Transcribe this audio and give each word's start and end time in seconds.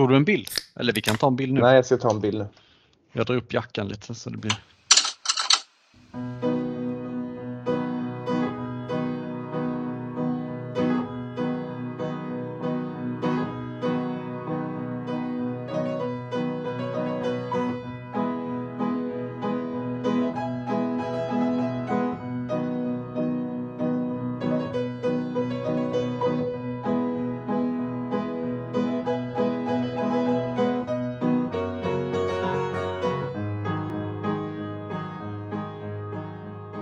Tog 0.00 0.08
du 0.08 0.16
en 0.16 0.24
bild? 0.24 0.48
Eller 0.76 0.92
vi 0.92 1.00
kan 1.00 1.16
ta 1.16 1.26
en 1.26 1.36
bild 1.36 1.52
nu. 1.52 1.60
Nej, 1.60 1.74
jag 1.74 1.86
ska 1.86 1.96
ta 1.96 2.10
en 2.10 2.20
bild 2.20 2.38
nu. 2.38 2.48
Jag 3.12 3.26
drar 3.26 3.36
upp 3.36 3.52
jackan 3.52 3.88
lite 3.88 4.14
så 4.14 4.30
det 4.30 4.36
blir... 4.36 4.56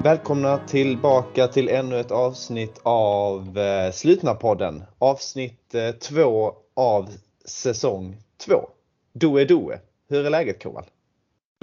Välkomna 0.08 0.58
tillbaka 0.58 1.48
till 1.48 1.68
ännu 1.68 2.00
ett 2.00 2.10
avsnitt 2.10 2.80
av 2.82 3.58
eh, 3.58 3.92
Slutna-podden. 3.92 4.82
Avsnitt 4.98 5.74
eh, 5.74 5.90
två 5.90 6.54
av 6.74 7.08
säsong 7.44 8.16
två. 8.46 8.68
Doe 9.12 9.44
Doe. 9.44 9.80
Hur 10.08 10.26
är 10.26 10.30
läget 10.30 10.62
Koval? 10.62 10.84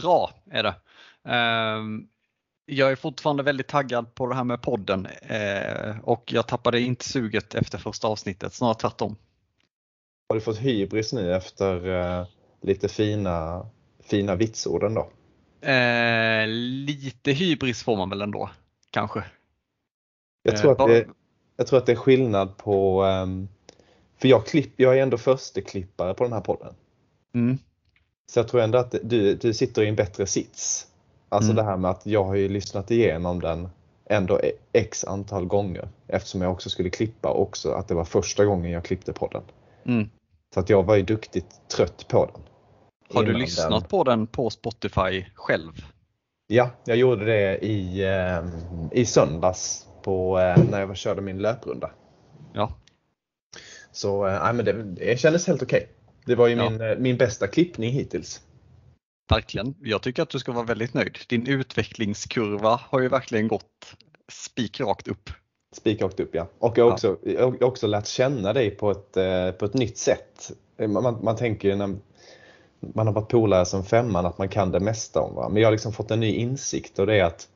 Bra 0.01 0.31
är 0.51 0.63
det. 0.63 0.75
Ehm, 1.31 2.07
jag 2.65 2.91
är 2.91 2.95
fortfarande 2.95 3.43
väldigt 3.43 3.67
taggad 3.67 4.15
på 4.15 4.27
det 4.27 4.35
här 4.35 4.43
med 4.43 4.61
podden 4.61 5.05
eh, 5.21 5.99
och 6.03 6.33
jag 6.33 6.47
tappade 6.47 6.81
inte 6.81 7.09
suget 7.09 7.55
efter 7.55 7.77
första 7.77 8.07
avsnittet, 8.07 8.53
snarare 8.53 8.75
tvärtom. 8.75 9.15
Har 10.29 10.35
du 10.35 10.41
fått 10.41 10.57
hybris 10.57 11.13
nu 11.13 11.35
efter 11.35 11.87
eh, 11.87 12.27
lite 12.61 12.87
fina, 12.87 13.65
fina 14.03 14.35
vitsorden 14.35 14.93
då? 14.93 15.09
Eh, 15.65 16.47
lite 16.47 17.31
hybris 17.31 17.83
får 17.83 17.97
man 17.97 18.09
väl 18.09 18.21
ändå, 18.21 18.49
kanske. 18.89 19.23
Jag 20.43 20.57
tror, 20.57 20.69
Eh, 20.69 20.71
att 20.71 20.77
bara- 20.77 20.91
det, 20.93 21.07
jag 21.57 21.67
tror 21.67 21.79
att 21.79 21.85
det 21.85 21.91
är 21.91 21.95
skillnad 21.95 22.57
på, 22.57 23.03
ehm, 23.03 23.47
för 24.17 24.27
jag, 24.27 24.45
klipp, 24.45 24.73
jag 24.79 24.97
är 24.97 25.01
ändå 25.03 25.17
försteklippare 25.17 26.13
på 26.13 26.23
den 26.23 26.33
här 26.33 26.41
podden. 26.41 26.73
Mm, 27.35 27.57
Så 28.31 28.39
jag 28.39 28.47
tror 28.47 28.61
ändå 28.61 28.77
att 28.77 28.95
du, 29.03 29.35
du 29.35 29.53
sitter 29.53 29.81
i 29.81 29.87
en 29.87 29.95
bättre 29.95 30.25
sits. 30.27 30.87
Alltså 31.29 31.51
Mm. 31.51 31.65
det 31.65 31.71
här 31.71 31.77
med 31.77 31.91
att 31.91 32.05
jag 32.05 32.23
har 32.23 32.35
ju 32.35 32.49
lyssnat 32.49 32.91
igenom 32.91 33.39
den 33.41 33.69
ändå 34.09 34.39
e- 34.39 34.51
x 34.73 35.03
antal 35.03 35.45
gånger 35.45 35.89
eftersom 36.07 36.41
jag 36.41 36.51
också 36.51 36.69
skulle 36.69 36.89
klippa 36.89 37.29
också 37.31 37.71
att 37.71 37.87
det 37.87 37.93
var 37.93 38.05
första 38.05 38.45
gången 38.45 38.71
jag 38.71 38.85
klippte 38.85 39.13
podden. 39.13 39.43
mm. 39.85 40.09
Så 40.53 40.59
att 40.59 40.69
jag 40.69 40.83
var 40.83 40.95
ju 40.95 41.01
duktigt 41.03 41.67
trött 41.67 42.07
på 42.07 42.25
den. 42.25 42.41
Har 43.13 43.23
du 43.23 43.33
lyssnat 43.33 43.69
den- 43.81 43.89
på 43.89 44.03
den 44.03 44.27
på 44.27 44.49
Spotify 44.49 45.25
själv? 45.35 45.71
Ja, 46.47 46.69
jag 46.85 46.97
gjorde 46.97 47.25
det 47.25 47.57
i, 47.65 48.05
ehm, 48.05 48.49
i 48.91 49.05
söndags 49.05 49.85
på, 50.03 50.39
eh, 50.39 50.63
när 50.71 50.79
jag 50.79 50.97
körde 50.97 51.21
min 51.21 51.37
löprunda. 51.37 51.91
Ja. 52.53 52.73
Så 53.91 54.27
eh, 54.27 54.43
nej, 54.43 54.53
men 54.53 54.65
det, 54.65 54.73
det 54.83 55.19
kändes 55.19 55.47
helt 55.47 55.63
okej. 55.63 55.89
Det 56.25 56.35
var 56.35 56.47
ju 56.47 56.55
Ja. 56.55 56.69
min, 56.69 56.81
eh, 56.81 56.97
min 56.97 57.17
bästa 57.17 57.47
klippning 57.47 57.91
hittills. 57.91 58.41
Verkligen. 59.29 59.75
Jag 59.81 60.01
tycker 60.01 60.23
att 60.23 60.29
du 60.29 60.39
ska 60.39 60.51
vara 60.51 60.65
väldigt 60.65 60.93
nöjd. 60.93 61.17
Din 61.29 61.47
utvecklingskurva 61.47 62.79
har 62.83 62.99
ju 63.01 63.07
verkligen 63.09 63.47
gått 63.47 63.95
spikrakt 64.31 65.07
upp. 65.07 65.29
Spikrakt 65.75 66.19
upp 66.19 66.35
ja. 66.35 66.47
Och 66.59 66.77
jag 66.77 66.83
har 66.83 66.89
Ja. 66.89 66.93
också, 66.93 67.17
jag 67.23 67.41
har 67.51 67.63
också 67.63 67.87
lärt 67.87 68.07
känna 68.07 68.53
dig 68.53 68.71
på 68.71 68.91
ett, 68.91 69.17
eh, 69.17 69.51
på 69.51 69.65
ett 69.65 69.73
nytt 69.73 69.97
sätt. 69.97 70.51
Eh, 70.77 70.87
Man, 70.87 71.03
man, 71.03 71.23
man 71.23 71.35
tänker 71.35 71.67
ju 71.69 71.75
när 71.75 71.95
man 72.93 73.07
har 73.07 73.13
varit 73.13 73.29
polare 73.29 73.65
som 73.65 73.83
femman 73.83 74.25
att 74.25 74.37
man 74.37 74.49
kan 74.49 74.71
det 74.71 74.79
mesta 74.79 75.21
om 75.21 75.35
varandra. 75.35 75.53
Men 75.53 75.61
jag 75.61 75.67
har 75.67 75.71
liksom 75.71 75.93
fått 75.93 76.11
en 76.11 76.19
ny 76.19 76.31
insikt 76.31 76.99
och 76.99 77.07
det 77.07 77.19
är 77.19 77.23
att, 77.23 77.47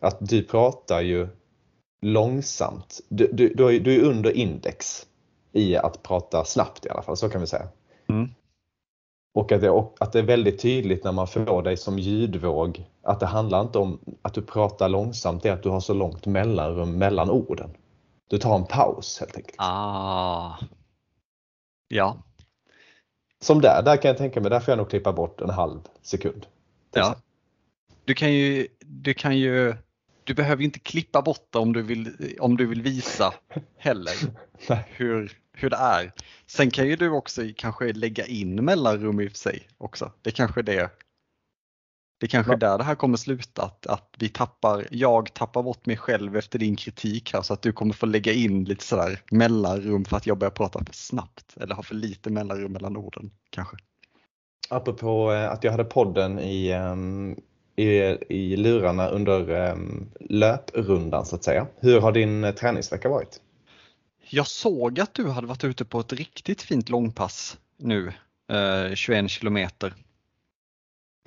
att 0.00 0.16
du 0.20 0.42
pratar 0.42 1.00
ju 1.00 1.28
långsamt. 2.02 3.00
Du, 3.08 3.30
du, 3.32 3.54
du, 3.54 3.76
är, 3.76 3.80
du 3.80 3.94
är 3.94 4.04
under 4.04 4.36
index 4.36 5.06
i 5.52 5.76
att 5.76 6.02
prata 6.02 6.44
snabbt 6.44 6.86
i 6.86 6.90
alla 6.90 7.02
fall, 7.02 7.16
så 7.16 7.28
kan 7.28 7.40
vi 7.40 7.46
säga. 7.46 7.68
Mm. 8.08 8.28
Och 9.34 9.52
att 9.52 9.60
det, 9.60 9.70
och 9.70 9.96
att 10.00 10.12
det 10.12 10.18
är 10.18 10.22
väldigt 10.22 10.60
tydligt 10.60 11.04
när 11.04 11.12
man 11.12 11.26
får 11.26 11.62
dig 11.62 11.76
som 11.76 11.98
ljudvåg 11.98 12.84
att 13.02 13.20
det 13.20 13.26
handlar 13.26 13.60
inte 13.60 13.78
om 13.78 13.98
att 14.22 14.34
du 14.34 14.42
pratar 14.42 14.88
långsamt, 14.88 15.42
det 15.42 15.48
är 15.48 15.52
att 15.52 15.62
du 15.62 15.68
har 15.68 15.80
så 15.80 15.94
långt 15.94 16.26
mellanrum 16.26 16.98
mellan 16.98 17.30
orden. 17.30 17.70
Du 18.28 18.38
tar 18.38 18.54
en 18.54 18.64
paus 18.64 19.20
helt 19.20 19.36
enkelt. 19.36 19.56
Ah. 19.58 20.58
Ja, 21.88 22.16
Som 23.40 23.60
där, 23.60 23.82
där 23.82 23.96
kan 23.96 24.08
jag 24.08 24.18
tänka 24.18 24.40
mig, 24.40 24.50
där 24.50 24.60
får 24.60 24.72
jag 24.72 24.78
nog 24.78 24.90
klippa 24.90 25.12
bort 25.12 25.40
en 25.40 25.50
halv 25.50 25.80
sekund. 26.02 26.46
Ja. 26.94 27.16
Du 28.04 28.14
kan 28.14 28.32
ju, 28.32 28.68
du 28.80 29.14
kan 29.14 29.38
ju, 29.38 29.74
du 30.24 30.34
behöver 30.34 30.64
inte 30.64 30.78
klippa 30.78 31.22
bort 31.22 31.46
det 31.50 31.58
om 31.58 31.72
du 31.72 31.82
vill, 31.82 32.36
om 32.40 32.56
du 32.56 32.66
vill 32.66 32.82
visa 32.82 33.34
heller 33.78 34.14
hur, 34.86 35.32
hur 35.52 35.70
det 35.70 35.76
är. 35.76 36.12
Sen 36.46 36.70
kan 36.70 36.88
ju 36.88 36.96
du 36.96 37.10
också 37.10 37.42
kanske 37.56 37.92
lägga 37.92 38.26
in 38.26 38.64
mellanrum 38.64 39.20
i 39.20 39.26
och 39.26 39.30
för 39.30 39.38
sig 39.38 39.68
också. 39.78 40.12
Det 40.22 40.30
kanske 40.30 40.60
är 40.60 40.64
det. 40.64 40.90
Det 42.20 42.28
kanske 42.28 42.52
är 42.52 42.56
där 42.56 42.78
det 42.78 42.84
här 42.84 42.94
kommer 42.94 43.16
sluta, 43.16 43.62
att, 43.62 43.86
att 43.86 44.14
vi 44.18 44.28
tappar, 44.28 44.86
jag 44.90 45.34
tappar 45.34 45.62
bort 45.62 45.86
mig 45.86 45.96
själv 45.96 46.36
efter 46.36 46.58
din 46.58 46.76
kritik 46.76 47.32
här 47.32 47.42
så 47.42 47.52
att 47.52 47.62
du 47.62 47.72
kommer 47.72 47.94
få 47.94 48.06
lägga 48.06 48.32
in 48.32 48.64
lite 48.64 48.84
sådär 48.84 49.20
mellanrum 49.30 50.04
för 50.04 50.16
att 50.16 50.26
jag 50.26 50.38
börjar 50.38 50.50
prata 50.50 50.84
för 50.84 50.94
snabbt 50.94 51.56
eller 51.60 51.74
har 51.74 51.82
för 51.82 51.94
lite 51.94 52.30
mellanrum 52.30 52.72
mellan 52.72 52.96
orden 52.96 53.30
kanske. 53.50 53.76
Apropå 54.70 55.32
eh, 55.32 55.50
att 55.50 55.64
jag 55.64 55.70
hade 55.70 55.84
podden 55.84 56.38
i, 56.38 56.70
ehm, 56.70 57.36
i, 57.76 57.88
i 58.28 58.56
lurarna 58.56 59.08
under 59.08 59.48
ehm, 59.50 60.10
löprundan 60.20 61.26
så 61.26 61.36
att 61.36 61.44
säga. 61.44 61.66
Hur 61.80 62.00
har 62.00 62.12
din 62.12 62.44
eh, 62.44 62.54
träningsvecka 62.54 63.08
varit? 63.08 63.40
Jag 64.30 64.46
såg 64.46 65.00
att 65.00 65.14
du 65.14 65.28
hade 65.28 65.46
varit 65.46 65.64
ute 65.64 65.84
på 65.84 66.00
ett 66.00 66.12
riktigt 66.12 66.62
fint 66.62 66.88
långpass 66.88 67.58
nu, 67.78 68.12
eh, 68.52 68.94
21 68.94 69.30
kilometer. 69.30 69.94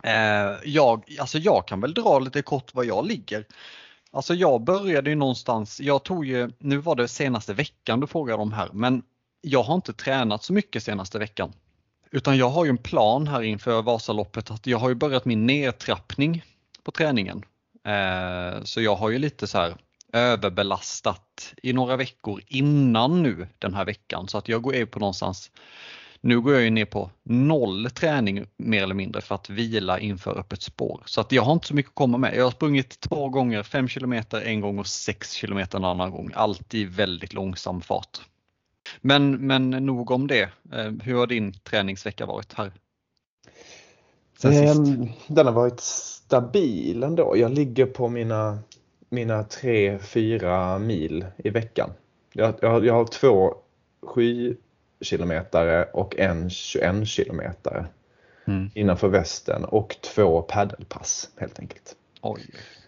Eh, 0.04 0.58
jag, 0.64 1.16
alltså 1.20 1.38
jag 1.38 1.68
kan 1.68 1.82
väl 1.82 1.94
dra 1.94 2.20
lite 2.20 2.42
kort 2.42 2.74
var 2.74 2.84
jag 2.84 3.08
ligger. 3.08 3.46
Alltså 4.12 4.34
jag 4.34 4.64
började 4.64 5.10
ju 5.10 5.16
någonstans, 5.16 5.82
jag 5.82 6.04
tog 6.04 6.26
ju, 6.26 6.52
nu 6.60 6.78
var 6.78 6.96
det 6.96 7.08
senaste 7.08 7.54
veckan 7.54 8.00
du 8.00 8.08
frågade 8.08 8.42
om 8.42 8.54
här, 8.54 8.70
men 8.74 9.04
jag 9.42 9.64
har 9.64 9.76
inte 9.76 9.94
tränat 9.94 10.44
så 10.44 10.54
mycket 10.54 10.84
senaste 10.84 11.20
veckan. 11.20 11.54
Utan 12.12 12.38
jag 12.38 12.50
har 12.50 12.66
ju 12.66 12.70
en 12.70 12.78
plan 12.78 13.28
här 13.28 13.42
inför 13.42 13.82
Vasaloppet 13.82 14.52
att 14.52 14.68
jag 14.68 14.78
har 14.78 14.90
ju 14.90 14.96
börjat 14.96 15.26
min 15.26 15.46
nedtrappning 15.46 16.44
på 16.84 16.92
träningen. 16.92 17.44
Eh, 17.86 18.64
så 18.64 18.82
jag 18.82 18.96
har 18.96 19.10
ju 19.10 19.18
lite 19.18 19.48
så 19.48 19.58
här 19.58 19.76
överbelastat 20.14 21.54
i 21.64 21.74
några 21.74 21.96
veckor 21.96 22.42
innan 22.48 23.24
nu 23.24 23.48
den 23.60 23.74
här 23.74 23.86
veckan 23.86 24.28
så 24.28 24.38
att 24.38 24.48
jag 24.48 24.62
går 24.62 24.76
ju 24.76 24.86
på 24.86 25.00
någonstans 25.00 25.52
nu 26.24 26.42
går 26.42 26.54
jag 26.54 26.64
ju 26.64 26.70
ner 26.70 26.86
på 26.86 27.12
noll 27.24 27.90
träning 27.90 28.46
mer 28.58 28.84
eller 28.84 28.96
mindre 28.96 29.22
för 29.22 29.36
att 29.36 29.50
vila 29.50 30.00
inför 30.00 30.40
öppet 30.40 30.62
spår. 30.62 31.04
Så 31.06 31.22
att 31.22 31.32
jag 31.32 31.44
har 31.44 31.54
inte 31.54 31.68
så 31.68 31.76
mycket 31.76 31.90
att 31.90 31.96
komma 31.96 32.18
med. 32.18 32.36
Jag 32.36 32.44
har 32.44 32.52
sprungit 32.52 33.00
två 33.00 33.30
gånger 33.30 33.64
5 33.64 33.88
kilometer 33.88 34.42
en 34.42 34.62
gång 34.62 34.80
och 34.80 34.88
6 34.88 35.32
kilometer 35.32 35.78
en 35.78 35.86
annan 35.86 36.12
gång. 36.12 36.32
Allt 36.36 36.74
i 36.74 36.86
väldigt 36.86 37.34
långsam 37.34 37.82
fart. 37.82 38.22
Men, 39.02 39.48
men 39.48 39.70
nog 39.70 40.12
om 40.12 40.28
det. 40.28 40.50
Eh, 40.74 40.92
Hur 41.04 41.16
har 41.16 41.28
din 41.28 41.54
träningsvecka 41.54 42.26
varit 42.26 42.54
här? 42.54 42.72
Sen? 44.38 44.54
Ehm, 44.54 45.10
Den 45.28 45.46
har 45.46 45.54
varit 45.54 45.80
stabil 45.80 47.04
ändå. 47.04 47.38
Jag 47.38 47.52
ligger 47.52 47.86
på 47.86 48.10
mina, 48.10 48.60
mina 49.10 49.44
3-4 49.44 50.80
mil 50.80 51.26
i 51.38 51.50
veckan. 51.50 51.90
Jag, 52.34 52.56
jag, 52.62 52.86
jag 52.86 52.94
har 52.94 53.06
två 53.06 53.56
7 54.02 54.58
kilometare 55.02 55.84
och 55.84 56.20
en 56.20 56.50
21 56.50 57.08
kilometare 57.08 57.86
Mm. 58.48 58.70
innanför 58.74 59.08
västen 59.08 59.66
och 59.66 59.96
två 60.02 60.42
paddelpass 60.42 61.30
helt 61.38 61.60
enkelt. 61.60 61.96
Oj. 62.22 62.42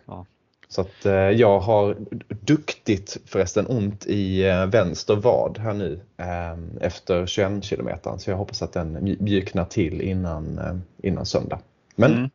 Ja. 0.05 0.25
Så 0.67 0.81
att 0.81 1.05
eh, 1.05 1.13
jag 1.13 1.59
har 1.59 1.95
duktigt 2.27 3.17
förresten 3.25 3.67
ont 3.67 4.05
i 4.05 4.43
eh, 4.45 4.65
vänster 4.65 5.15
vad 5.15 5.57
här 5.57 5.73
nu 5.73 5.99
eh, 6.17 6.85
efter 6.85 7.25
21 7.25 7.63
kilometer. 7.63 8.17
Så 8.17 8.29
jag 8.29 8.37
hoppas 8.37 8.61
att 8.61 8.73
den 8.73 8.97
mj- 8.97 9.21
mjuknar 9.21 9.65
till 9.65 10.01
innan, 10.01 10.81
innan 10.97 11.25
söndag. 11.25 11.59
Men 11.95 12.11
Mm. 12.13 12.29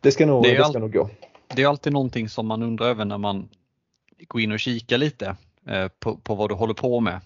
det 0.00 0.12
ska 0.12 0.26
nog, 0.26 0.42
Det 0.42 0.56
det 0.58 0.64
ska 0.64 0.78
nog 0.78 0.92
gå. 0.92 1.10
Det 1.54 1.62
är 1.62 1.66
alltid 1.68 1.92
någonting 1.92 2.28
som 2.28 2.46
man 2.46 2.62
undrar 2.62 2.86
över 2.86 3.04
när 3.04 3.18
man 3.18 3.48
går 4.28 4.40
in 4.40 4.52
och 4.52 4.60
kikar 4.60 4.98
lite 4.98 5.36
på, 5.98 6.16
på 6.16 6.34
vad 6.34 6.50
du 6.50 6.54
håller 6.54 6.74
på 6.74 7.00
med. 7.00 7.20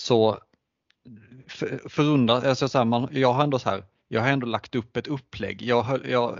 Så 0.00 0.38
för, 1.48 2.30
alltså 2.30 2.68
så 2.68 2.78
här, 2.78 2.84
man, 2.84 3.08
jag 3.12 3.32
har 3.32 3.44
ändå 3.44 3.58
så 3.58 3.70
här, 3.70 3.84
jag 4.08 4.20
har 4.20 4.28
ändå 4.28 4.46
lagt 4.46 4.74
upp 4.74 4.96
ett 4.96 5.06
upplägg. 5.06 5.62
Jag, 5.62 5.82
har- 5.82 6.02
jag 6.08 6.38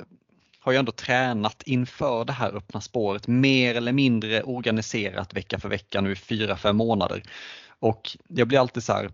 har 0.60 0.72
ju 0.72 0.78
ändå 0.78 0.92
tränat 0.92 1.62
inför 1.62 2.24
det 2.24 2.32
här 2.32 2.56
öppna 2.56 2.80
spåret 2.80 3.26
mer 3.28 3.74
eller 3.74 3.92
mindre 3.92 4.42
organiserat 4.42 5.34
vecka 5.34 5.58
för 5.58 5.68
vecka 5.68 6.00
nu 6.00 6.12
i 6.12 6.16
fyra, 6.16 6.56
fem 6.56 6.76
månader. 6.76 7.22
Och 7.68 8.16
jag 8.28 8.48
blir 8.48 8.58
alltid 8.58 8.82
så 8.82 8.92
här, 8.92 9.10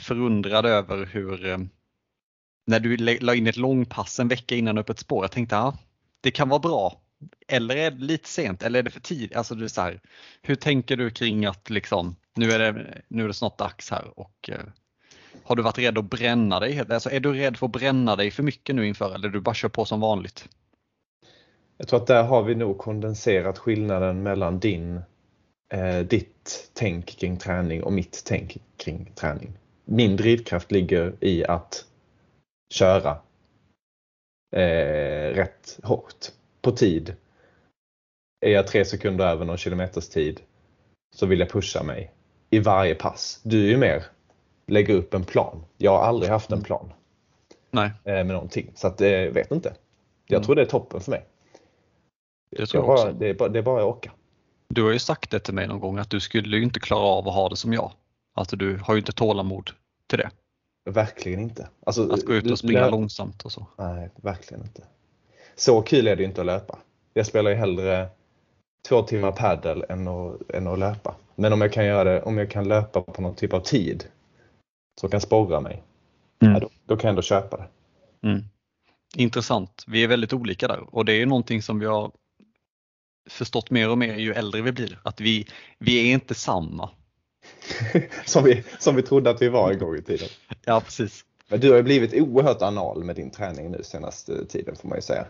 förundrad 0.00 0.66
över 0.66 1.06
hur 1.06 1.46
eh, 1.46 1.58
när 2.66 2.80
du 2.80 2.96
la 2.96 3.34
in 3.34 3.46
ett 3.46 3.56
långpass 3.56 4.20
en 4.20 4.28
vecka 4.28 4.54
innan 4.56 4.78
Öppet 4.78 4.98
spår. 4.98 5.24
Jag 5.24 5.32
tänkte 5.32 5.54
ja, 5.56 5.78
det 6.20 6.30
kan 6.30 6.48
vara 6.48 6.60
bra. 6.60 7.00
Eller 7.48 7.76
är 7.76 7.90
det 7.90 8.04
lite 8.04 8.28
sent 8.28 8.62
eller 8.62 8.78
är 8.78 8.82
det 8.82 8.90
för 8.90 9.00
tidigt? 9.00 9.36
Alltså, 9.36 9.54
det 9.54 9.64
är 9.64 9.68
så 9.68 9.80
här, 9.80 10.00
hur 10.42 10.54
tänker 10.54 10.96
du 10.96 11.10
kring 11.10 11.46
att 11.46 11.70
liksom, 11.70 12.16
nu, 12.34 12.52
är 12.52 12.58
det, 12.58 13.02
nu 13.08 13.24
är 13.24 13.28
det 13.28 13.34
snart 13.34 13.58
dags 13.58 13.90
här 13.90 14.18
och 14.18 14.50
eh, 14.52 14.60
har 15.44 15.56
du 15.56 15.62
varit 15.62 15.78
rädd 15.78 15.98
att 15.98 16.10
bränna 16.10 16.60
dig? 16.60 16.84
Alltså, 16.90 17.10
är 17.10 17.20
du 17.20 17.32
rädd 17.32 17.56
för 17.56 17.66
att 17.66 17.72
bränna 17.72 18.16
dig 18.16 18.30
för 18.30 18.42
mycket 18.42 18.74
nu 18.74 18.86
inför 18.86 19.14
eller 19.14 19.28
du 19.28 19.40
bara 19.40 19.54
kör 19.54 19.68
på 19.68 19.84
som 19.84 20.00
vanligt? 20.00 20.48
Jag 21.76 21.88
tror 21.88 22.00
att 22.00 22.06
där 22.06 22.22
har 22.22 22.42
vi 22.42 22.54
nog 22.54 22.78
kondenserat 22.78 23.58
skillnaden 23.58 24.22
mellan 24.22 24.58
din, 24.58 25.00
eh, 25.72 25.98
ditt 25.98 26.70
tänk 26.74 27.06
kring 27.06 27.36
träning 27.36 27.82
och 27.82 27.92
mitt 27.92 28.22
tänk 28.26 28.56
kring 28.76 29.12
träning. 29.14 29.52
Min 29.84 30.16
drivkraft 30.16 30.72
ligger 30.72 31.14
i 31.20 31.44
att 31.44 31.84
köra 32.74 33.18
eh, 34.56 35.34
rätt 35.34 35.78
hårt 35.82 36.32
på 36.66 36.72
tid. 36.72 37.14
Är 38.40 38.50
jag 38.50 38.66
tre 38.66 38.84
sekunder 38.84 39.26
över 39.26 39.44
någon 39.44 39.56
kilometers 39.56 40.08
tid 40.08 40.40
så 41.14 41.26
vill 41.26 41.40
jag 41.40 41.50
pusha 41.50 41.82
mig 41.82 42.12
i 42.50 42.58
varje 42.58 42.94
pass. 42.94 43.40
Du 43.42 43.64
är 43.64 43.68
ju 43.68 43.76
mer 43.76 44.04
lägga 44.66 44.94
upp 44.94 45.14
en 45.14 45.24
plan. 45.24 45.64
Jag 45.76 45.90
har 45.90 46.04
aldrig 46.04 46.30
haft 46.30 46.52
en 46.52 46.62
plan 46.62 46.92
Nej. 47.70 47.90
Eh, 48.04 48.12
med 48.12 48.26
någonting 48.26 48.72
så 48.74 48.86
att 48.86 49.00
jag 49.00 49.24
eh, 49.24 49.32
vet 49.32 49.50
inte. 49.50 49.74
Jag 50.26 50.36
mm. 50.36 50.46
tror 50.46 50.54
det 50.54 50.62
är 50.62 50.66
toppen 50.66 51.00
för 51.00 51.10
mig. 51.10 51.26
Det, 52.50 52.66
tror 52.66 52.84
jag 52.84 52.96
bara, 52.96 53.12
det, 53.12 53.28
är 53.28 53.34
bara, 53.34 53.48
det 53.48 53.58
är 53.58 53.62
bara 53.62 53.80
att 53.80 53.88
åka. 53.88 54.12
Du 54.68 54.82
har 54.82 54.92
ju 54.92 54.98
sagt 54.98 55.30
det 55.30 55.40
till 55.40 55.54
mig 55.54 55.66
någon 55.66 55.80
gång 55.80 55.98
att 55.98 56.10
du 56.10 56.20
skulle 56.20 56.56
ju 56.56 56.62
inte 56.62 56.80
klara 56.80 57.06
av 57.06 57.28
att 57.28 57.34
ha 57.34 57.48
det 57.48 57.56
som 57.56 57.72
jag. 57.72 57.92
Alltså 58.34 58.56
du 58.56 58.76
har 58.76 58.94
ju 58.94 58.98
inte 58.98 59.12
tålamod 59.12 59.70
till 60.06 60.18
det. 60.18 60.30
Verkligen 60.90 61.40
inte. 61.40 61.68
Alltså, 61.86 62.12
att 62.12 62.24
gå 62.24 62.34
ut 62.34 62.50
och 62.50 62.58
springa 62.58 62.88
långsamt 62.88 63.42
och 63.42 63.52
så. 63.52 63.66
Nej, 63.78 64.10
verkligen 64.16 64.62
inte. 64.62 64.82
Så 65.56 65.82
kul 65.82 66.08
är 66.08 66.16
det 66.16 66.24
inte 66.24 66.40
att 66.40 66.46
löpa. 66.46 66.78
Jag 67.14 67.26
spelar 67.26 67.50
ju 67.50 67.56
hellre 67.56 68.08
två 68.88 69.02
timmar 69.02 69.32
paddel 69.32 69.84
än 69.88 70.08
att, 70.08 70.50
än 70.50 70.66
att 70.66 70.78
löpa. 70.78 71.14
Men 71.34 71.52
om 71.52 71.60
jag 71.60 71.72
kan 71.72 71.86
göra 71.86 72.04
det, 72.04 72.22
om 72.22 72.38
jag 72.38 72.50
kan 72.50 72.68
löpa 72.68 73.00
på 73.00 73.22
någon 73.22 73.34
typ 73.34 73.52
av 73.52 73.60
tid 73.60 74.04
som 75.00 75.10
kan 75.10 75.20
sporra 75.20 75.60
mig, 75.60 75.82
mm. 76.42 76.54
ja, 76.54 76.60
då, 76.60 76.68
då, 76.86 76.96
kan 76.96 77.08
jag 77.08 77.12
ändå 77.12 77.22
köpa 77.22 77.56
det. 77.56 77.66
Mm. 78.28 78.42
Intressant. 79.16 79.84
Vi 79.86 80.04
är 80.04 80.08
väldigt 80.08 80.32
olika 80.32 80.68
där 80.68 80.94
och 80.94 81.04
det 81.04 81.12
är 81.12 81.26
någonting 81.26 81.62
som 81.62 81.78
vi 81.78 81.86
har 81.86 82.10
förstått 83.30 83.70
mer 83.70 83.90
och 83.90 83.98
mer 83.98 84.16
ju 84.16 84.32
äldre 84.32 84.62
vi 84.62 84.72
blir, 84.72 84.98
att 85.02 85.20
vi, 85.20 85.46
vi 85.78 86.08
är 86.08 86.12
inte 86.14 86.34
samma. 86.34 86.90
som, 88.24 88.44
vi, 88.44 88.64
som 88.78 88.96
vi 88.96 89.02
trodde 89.02 89.30
att 89.30 89.42
vi 89.42 89.48
var 89.48 89.72
en 89.72 89.78
gång 89.78 89.96
i 89.96 90.02
tiden. 90.02 90.28
Ja, 90.64 90.80
precis. 90.80 91.24
Men 91.48 91.60
du 91.60 91.70
har 91.70 91.76
ju 91.76 91.82
blivit 91.82 92.14
oerhört 92.14 92.62
anal 92.62 93.04
med 93.04 93.16
din 93.16 93.30
träning 93.30 93.70
nu 93.70 93.82
senaste 93.82 94.46
tiden 94.46 94.76
får 94.76 94.88
man 94.88 94.98
ju 94.98 95.02
säga. 95.02 95.26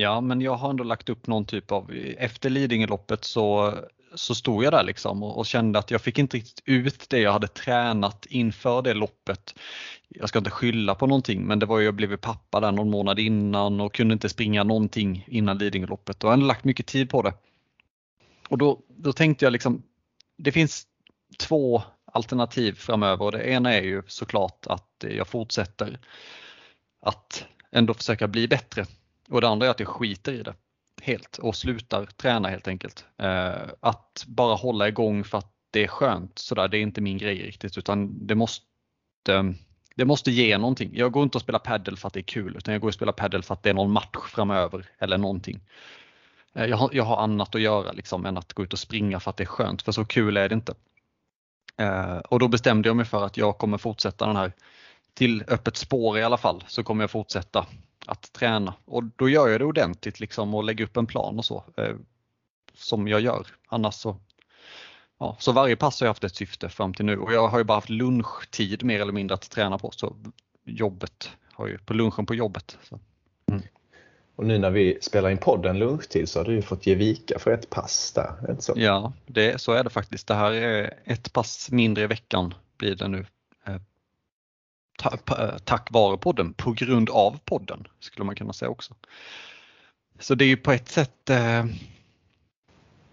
Ja, 0.00 0.20
men 0.20 0.40
jag 0.40 0.54
har 0.54 0.70
ändå 0.70 0.84
lagt 0.84 1.08
upp 1.08 1.26
någon 1.26 1.44
typ 1.44 1.72
av, 1.72 1.90
efter 2.18 2.50
Lidingöloppet 2.50 3.24
så, 3.24 3.74
så 4.14 4.34
stod 4.34 4.64
jag 4.64 4.72
där 4.72 4.84
liksom 4.84 5.22
och, 5.22 5.38
och, 5.38 5.46
kände 5.46 5.78
att 5.78 5.90
jag 5.90 6.00
fick 6.00 6.18
inte 6.18 6.36
riktigt 6.36 6.62
ut 6.64 7.10
det 7.10 7.18
jag 7.18 7.32
hade 7.32 7.48
tränat 7.48 8.26
inför 8.26 8.82
det 8.82 8.94
loppet. 8.94 9.54
Jag 10.08 10.28
ska 10.28 10.38
inte 10.38 10.50
skylla 10.50 10.94
på 10.94 11.06
någonting, 11.06 11.42
men 11.46 11.58
det 11.58 11.66
var 11.66 11.78
ju 11.78 11.84
jag 11.84 11.94
blev 11.94 12.16
pappa 12.16 12.60
där 12.60 12.72
någon 12.72 12.90
månad 12.90 13.18
innan 13.18 13.80
och 13.80 13.94
kunde 13.94 14.12
inte 14.12 14.28
springa 14.28 14.64
någonting 14.64 15.24
innan 15.28 15.58
Lidingöloppet 15.58 16.24
och 16.24 16.28
jag 16.28 16.32
hade 16.32 16.46
lagt 16.46 16.64
mycket 16.64 16.86
tid 16.86 17.10
på 17.10 17.22
det. 17.22 17.34
Och 18.48 18.58
då, 18.58 18.80
då 18.88 19.12
tänkte 19.12 19.44
jag 19.44 19.52
liksom, 19.52 19.82
det 20.38 20.52
finns 20.52 20.86
två 21.38 21.82
alternativ 22.12 22.72
framöver 22.72 23.24
och 23.24 23.32
det 23.32 23.44
ena 23.44 23.74
är 23.74 23.82
ju 23.82 24.02
såklart 24.06 24.66
att 24.66 25.04
jag 25.16 25.26
fortsätter 25.26 25.98
att 27.02 27.44
ändå 27.72 27.94
försöka 27.94 28.28
bli 28.28 28.48
bättre 28.48 28.86
och 29.30 29.40
det 29.40 29.48
andra 29.48 29.66
är 29.66 29.70
att 29.70 29.80
jag 29.80 29.88
skiter 29.88 30.32
i 30.32 30.42
det 30.42 30.54
helt 31.02 31.38
och 31.38 31.56
slutar 31.56 32.06
träna 32.06 32.48
helt 32.48 32.68
enkelt. 32.68 33.04
Eh, 33.18 33.52
att 33.80 34.24
bara 34.26 34.54
hålla 34.54 34.88
igång 34.88 35.24
för 35.24 35.38
att 35.38 35.52
det 35.70 35.84
är 35.84 35.88
skönt 35.88 36.38
sådär, 36.38 36.68
det 36.68 36.78
är 36.78 36.82
inte 36.82 37.00
min 37.00 37.18
grej 37.18 37.42
riktigt 37.42 37.78
utan 37.78 38.26
det 38.26 38.34
måste 38.34 38.64
det 39.94 40.04
måste 40.04 40.30
ge 40.30 40.58
någonting. 40.58 40.90
Jag 40.94 41.12
går 41.12 41.22
inte 41.22 41.38
och 41.38 41.42
spelar 41.42 41.58
padel 41.58 41.96
för 41.96 42.06
att 42.06 42.14
det 42.14 42.20
är 42.20 42.22
kul 42.22 42.56
utan 42.56 42.72
jag 42.72 42.80
går 42.80 42.88
och 42.88 42.94
spelar 42.94 43.12
padel 43.12 43.42
för 43.42 43.54
att 43.54 43.62
det 43.62 43.70
är 43.70 43.74
någon 43.74 43.90
match 43.90 44.28
framöver 44.28 44.86
eller 44.98 45.18
någonting. 45.18 45.60
Eh, 46.54 46.64
jag 46.64 46.76
har, 46.76 46.90
jag 46.92 47.04
har 47.04 47.16
annat 47.16 47.54
att 47.54 47.60
göra 47.60 47.92
liksom 47.92 48.26
än 48.26 48.36
att 48.36 48.52
gå 48.52 48.62
ut 48.62 48.72
och 48.72 48.78
springa 48.78 49.20
för 49.20 49.30
att 49.30 49.36
det 49.36 49.44
är 49.44 49.46
skönt 49.46 49.82
för 49.82 49.92
så 49.92 50.04
kul 50.04 50.36
är 50.36 50.48
det 50.48 50.54
inte. 50.54 50.74
Eh, 51.76 52.16
och 52.16 52.38
då 52.38 52.48
bestämde 52.48 52.88
jag 52.88 52.96
mig 52.96 53.06
för 53.06 53.26
att 53.26 53.36
jag 53.36 53.58
kommer 53.58 53.78
fortsätta 53.78 54.26
den 54.26 54.36
här 54.36 54.52
till 55.14 55.44
öppet 55.48 55.76
spår 55.76 56.18
i 56.18 56.22
alla 56.22 56.36
fall 56.36 56.64
så 56.66 56.82
kommer 56.82 57.02
jag 57.02 57.10
fortsätta 57.10 57.66
att 58.10 58.32
träna 58.32 58.74
och 58.84 59.04
då 59.04 59.28
gör 59.28 59.48
jag 59.48 59.60
det 59.60 59.64
ordentligt 59.64 60.20
liksom 60.20 60.54
och 60.54 60.64
lägger 60.64 60.84
upp 60.84 60.96
en 60.96 61.06
plan 61.06 61.38
och 61.38 61.44
så 61.44 61.64
eh, 61.76 61.94
som 62.74 63.08
jag 63.08 63.20
gör. 63.20 63.46
Annars 63.68 63.94
så, 63.94 64.16
ja, 65.18 65.36
så 65.38 65.52
varje 65.52 65.76
pass 65.76 66.00
har 66.00 66.06
jag 66.06 66.10
haft 66.10 66.24
ett 66.24 66.36
syfte 66.36 66.68
fram 66.68 66.94
till 66.94 67.04
nu 67.04 67.18
och 67.18 67.32
jag 67.32 67.48
har 67.48 67.58
ju 67.58 67.64
bara 67.64 67.76
haft 67.76 67.88
lunchtid 67.88 68.84
mer 68.84 69.00
eller 69.00 69.12
mindre 69.12 69.34
att 69.34 69.50
träna 69.50 69.78
på 69.78 69.90
så 69.90 70.16
jobbet 70.64 71.30
har 71.52 71.66
ju 71.66 71.78
på 71.78 71.94
lunchen 71.94 72.26
på 72.26 72.34
jobbet. 72.34 72.78
Mm. 73.46 73.62
Och 74.36 74.46
nu 74.46 74.58
när 74.58 74.70
vi 74.70 74.98
spelar 75.02 75.30
in 75.30 75.38
podden 75.38 75.78
lunchtid 75.78 76.28
så 76.28 76.38
har 76.38 76.44
du 76.44 76.54
ju 76.54 76.62
fått 76.62 76.86
ge 76.86 76.94
vika 76.94 77.38
för 77.38 77.50
ett 77.50 77.70
pass 77.70 78.12
där, 78.12 78.50
inte 78.50 78.62
så? 78.62 78.72
Ja, 78.76 79.12
det, 79.26 79.60
så 79.60 79.72
är 79.72 79.84
det 79.84 79.90
faktiskt. 79.90 80.28
Det 80.28 80.34
här 80.34 80.52
är 80.52 80.98
ett 81.04 81.32
pass 81.32 81.70
mindre 81.70 82.04
i 82.04 82.06
veckan 82.06 82.54
blir 82.76 82.94
det 82.94 83.08
nu 83.08 83.26
tack 85.64 85.88
vare 85.90 86.18
podden, 86.18 86.52
på 86.52 86.72
grund 86.72 87.10
av 87.10 87.38
podden 87.44 87.86
skulle 88.00 88.24
man 88.24 88.34
kunna 88.34 88.52
säga 88.52 88.68
också. 88.68 88.94
Så 90.18 90.34
det 90.34 90.44
är 90.44 90.48
ju 90.48 90.56
på 90.56 90.72
ett 90.72 90.88
sätt 90.88 91.30
eh, 91.30 91.64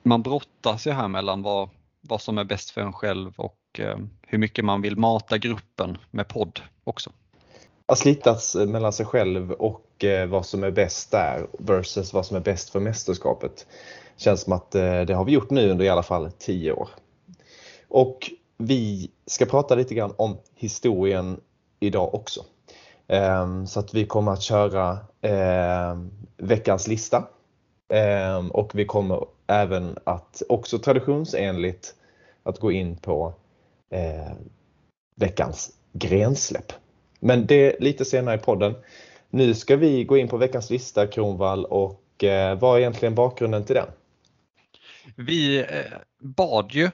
man 0.04 0.24
brottas 0.24 0.88
ju 0.88 0.92
här 0.92 1.07
mellan 1.07 1.42
vad, 1.42 1.69
vad 2.01 2.22
som 2.22 2.38
är 2.38 2.44
bäst 2.44 2.69
för 2.69 2.81
en 2.81 2.94
själv 2.94 3.34
och 3.38 3.60
eh, 3.80 3.98
hur 4.22 4.38
mycket 4.38 4.66
man 4.66 4.81
vill 4.81 4.98
mata 4.98 5.38
gruppen 5.38 5.98
med 6.12 6.28
podd 6.28 6.62
också. 6.84 7.12
Att 7.86 7.98
slitas 7.98 8.56
eh, 8.56 8.68
mellan 8.68 8.94
sig 8.94 9.06
själv 9.06 9.51
och 9.51 10.04
eh, 10.04 10.28
vad 10.28 10.45
som 10.45 10.63
är 10.63 10.72
bäst 10.72 11.12
där 11.12 11.48
versus 11.60 12.13
vad 12.13 12.25
som 12.25 12.38
är 12.38 12.42
bäst 12.42 12.69
för 12.69 12.80
mästerskapet. 12.80 13.66
Känns 14.18 14.42
som 14.42 14.54
att 14.54 14.75
eh, 14.75 15.01
det 15.01 15.13
har 15.13 15.25
vi 15.25 15.31
gjort 15.31 15.50
nu 15.50 15.72
under 15.72 15.86
i 15.86 15.89
alla 15.89 16.04
fall 16.04 16.31
10 16.39 16.72
år. 16.72 16.89
Och 17.88 18.31
vi 18.57 19.12
ska 19.25 19.45
prata 19.45 19.75
lite 19.75 19.95
grann 19.95 20.13
om 20.18 20.38
historien 20.56 21.39
idag 21.79 22.15
också. 22.15 22.45
Ehm, 23.07 23.67
så 23.67 23.79
att 23.79 23.93
vi 23.93 24.05
kommer 24.05 24.31
att 24.31 24.41
köra 24.41 25.00
ehm, 25.22 26.12
veckans 26.38 26.88
lista 26.88 27.27
ehm, 27.89 28.51
och 28.51 28.72
vi 28.75 28.86
kommer 28.86 29.25
även 29.48 29.98
att 30.03 30.41
också 30.50 30.79
traditionsenligt 30.79 31.96
att 32.43 32.60
gå 32.60 32.72
in 32.72 32.98
på 32.98 33.34
eh, 33.89 34.34
veckans 35.15 35.72
grensläpp. 35.93 36.74
Men 37.19 37.46
det 37.46 37.79
lite 37.79 38.05
senare 38.05 38.36
i 38.36 38.39
podden. 38.39 38.75
Nu 39.29 39.53
ska 39.53 39.75
vi 39.75 40.03
gå 40.03 40.17
in 40.17 40.27
på 40.27 40.38
veckans 40.38 40.69
lista 40.69 41.07
Kronvall 41.07 41.65
och 41.65 42.24
eh, 42.24 42.60
vad 42.60 42.75
är 42.75 42.79
egentligen 42.79 43.15
bakgrunden 43.15 43.65
till 43.65 43.75
den? 43.75 43.88
Vi 45.15 45.60
eh, 45.60 45.65
bad 46.19 46.72
ju 46.72 46.89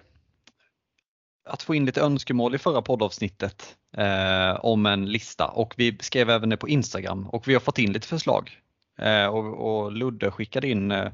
att 1.45 1.63
få 1.63 1.75
in 1.75 1.85
lite 1.85 2.01
önskemål 2.01 2.55
i 2.55 2.57
förra 2.57 2.81
poddavsnittet 2.81 3.75
eh, 3.97 4.65
om 4.65 4.85
en 4.85 5.05
lista 5.05 5.47
och 5.47 5.73
vi 5.77 5.97
skrev 6.01 6.29
även 6.29 6.49
det 6.49 6.57
på 6.57 6.69
Instagram 6.69 7.27
och 7.27 7.47
vi 7.47 7.53
har 7.53 7.61
fått 7.61 7.79
in 7.79 7.93
lite 7.93 8.07
förslag. 8.07 8.51
Eh, 8.99 9.25
och, 9.25 9.83
och, 9.83 9.91
Ludde 9.91 10.31
skickade 10.31 10.67
in 10.67 10.91
eh, 10.91 11.11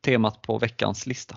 temat 0.00 0.42
på 0.42 0.58
veckans 0.58 1.06
lista. 1.06 1.36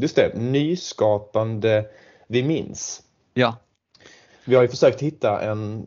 Just 0.00 0.16
det, 0.16 0.38
nyskapande 0.38 1.86
vi 2.28 2.42
minns. 2.42 3.02
Ja. 3.34 3.56
Vi 4.44 4.54
har 4.54 4.62
ju 4.62 4.68
försökt 4.68 5.00
hitta 5.00 5.42
en, 5.42 5.84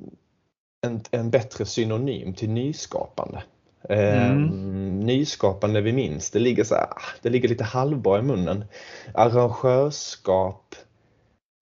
en, 0.81 1.01
en 1.11 1.29
bättre 1.29 1.65
synonym 1.65 2.33
till 2.33 2.49
nyskapande. 2.49 3.43
Eh, 3.89 4.31
mm. 4.31 4.99
Nyskapande 4.99 5.81
vi 5.81 5.93
minns, 5.93 6.31
det 6.31 6.39
ligger, 6.39 6.63
så 6.63 6.75
här, 6.75 6.89
det 7.21 7.29
ligger 7.29 7.49
lite 7.49 7.63
halvbra 7.63 8.19
i 8.19 8.21
munnen. 8.21 8.65
Arrangörskap, 9.13 10.75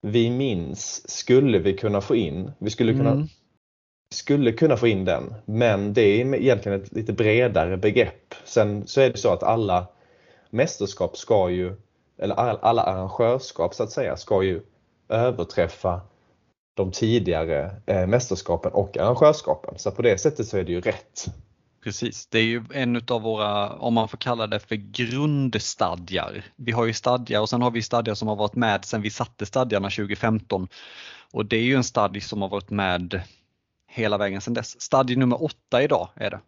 vi 0.06 0.30
minns 0.30 1.10
skulle 1.10 1.60
vi 1.60 1.78
kunna 1.78 2.02
få 2.02 2.16
in. 2.16 2.52
Vi 2.58 2.70
skulle 2.70 2.94
kunna, 2.94 3.12
mm. 3.12 3.28
skulle 4.14 4.52
kunna 4.52 4.78
få 4.78 4.88
in 4.88 5.06
den, 5.06 5.34
men 5.46 5.94
det 5.94 6.02
är 6.02 6.36
egentligen 6.36 6.82
ett 6.82 6.92
lite 6.92 7.14
bredare 7.14 7.78
begrepp. 7.78 8.36
Sen 8.44 8.88
så 8.88 9.02
är 9.02 9.10
det 9.10 9.18
så 9.18 9.34
att 9.34 9.44
alla 9.44 9.88
mästerskap 10.50 11.18
ska 11.18 11.50
ju, 11.50 11.76
eller 12.18 12.36
alla 12.36 12.82
arrangörskap 12.82 13.74
så 13.74 13.84
att 13.84 13.92
säga, 13.92 14.18
ska 14.18 14.44
ju 14.44 14.62
överträffa 15.10 16.02
de 16.74 16.92
tidigare 16.92 17.76
eh, 17.86 18.08
mästerskapen 18.08 18.72
och 18.72 18.98
arrangörskapen. 18.98 19.74
Så 19.78 19.92
på 19.92 20.02
det 20.02 20.18
sättet 20.18 20.48
så 20.48 20.58
är 20.58 20.64
det 20.64 20.72
ju 20.72 20.82
rätt. 20.82 21.26
Precis, 21.86 22.28
det 22.28 22.40
är 22.40 22.44
ju 22.44 22.64
en 22.74 23.02
av 23.08 23.22
våra, 23.22 23.70
om 23.70 23.94
man 23.94 24.08
får 24.08 24.18
kalla 24.18 24.48
det 24.48 24.60
för 24.60 24.76
grundstadgar. 24.76 26.46
Vi 26.56 26.72
har 26.72 26.86
ju 26.86 26.94
stadgar 26.94 27.42
och 27.42 27.50
sen 27.50 27.62
har 27.62 27.72
vi 27.72 27.82
stadgar 27.82 28.14
som 28.14 28.28
har 28.28 28.36
varit 28.36 28.56
med 28.56 28.86
sedan 28.86 29.02
vi 29.02 29.10
satte 29.10 29.46
stadgarna 29.46 29.90
2015. 29.90 30.68
Och 31.34 31.46
det 31.46 31.58
är 31.58 31.62
ju 31.62 31.76
en 31.76 31.84
stadg 31.84 32.24
som 32.24 32.42
har 32.42 32.50
varit 32.50 32.70
med 32.70 33.22
hela 33.92 34.18
vägen 34.18 34.42
sedan 34.42 34.54
dess. 34.54 34.82
Stadie 34.82 35.18
nummer 35.18 35.44
åtta 35.44 35.84
idag 35.84 36.10
är 36.16 36.30
det. 36.30 36.40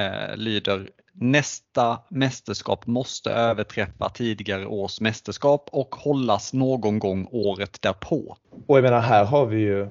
Eh, 0.00 0.36
lyder 0.36 0.90
nästa 1.12 1.98
mästerskap 2.08 2.86
måste 2.86 3.30
överträffa 3.30 4.08
tidigare 4.08 4.66
års 4.66 5.00
mästerskap 5.00 5.68
och 5.72 5.94
hållas 5.94 6.52
någon 6.52 6.98
gång 6.98 7.28
året 7.30 7.82
därpå. 7.82 8.36
Och 8.66 8.76
jag 8.76 8.82
menar 8.82 9.00
här 9.00 9.24
har 9.24 9.46
vi 9.46 9.60
ju 9.60 9.88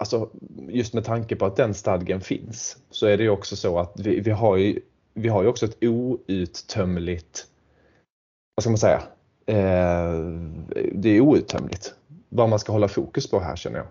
alltså 0.00 0.28
just 0.68 0.94
med 0.94 1.04
tanke 1.04 1.36
på 1.36 1.46
att 1.46 1.56
den 1.56 1.74
stadgen 1.74 2.20
finns 2.20 2.76
så 2.90 3.06
är 3.06 3.16
det 3.16 3.22
ju 3.22 3.30
också 3.30 3.56
så 3.56 3.78
att 3.78 4.00
vi, 4.00 4.20
vi, 4.20 4.30
har, 4.30 4.56
ju, 4.56 4.80
vi 5.14 5.28
har 5.28 5.42
ju 5.42 5.48
också 5.48 5.66
ett 5.66 5.84
outtömligt, 5.84 7.46
vad 8.54 8.62
ska 8.62 8.70
man 8.70 8.78
säga, 8.78 9.02
eh, 9.46 10.20
det 10.92 11.08
är 11.08 11.20
outtömligt 11.20 11.94
vad 12.28 12.48
man 12.48 12.58
ska 12.58 12.72
hålla 12.72 12.88
fokus 12.88 13.30
på 13.30 13.40
här 13.40 13.56
känner 13.56 13.78
jag. 13.78 13.86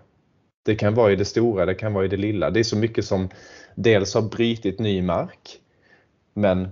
Det 0.64 0.74
kan 0.74 0.94
vara 0.94 1.12
i 1.12 1.16
det 1.16 1.24
stora, 1.24 1.66
det 1.66 1.74
kan 1.74 1.92
vara 1.92 2.04
i 2.04 2.08
det 2.08 2.16
lilla. 2.16 2.50
Det 2.50 2.60
är 2.60 2.64
så 2.64 2.76
mycket 2.76 3.04
som 3.04 3.28
dels 3.74 4.14
har 4.14 4.22
brytit 4.22 4.78
ny 4.78 5.02
mark 5.02 5.60
men 6.34 6.68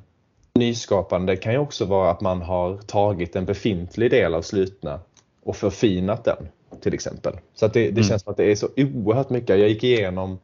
nyskapande 0.54 1.36
kan 1.36 1.52
ju 1.52 1.58
också 1.58 1.84
vara 1.84 2.10
att 2.10 2.20
man 2.20 2.42
har 2.42 2.76
tagit 2.76 3.36
en 3.36 3.44
befintlig 3.44 4.10
del 4.10 4.34
av 4.34 4.42
slutna 4.42 5.00
och 5.42 5.56
förfinat 5.56 6.24
den 6.24 6.48
till 6.80 6.94
exempel. 6.94 7.38
Så 7.54 7.66
att 7.66 7.72
det, 7.72 7.80
det 7.80 7.88
mm. 7.88 8.02
känns 8.04 8.22
som 8.22 8.30
att 8.30 8.36
det 8.36 8.44
är 8.44 8.56
så 8.56 8.68
oerhört 8.76 9.30
mycket. 9.30 9.58
Jag 9.58 9.68
gick 9.68 9.84
igenom 9.84 10.38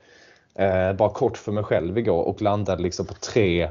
eh, 0.55 0.93
bara 0.93 1.11
kort 1.11 1.37
för 1.37 1.53
mig 1.53 1.65
själv 1.65 1.99
igår 1.99 2.23
och 2.23 2.43
landade 2.43 2.83
liksom 2.83 3.07
på 3.07 3.15
tre, 3.15 3.71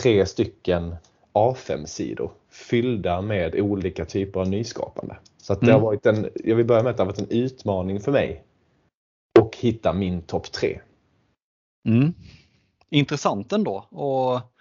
tre 0.00 0.26
stycken 0.26 0.96
A5-sidor 1.32 2.30
fyllda 2.50 3.20
med 3.20 3.60
olika 3.60 4.04
typer 4.04 4.40
av 4.40 4.48
nyskapande. 4.48 5.16
Så 5.36 5.54
det 5.54 5.62
mm. 5.62 5.74
har 5.74 5.80
varit 5.80 6.06
en, 6.06 6.30
jag 6.44 6.56
vill 6.56 6.66
börja 6.66 6.82
med 6.82 6.90
att 6.90 6.96
det 6.96 7.02
har 7.02 7.10
varit 7.10 7.18
en 7.18 7.38
utmaning 7.38 8.00
för 8.00 8.12
mig 8.12 8.44
och 9.38 9.56
hitta 9.56 9.92
min 9.92 10.22
topp 10.22 10.52
tre. 10.52 10.80
Mm. 11.88 12.14
Intressant 12.90 13.52
ändå 13.52 13.78
att, 13.78 14.52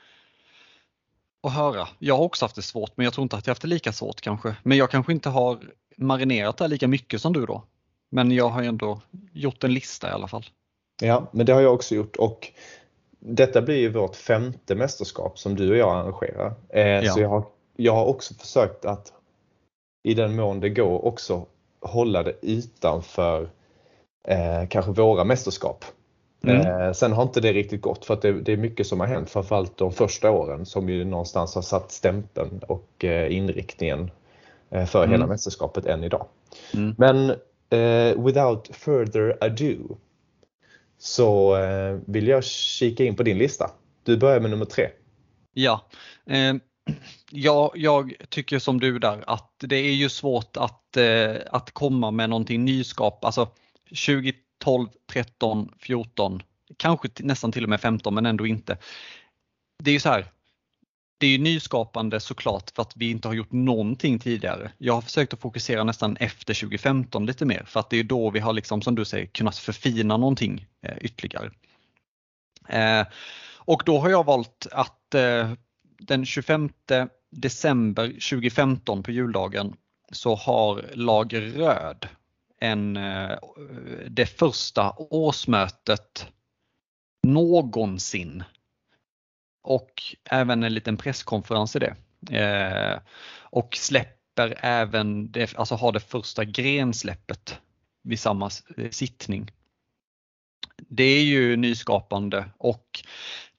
att 1.48 1.54
höra. 1.54 1.88
Jag 2.00 2.18
har 2.18 2.24
också 2.24 2.46
haft 2.46 2.56
det 2.56 2.62
svårt 2.62 2.92
men 2.96 3.04
jag 3.04 3.14
tror 3.14 3.24
inte 3.24 3.36
att 3.36 3.48
jag 3.48 3.52
haft 3.52 3.62
det 3.62 3.68
lika 3.68 3.92
svårt 3.94 4.22
kanske. 4.22 4.56
Men 4.64 4.78
jag 4.78 4.90
kanske 4.90 5.12
inte 5.14 5.30
har 5.30 5.60
marinerat 6.02 6.58
det 6.58 6.68
lika 6.68 6.88
mycket 6.88 7.22
som 7.22 7.34
du 7.34 7.46
då. 7.46 7.64
Men 8.10 8.32
jag 8.32 8.50
har 8.50 8.64
ändå 8.64 9.02
gjort 9.32 9.64
en 9.64 9.74
lista 9.74 10.10
i 10.10 10.12
alla 10.12 10.28
fall. 10.28 10.46
Ja, 11.02 11.28
men 11.32 11.46
det 11.46 11.54
har 11.54 11.62
jag 11.62 11.74
också 11.74 11.96
gjort 11.96 12.16
och 12.16 12.52
detta 13.20 13.62
blir 13.62 13.78
ju 13.78 13.90
vårt 13.90 14.16
femte 14.16 14.76
mästerskap 14.76 15.40
som 15.40 15.56
du 15.56 15.72
och 15.72 15.78
jag 15.78 15.96
arrangerar. 15.96 16.54
Eh, 16.70 16.82
ja. 16.82 17.12
Så 17.12 17.20
jag 17.20 17.30
har, 17.30 17.46
jag 17.76 17.94
har 17.94 18.06
också 18.06 18.34
försökt 18.34 18.86
att 18.86 19.14
i 20.04 20.14
den 20.14 20.36
mån 20.36 20.60
det 20.60 20.70
går 20.70 21.06
också 21.06 21.46
hålla 21.82 22.24
det 22.24 22.36
utanför 22.42 23.50
eh, 24.28 24.68
kanske 24.70 24.92
våra 24.92 25.24
mästerskap. 25.24 25.86
Mm. 26.44 26.68
Eh, 26.68 26.94
sen 26.94 27.14
har 27.14 27.24
inte 27.24 27.42
det 27.42 27.54
riktigt 27.54 27.82
gått 27.82 28.06
för 28.06 28.14
att 28.14 28.22
det, 28.22 28.42
det, 28.42 28.54
är 28.54 28.58
mycket 28.58 28.88
som 28.88 29.00
har 29.00 29.08
hänt, 29.08 29.30
framförallt 29.30 29.78
de 29.78 29.92
första 29.92 30.32
åren 30.32 30.66
som 30.66 30.90
ju 30.90 31.06
någonstans 31.06 31.56
har 31.56 31.62
satt 31.62 31.92
stämpeln 31.92 32.60
och 32.68 33.06
eh, 33.06 33.36
inriktningen 33.36 34.12
för 34.72 35.04
mm. 35.04 35.12
hela 35.12 35.28
mästerskapet 35.28 35.86
än 35.86 36.04
idag. 36.04 36.28
Mm. 36.74 36.96
Men 36.98 37.30
eh, 37.70 38.24
without 38.24 38.70
further 38.76 39.38
ado 39.42 39.98
så 40.98 41.58
eh, 41.58 42.00
vill 42.06 42.28
jag 42.28 42.44
kika 42.44 43.04
in 43.04 43.16
på 43.16 43.24
din 43.24 43.38
lista. 43.38 43.72
Du 44.04 44.18
börjar 44.18 44.40
med 44.40 44.52
nummer 44.52 44.66
tre. 44.66 44.90
Ja, 45.54 45.90
eh, 46.26 46.54
ja 47.32 47.72
jag 47.76 48.14
tycker 48.30 48.60
som 48.60 48.80
du 48.80 49.00
där 49.00 49.24
att 49.28 49.56
det 49.60 49.76
är 49.76 49.94
ju 49.94 50.10
svårt 50.10 50.58
att, 50.58 50.98
eh, 50.98 51.36
att 51.52 51.72
komma 51.72 52.12
med 52.12 52.30
någonting 52.30 52.66
nyskap. 52.66 53.26
Alltså 53.26 53.50
2012, 53.90 54.88
13, 55.12 55.72
14, 55.80 56.42
kanske 56.78 57.10
nästan 57.20 57.52
till 57.52 57.64
och 57.64 57.70
med 57.70 57.82
15 57.82 58.14
men 58.16 58.26
ändå 58.26 58.48
inte. 58.48 58.78
Det 59.84 59.92
är 59.92 59.94
ju 59.94 60.00
så 60.00 60.10
här, 60.10 60.26
det 61.22 61.28
är 61.28 61.40
nyskapande 61.40 62.20
såklart 62.20 62.72
för 62.76 62.82
att 62.82 62.94
vi 62.96 63.12
inte 63.12 63.28
har 63.28 63.36
gjort 63.36 63.52
någonting 63.52 64.20
tidigare. 64.20 64.72
Jag 64.78 64.94
har 64.94 65.02
försökt 65.02 65.34
att 65.34 65.40
fokusera 65.42 65.84
nästan 65.84 66.18
efter 66.18 66.54
2015 66.54 67.26
lite 67.26 67.46
mer 67.46 67.64
för 67.68 67.80
att 67.80 67.90
det 67.90 68.00
är 68.00 68.04
då 68.04 68.30
vi 68.30 68.40
har 68.40 68.54
liksom 68.54 68.82
som 68.82 68.96
du 68.96 69.06
säger 69.06 69.26
kunnat 69.26 69.58
förfina 69.58 70.18
någonting 70.18 70.66
eh, 70.82 70.98
ytterligare. 71.02 71.52
Eh, 72.68 73.08
och 73.58 73.84
då 73.86 74.00
har 74.00 74.10
jag 74.10 74.26
valt 74.26 74.68
att 74.72 75.16
eh, 75.16 75.52
den 76.00 76.26
25 76.26 76.70
december 77.32 78.08
2015 78.08 79.04
på 79.04 79.12
juldagen 79.12 79.74
så 80.12 80.36
har 80.36 80.86
lag 80.94 81.36
Röd 81.36 82.08
en, 82.60 82.98
eh, 82.98 83.38
det 84.10 84.26
första 84.26 84.94
årsmötet 84.98 86.28
någonsin 87.28 88.44
och 89.62 89.92
även 90.26 90.64
en 90.64 90.74
liten 90.74 90.98
presskonferens 90.98 91.76
i 91.76 91.80
det. 91.80 91.96
Eh, 92.38 93.00
och 93.40 93.76
släpper 93.76 94.58
även, 94.62 95.32
det, 95.32 95.56
alltså 95.58 95.76
har 95.76 95.92
det 95.92 96.00
första 96.00 96.46
grensläppet 96.46 97.60
vid 98.04 98.20
samma 98.20 98.50
sittning. 98.92 99.52
Det 100.78 101.04
är 101.04 101.24
ju 101.24 101.58
nyskapande 101.58 102.46
och 102.58 103.04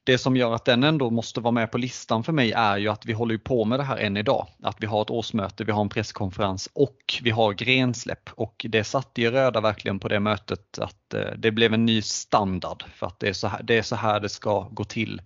det 0.05 0.17
som 0.17 0.37
gör 0.37 0.53
att 0.53 0.65
den 0.65 0.83
ändå 0.83 1.09
måste 1.09 1.41
vara 1.41 1.51
med 1.51 1.71
på 1.71 1.77
listan 1.77 2.23
för 2.23 2.31
mig 2.31 2.51
är 2.51 2.77
ju 2.77 2.89
att 2.89 3.05
vi 3.05 3.13
håller 3.13 3.37
på 3.37 3.65
med 3.65 3.79
det 3.79 3.83
här 3.83 3.97
än 3.97 4.17
idag. 4.17 4.47
Att 4.63 4.77
vi 4.79 4.85
har 4.87 5.01
ett 5.01 5.09
årsmöte, 5.09 5.63
vi 5.63 5.71
har 5.71 5.81
en 5.81 5.89
presskonferens 5.89 6.69
och 6.73 6.97
vi 7.21 7.29
har 7.29 7.53
grensläpp 7.53 8.29
och 8.35 8.65
det 8.69 8.83
satte 8.83 9.21
ju 9.21 9.31
Röda 9.31 9.61
verkligen 9.61 9.99
på 9.99 10.07
det 10.07 10.19
mötet 10.19 10.79
att 10.79 11.13
eh, 11.13 11.31
det 11.37 11.51
blev 11.51 11.73
en 11.73 11.85
ny 11.85 12.01
standard 12.01 12.83
för 12.95 13.07
att 13.07 13.19
det 13.19 13.29
är 13.29 13.33
så 13.33 13.47
här 13.47 13.63
det, 13.63 13.77
är 13.77 13.81
så 13.81 13.95
här 13.95 14.19
det 14.19 14.29
ska 14.29 14.67
gå 14.71 14.83
till 14.83 15.21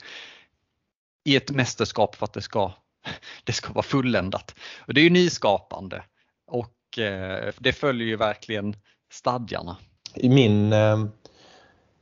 i 1.27 1.35
ett 1.35 1.51
mästerskap 1.51 2.15
för 2.15 2.25
att 2.25 2.33
det 2.33 2.41
ska, 2.41 2.71
det 3.43 3.53
ska 3.53 3.73
vara 3.73 3.83
fulländat. 3.83 4.55
Och 4.87 4.93
det 4.93 5.01
är 5.01 5.03
ju 5.03 5.09
nyskapande 5.09 6.03
och 6.47 6.99
eh, 6.99 7.53
det 7.57 7.73
följer 7.73 8.07
ju 8.07 8.15
verkligen 8.15 8.75
stadgarna. 9.11 9.77
I 10.15 10.29
min, 10.29 10.73
eh, 10.73 11.05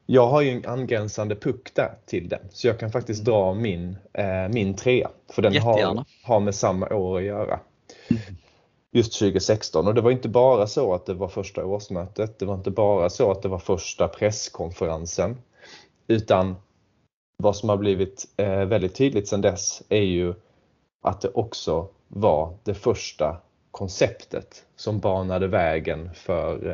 jag 0.06 0.28
har 0.28 0.42
ju 0.42 0.50
en 0.50 0.66
angränsande 0.66 1.36
puck 1.36 1.72
där 1.76 1.94
till 2.06 2.30
den 2.30 2.40
så 2.52 2.68
jag 2.68 2.80
kan 2.80 2.92
faktiskt 2.92 3.28
mm. 3.28 3.32
dra 3.32 3.54
min, 3.54 3.98
eh, 4.14 4.50
min 4.50 4.76
trea 4.76 5.10
för 5.32 5.42
den 5.42 5.58
har, 5.58 6.06
har 6.24 6.40
med 6.40 6.56
samma 6.56 6.90
år 6.90 7.18
att 7.18 7.24
göra. 7.24 7.60
Mm. 8.08 8.22
Just 8.92 9.20
2016 9.20 9.88
och 9.88 9.96
det 9.96 10.02
var 10.02 10.12
inte 10.12 10.30
bara 10.30 10.68
så 10.68 10.94
att 10.94 11.06
det 11.06 11.14
var 11.14 11.28
första 11.28 11.66
årsmötet, 11.66 12.40
det 12.40 12.46
var 12.46 12.56
inte 12.56 12.72
bara 12.72 13.10
så 13.10 13.32
att 13.32 13.42
det 13.42 13.48
var 13.48 13.60
första 13.60 14.08
presskonferensen 14.08 15.38
utan 16.08 16.56
vad 17.38 17.56
som 17.56 17.70
har 17.70 17.78
blivit 17.78 18.26
eh, 18.38 18.66
väldigt 18.66 18.96
tydligt 18.96 19.28
sedan 19.28 19.42
dess 19.42 19.84
är 19.90 20.02
ju 20.02 20.34
att 21.02 21.22
det 21.22 21.30
också 21.34 21.88
var 22.08 22.54
det 22.64 22.74
första 22.74 23.38
konceptet 23.72 24.64
som 24.76 25.00
banade 25.00 25.48
vägen 25.48 26.10
för 26.14 26.68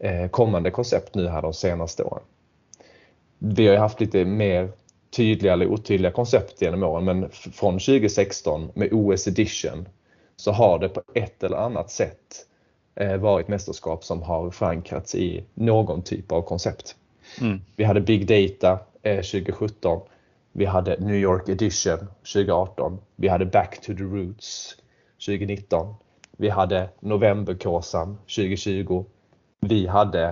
eh, 0.00 0.10
eh, 0.10 0.28
kommande 0.28 0.70
koncept 0.70 1.14
nu 1.14 1.28
här 1.28 1.42
de 1.42 1.52
senaste 1.52 2.02
åren. 2.02 2.22
Vi 3.38 3.66
har 3.66 3.74
ju 3.74 3.80
haft 3.80 4.00
lite 4.00 4.24
mer 4.24 4.72
tydliga 5.16 5.52
eller 5.52 5.66
otydliga 5.66 6.12
koncept 6.12 6.62
genom 6.62 6.82
åren 6.82 7.04
men 7.04 7.30
från 7.30 7.78
2016 7.78 8.70
med 8.74 8.92
OS 8.92 9.28
edition 9.28 9.88
så 10.36 10.52
har 10.52 10.78
det 10.78 10.88
på 10.88 11.02
ett 11.14 11.42
eller 11.42 11.56
annat 11.56 11.90
sätt 11.90 12.46
varit 13.18 13.48
mästerskap 13.48 14.04
som 14.04 14.22
har 14.22 14.50
förankrats 14.50 15.14
i 15.14 15.44
någon 15.54 16.02
typ 16.02 16.32
av 16.32 16.42
koncept. 16.42 16.96
Mm. 17.40 17.60
Vi 17.76 17.84
hade 17.84 18.00
Big 18.00 18.26
Data 18.26 18.78
2017. 19.14 20.00
Vi 20.52 20.64
hade 20.64 20.96
New 21.00 21.16
York 21.16 21.48
Edition 21.48 21.98
2018. 21.98 22.98
Vi 23.16 23.28
hade 23.28 23.46
Back 23.46 23.80
to 23.80 23.94
the 23.94 24.02
Roots 24.02 24.76
2019. 25.26 25.94
Vi 26.36 26.48
hade 26.48 26.88
Novemberkåsan 27.00 28.16
2020. 28.16 29.04
Vi 29.60 29.86
hade 29.86 30.28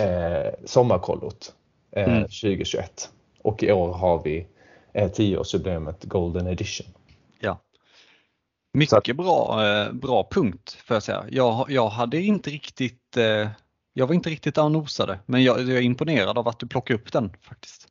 eh, 0.00 0.54
Sommarkollot 0.64 1.54
eh, 1.92 2.04
mm. 2.04 2.22
2021. 2.22 3.10
Och 3.42 3.62
i 3.62 3.72
år 3.72 3.92
har 3.92 4.22
vi 4.22 4.46
eh, 4.92 5.10
10-årsjubileumet 5.10 6.06
Golden 6.06 6.46
Edition. 6.46 6.86
Ja. 7.40 7.60
Mycket 8.72 9.16
bra, 9.16 9.66
eh, 9.66 9.92
bra 9.92 10.28
punkt 10.30 10.78
för 10.84 10.94
att 10.94 11.04
säga. 11.04 11.24
Jag, 11.30 11.66
jag 11.70 11.88
hade 11.88 12.20
inte 12.20 12.50
riktigt 12.50 13.16
eh, 13.16 13.48
jag 13.98 14.06
var 14.06 14.14
inte 14.14 14.30
riktigt 14.30 14.54
där 14.54 14.64
och 14.64 14.72
nosade 14.72 15.18
men 15.26 15.44
jag, 15.44 15.60
jag 15.60 15.70
är 15.70 15.80
imponerad 15.80 16.38
av 16.38 16.48
att 16.48 16.58
du 16.58 16.66
plockar 16.66 16.94
upp 16.94 17.12
den 17.12 17.32
faktiskt. 17.40 17.88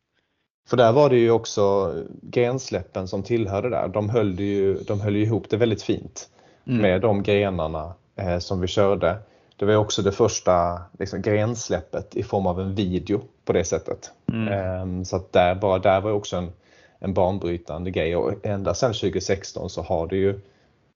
För 0.67 0.77
där 0.77 0.91
var 0.91 1.09
det 1.09 1.17
ju 1.17 1.31
också 1.31 1.95
grensläppen 2.21 3.07
som 3.07 3.23
tillhörde 3.23 3.69
där. 3.69 3.87
De 3.87 4.09
höll 4.09 4.39
ju, 4.39 4.77
de 4.77 5.01
höll 5.01 5.15
ihop 5.15 5.49
det 5.49 5.57
väldigt 5.57 5.81
fint 5.81 6.29
mm. 6.65 6.81
med 6.81 7.01
de 7.01 7.23
grenarna 7.23 7.93
eh, 8.15 8.39
som 8.39 8.61
vi 8.61 8.67
körde. 8.67 9.17
Det 9.55 9.65
var 9.65 9.75
också 9.75 10.01
det 10.01 10.11
första 10.11 10.81
liksom, 10.99 11.21
grensläppet 11.21 12.15
i 12.15 12.23
form 12.23 12.45
av 12.45 12.61
en 12.61 12.75
video 12.75 13.21
på 13.45 13.53
det 13.53 13.63
sättet. 13.63 14.11
Mm. 14.33 14.47
Eh, 14.47 15.03
så 15.03 15.15
att 15.15 15.33
där, 15.33 15.55
bara 15.55 15.79
där 15.79 16.01
var 16.01 16.11
också 16.11 16.37
en, 16.37 16.51
en 16.99 17.13
banbrytande 17.13 17.91
grej 17.91 18.15
och 18.15 18.45
ända 18.45 18.73
sedan 18.73 18.93
2016 18.93 19.69
så 19.69 19.81
har 19.81 20.07
det 20.07 20.17
ju 20.17 20.39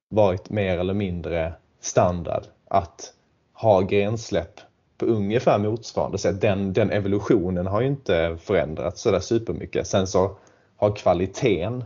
varit 0.09 0.49
mer 0.49 0.77
eller 0.77 0.93
mindre 0.93 1.53
standard 1.81 2.43
att 2.67 3.13
ha 3.53 3.81
grensläpp 3.81 4.59
på 5.01 5.07
ungefär 5.07 5.59
motsvarande 5.59 6.17
sätt. 6.17 6.41
Den, 6.41 6.73
den 6.73 6.91
evolutionen 6.91 7.67
har 7.67 7.81
ju 7.81 7.87
inte 7.87 8.37
förändrats 8.41 9.01
sådär 9.01 9.19
supermycket. 9.19 9.87
Sen 9.87 10.07
så 10.07 10.37
har 10.77 10.95
kvaliteten 10.95 11.83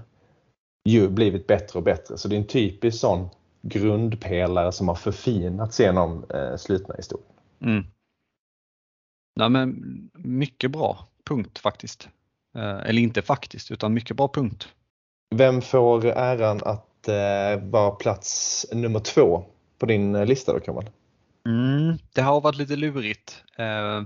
ju 0.89 1.09
blivit 1.09 1.47
bättre 1.47 1.79
och 1.79 1.83
bättre. 1.83 2.17
Så 2.17 2.27
det 2.27 2.35
är 2.35 2.37
en 2.37 2.47
typisk 2.47 2.99
sån 2.99 3.29
grundpelare 3.61 4.71
som 4.71 4.87
har 4.87 4.95
förfinats 4.95 5.79
genom 5.79 6.25
eh, 6.29 6.55
slutna 6.57 6.95
historien. 6.95 7.31
Mm. 7.61 7.83
Ja, 9.39 9.49
men 9.49 10.09
mycket 10.13 10.71
bra 10.71 11.07
punkt 11.23 11.59
faktiskt. 11.59 12.09
Eh, 12.55 12.89
eller 12.89 13.01
inte 13.01 13.21
faktiskt, 13.21 13.71
utan 13.71 13.93
mycket 13.93 14.17
bra 14.17 14.27
punkt. 14.27 14.67
Vem 15.35 15.61
får 15.61 16.05
äran 16.05 16.59
att 16.63 17.07
eh, 17.07 17.63
vara 17.63 17.91
plats 17.91 18.65
nummer 18.73 18.99
två 18.99 19.43
på 19.79 19.85
din 19.85 20.15
eh, 20.15 20.25
lista 20.25 20.53
då 20.53 20.59
Kamal? 20.59 20.89
Mm, 21.45 21.97
det 22.13 22.21
har 22.21 22.41
varit 22.41 22.57
lite 22.57 22.75
lurigt. 22.75 23.43
Eh, 23.55 24.03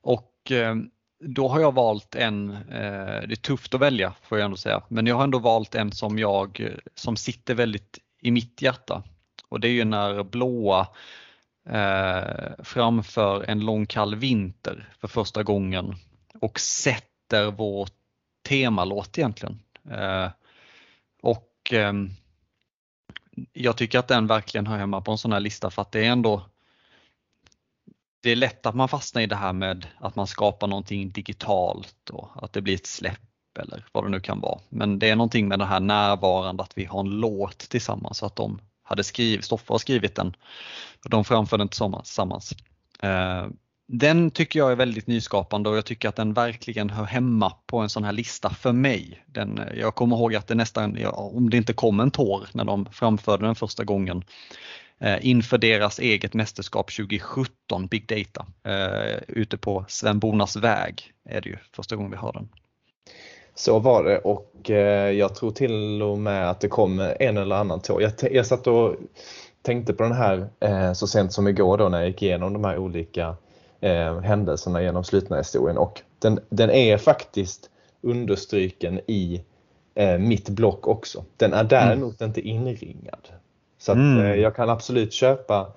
och 0.00 0.50
eh, 0.50 0.76
då 1.20 1.48
har 1.48 1.60
jag 1.60 1.74
valt 1.74 2.14
en, 2.14 2.50
eh, 2.50 3.22
det 3.26 3.32
är 3.32 3.42
tufft 3.42 3.74
att 3.74 3.80
välja 3.80 4.14
får 4.22 4.38
jag 4.38 4.44
ändå 4.44 4.56
säga, 4.56 4.82
men 4.88 5.06
jag 5.06 5.16
har 5.16 5.24
ändå 5.24 5.38
valt 5.38 5.74
en 5.74 5.92
som 5.92 6.18
jag, 6.18 6.60
eh, 6.60 6.72
som 6.94 7.16
sitter 7.16 7.54
väldigt 7.54 7.98
i 8.20 8.30
mitt 8.30 8.62
hjärta. 8.62 9.02
Och 9.48 9.60
det 9.60 9.68
är 9.68 9.72
ju 9.72 9.84
när 9.84 10.22
blåa 10.22 10.86
eh, 11.68 12.64
framför 12.64 13.44
en 13.44 13.60
lång 13.60 13.86
kall 13.86 14.14
vinter 14.14 14.88
för 15.00 15.08
första 15.08 15.42
gången 15.42 15.94
och 16.40 16.60
sätter 16.60 17.50
vår 17.50 17.88
temalåt 18.42 19.18
egentligen. 19.18 19.58
Eh, 19.90 20.30
och 21.22 21.72
eh, 21.72 21.92
jag 23.52 23.76
tycker 23.76 23.98
att 23.98 24.08
den 24.08 24.26
verkligen 24.26 24.66
hör 24.66 24.78
hemma 24.78 25.00
på 25.00 25.10
en 25.10 25.18
sån 25.18 25.32
här 25.32 25.40
lista 25.40 25.70
för 25.70 25.82
att 25.82 25.92
det 25.92 26.06
är 26.06 26.10
ändå 26.10 26.42
det 28.22 28.30
är 28.30 28.36
lätt 28.36 28.66
att 28.66 28.74
man 28.74 28.88
fastnar 28.88 29.22
i 29.22 29.26
det 29.26 29.36
här 29.36 29.52
med 29.52 29.86
att 30.00 30.16
man 30.16 30.26
skapar 30.26 30.66
någonting 30.66 31.10
digitalt 31.10 32.10
och 32.10 32.44
att 32.44 32.52
det 32.52 32.62
blir 32.62 32.74
ett 32.74 32.86
släpp 32.86 33.20
eller 33.58 33.84
vad 33.92 34.04
det 34.04 34.10
nu 34.10 34.20
kan 34.20 34.40
vara. 34.40 34.60
Men 34.68 34.98
det 34.98 35.10
är 35.10 35.16
någonting 35.16 35.48
med 35.48 35.58
det 35.58 35.64
här 35.64 35.80
närvarande 35.80 36.62
att 36.62 36.78
vi 36.78 36.84
har 36.84 37.00
en 37.00 37.10
låt 37.10 37.58
tillsammans, 37.58 38.22
att 38.22 38.36
de 38.36 38.60
hade 38.82 39.04
skrivit, 39.04 39.44
Stoffe 39.44 39.72
har 39.72 39.78
skrivit 39.78 40.14
den 40.14 40.36
och 41.04 41.10
de 41.10 41.24
framför 41.24 41.58
den 41.58 41.68
tillsammans. 41.68 42.54
Eh, 43.02 43.46
den 43.88 44.30
tycker 44.30 44.58
jag 44.58 44.72
är 44.72 44.76
väldigt 44.76 45.06
nyskapande 45.06 45.68
och 45.68 45.76
jag 45.76 45.84
tycker 45.84 46.08
att 46.08 46.16
den 46.16 46.34
verkligen 46.34 46.90
hör 46.90 47.04
hemma 47.04 47.52
på 47.66 47.78
en 47.78 47.88
sån 47.88 48.04
här 48.04 48.12
lista 48.12 48.50
för 48.50 48.72
mig. 48.72 49.24
Den, 49.26 49.60
jag 49.76 49.94
kommer 49.94 50.16
ihåg 50.16 50.34
att 50.34 50.46
det 50.46 50.54
nästan, 50.54 51.06
om 51.06 51.50
det 51.50 51.56
inte 51.56 51.72
kom 51.72 52.00
en 52.00 52.10
tår 52.10 52.48
när 52.52 52.64
de 52.64 52.86
framförde 52.92 53.46
den 53.46 53.54
första 53.54 53.84
gången, 53.84 54.24
inför 55.20 55.58
deras 55.58 55.98
eget 55.98 56.34
mästerskap 56.34 56.96
2017, 56.96 57.86
Big 57.86 58.06
Data, 58.08 58.46
eh, 58.64 59.22
ute 59.28 59.56
på 59.56 59.84
Sven 59.88 60.18
Bonas 60.18 60.56
väg 60.56 61.12
är 61.24 61.40
det 61.40 61.48
ju 61.48 61.56
första 61.72 61.96
gången 61.96 62.10
vi 62.10 62.16
har 62.16 62.32
den. 62.32 62.48
Så 63.54 63.78
var 63.78 64.04
det 64.04 64.18
och 64.18 64.70
eh, 64.70 65.10
jag 65.10 65.34
tror 65.34 65.50
till 65.50 66.02
och 66.02 66.18
med 66.18 66.50
att 66.50 66.60
det 66.60 66.68
kom 66.68 67.12
en 67.20 67.36
eller 67.36 67.56
annan 67.56 67.80
tår. 67.80 68.02
Jag, 68.02 68.12
jag 68.32 68.46
satt 68.46 68.66
och 68.66 68.96
tänkte 69.62 69.92
på 69.92 70.02
den 70.02 70.12
här 70.12 70.48
eh, 70.60 70.92
så 70.92 71.06
sent 71.06 71.32
som 71.32 71.48
igår 71.48 71.78
då 71.78 71.88
när 71.88 71.98
jag 71.98 72.08
gick 72.08 72.22
igenom 72.22 72.52
de 72.52 72.64
här 72.64 72.78
olika 72.78 73.36
eh, 73.80 74.20
händelserna 74.20 74.82
genom 74.82 75.04
slutna 75.04 75.36
historien 75.36 75.78
och 75.78 76.02
den, 76.18 76.40
den 76.48 76.70
är 76.70 76.98
faktiskt 76.98 77.70
understryken 78.00 79.00
i 79.06 79.44
eh, 79.94 80.18
mitt 80.18 80.48
block 80.48 80.86
också. 80.86 81.24
Den 81.36 81.52
är 81.52 81.64
däremot 81.64 82.20
mm. 82.20 82.30
inte 82.30 82.40
inringad. 82.40 83.28
Så 83.78 83.92
att, 83.92 83.98
mm. 83.98 84.26
Eh, 84.26 84.34
jag 84.34 84.56
kan 84.56 84.70
absolut 84.70 85.12
köpa 85.12 85.72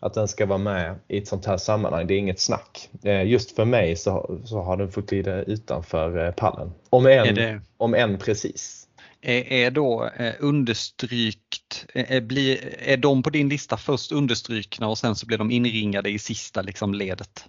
att 0.00 0.14
den 0.14 0.28
ska 0.28 0.46
vara 0.46 0.58
med 0.58 0.94
i 1.08 1.18
ett 1.18 1.28
sånt 1.28 1.46
här 1.46 1.56
sammanhang. 1.56 2.06
Det 2.06 2.14
är 2.14 2.18
inget 2.18 2.40
snack. 2.40 2.88
Eh, 3.02 3.26
just 3.26 3.56
för 3.56 3.64
mig 3.64 3.96
så, 3.96 4.40
så 4.44 4.62
har 4.62 4.76
den 4.76 4.92
fått 4.92 5.10
glida 5.10 5.42
utanför 5.42 6.26
eh, 6.26 6.32
pallen. 6.32 6.72
Om 6.90 7.06
en, 7.06 7.34
det... 7.34 7.60
om 7.76 7.94
en 7.94 8.18
precis. 8.18 8.82
Är, 9.20 9.52
är 9.52 9.70
då 9.70 10.10
understrykt, 10.40 11.86
är, 11.94 12.20
blir, 12.20 12.74
är 12.78 12.96
de 12.96 13.22
på 13.22 13.30
din 13.30 13.48
lista 13.48 13.76
först 13.76 14.12
understrykna 14.12 14.88
och 14.88 14.98
sen 14.98 15.16
så 15.16 15.26
blir 15.26 15.38
de 15.38 15.50
inringade 15.50 16.10
i 16.10 16.18
sista 16.18 16.62
liksom 16.62 16.94
ledet? 16.94 17.44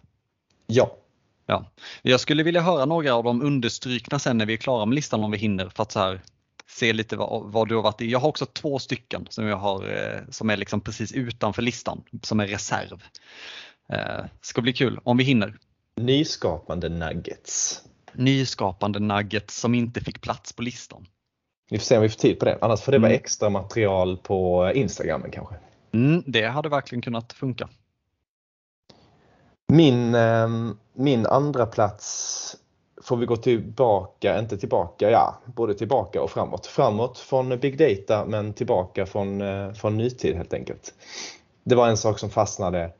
Ja. 0.67 0.97
Ja. 1.45 1.71
Jag 2.01 2.19
skulle 2.19 2.43
vilja 2.43 2.61
höra 2.61 2.85
några 2.85 3.13
av 3.13 3.23
de 3.23 3.41
understrykna 3.41 4.19
sen 4.19 4.37
när 4.37 4.45
vi 4.45 4.53
är 4.53 4.57
klara 4.57 4.85
med 4.85 4.95
listan 4.95 5.23
om 5.23 5.31
vi 5.31 5.37
hinner 5.37 5.69
för 5.69 5.83
att 5.83 5.91
så 5.91 5.99
här, 5.99 6.21
se 6.69 6.93
lite 6.93 7.15
vad, 7.15 7.51
vad, 7.51 7.67
du 7.67 7.75
har 7.75 7.83
varit 7.83 8.01
i. 8.01 8.11
Jag 8.11 8.19
har 8.19 8.29
också 8.29 8.45
två 8.45 8.79
stycken 8.79 9.27
som 9.29 9.45
jag 9.45 9.57
har 9.57 9.83
eh, 9.83 10.19
som 10.29 10.49
är 10.49 10.57
liksom 10.57 10.81
precis 10.81 11.11
utanför 11.11 11.61
listan 11.61 12.03
som 12.23 12.39
är 12.39 12.47
reserv. 12.47 13.03
Eh, 13.89 14.25
ska 14.41 14.61
bli 14.61 14.73
kul 14.73 14.99
om 15.03 15.17
vi 15.17 15.23
hinner. 15.23 15.57
Nyskapande 15.95 16.89
nuggets. 16.89 17.83
Nyskapande 18.13 18.99
nuggets 18.99 19.59
som 19.59 19.75
inte 19.75 20.01
fick 20.01 20.21
plats 20.21 20.53
på 20.53 20.61
listan. 20.61 21.05
Vi 21.69 21.77
får 21.77 21.85
se 21.85 21.97
om 21.97 22.03
vi 22.03 22.09
får 22.09 22.19
tid 22.19 22.39
på 22.39 22.45
det. 22.45 22.57
Annars 22.61 22.81
får 22.81 22.91
det 22.91 22.99
vara 22.99 23.11
mm. 23.11 23.19
extra 23.19 23.49
material 23.49 24.17
på 24.17 24.71
Instagramen 24.75 25.31
kanske. 25.31 25.55
Mm, 25.93 26.23
det 26.25 26.45
hade 26.45 26.69
verkligen 26.69 27.01
kunnat 27.01 27.33
funka. 27.33 27.69
Min, 29.73 30.15
eh, 30.15 30.47
min 30.93 31.25
andra 31.25 31.65
plats 31.65 32.57
får 33.07 33.17
vi 33.17 33.25
gå 33.25 33.35
tillbaka, 33.35 34.39
inte 34.39 34.57
tillbaka, 34.57 35.09
ja, 35.11 35.37
både 35.45 35.75
tillbaka 35.75 36.21
och 36.21 36.31
framåt. 36.31 36.65
Framåt 36.65 37.17
från 37.17 37.59
big 37.59 37.77
data 37.77 38.25
men 38.25 38.53
tillbaka 38.53 39.05
från, 39.05 39.41
eh, 39.41 39.73
från 39.73 39.97
nutid 39.97 40.35
helt 40.35 40.53
enkelt. 40.53 40.93
Det 41.63 41.75
var 41.75 41.87
en 41.87 41.97
sak 41.97 42.19
som 42.19 42.29
fastnade 42.29 42.91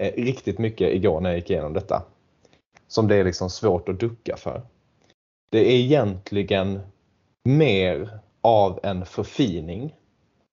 eh, 0.00 0.12
riktigt 0.16 0.58
mycket 0.58 0.94
igår 0.94 1.20
när 1.20 1.30
jag 1.30 1.38
gick 1.38 1.50
igenom 1.50 1.72
detta. 1.72 2.02
Som 2.88 3.08
det 3.08 3.16
är 3.16 3.24
liksom 3.24 3.50
svårt 3.50 3.88
att 3.88 4.00
ducka 4.00 4.36
för. 4.36 4.62
Det 5.50 5.58
är 5.58 5.76
egentligen 5.76 6.80
mer 7.44 8.18
av 8.40 8.80
en 8.82 9.06
förfining 9.06 9.94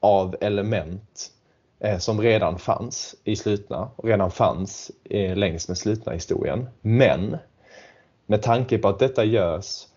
av 0.02 0.36
element 0.42 1.32
eh, 1.80 1.98
som 1.98 2.22
redan 2.22 2.60
fanns 2.60 3.16
i 3.24 3.36
slutna 3.36 3.92
och 3.96 4.06
redan 4.06 4.32
fanns 4.32 4.92
eh, 5.04 5.36
längs 5.36 5.68
med 5.68 5.78
slutna 5.78 6.12
historien. 6.12 6.70
Men 6.82 7.38
med 8.32 8.42
tanke 8.42 8.78
på 8.78 8.88
att 8.88 9.00
detta 9.00 9.24
görs 9.24 9.88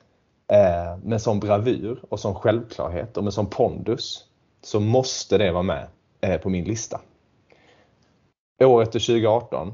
eh, 0.49 0.99
med 1.03 1.23
sån 1.23 1.41
bravur 1.41 2.05
och 2.09 2.21
sån 2.21 2.35
självklarhet 2.35 3.17
och 3.17 3.25
med 3.25 3.35
sån 3.35 3.51
pondus 3.51 4.25
så 4.61 4.81
måste 4.81 5.39
det 5.39 5.53
vara 5.53 5.63
med 5.63 5.89
eh, 6.21 6.41
på 6.41 6.49
min 6.49 6.65
lista. 6.65 7.01
Året 8.65 8.95
är 8.95 9.01
2018. 9.01 9.73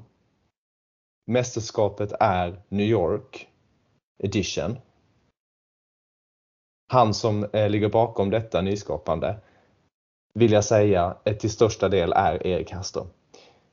Mästerskapet 1.26 2.12
är 2.20 2.62
New 2.68 2.86
York 2.86 3.48
edition. 4.22 4.78
Han 6.92 7.14
som 7.14 7.44
eh, 7.44 7.68
ligger 7.68 7.88
bakom 7.88 8.30
detta 8.30 8.60
nyskapande 8.60 9.36
vill 10.34 10.52
jag 10.52 10.64
säga 10.64 11.16
eh, 11.24 11.36
till 11.36 11.50
största 11.50 11.88
del 11.88 12.12
är 12.12 12.46
Erik 12.46 12.72
Haster. 12.72 13.06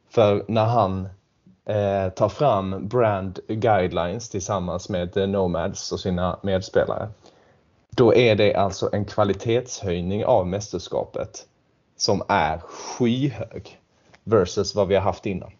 För 0.09 0.45
när 0.47 0.65
han 0.65 1.09
eh, 1.67 2.09
tar 2.09 2.29
fram 2.29 2.87
brand 2.87 3.39
guidelines 3.47 4.29
tillsammans 4.29 4.89
med 4.89 5.17
eh, 5.17 5.27
Nomads 5.27 5.91
och 5.91 5.99
sina 5.99 6.39
medspelare. 6.43 7.09
Då 7.89 8.15
är 8.15 8.35
det 8.35 8.55
alltså 8.55 8.89
en 8.93 9.05
kvalitetshöjning 9.05 10.25
av 10.25 10.47
mästerskapet 10.47 11.45
som 11.97 12.21
är 12.27 12.57
skyhög 12.57 13.79
versus 14.23 14.75
vad 14.75 14.87
vi 14.87 14.95
har 14.95 15.01
haft 15.01 15.25
innan. 15.25 15.51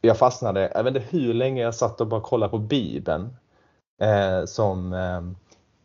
Jag 0.00 0.18
fastnade, 0.18 0.72
jag 0.74 0.84
vet 0.84 0.96
inte 0.96 1.08
hur 1.10 1.34
länge 1.34 1.62
jag 1.62 1.74
satt 1.74 2.00
och 2.00 2.06
bara 2.06 2.20
kollade 2.20 2.50
på 2.50 2.58
Bibeln 2.58 3.36
eh, 4.00 4.44
som, 4.44 4.92
eh, 4.92 5.22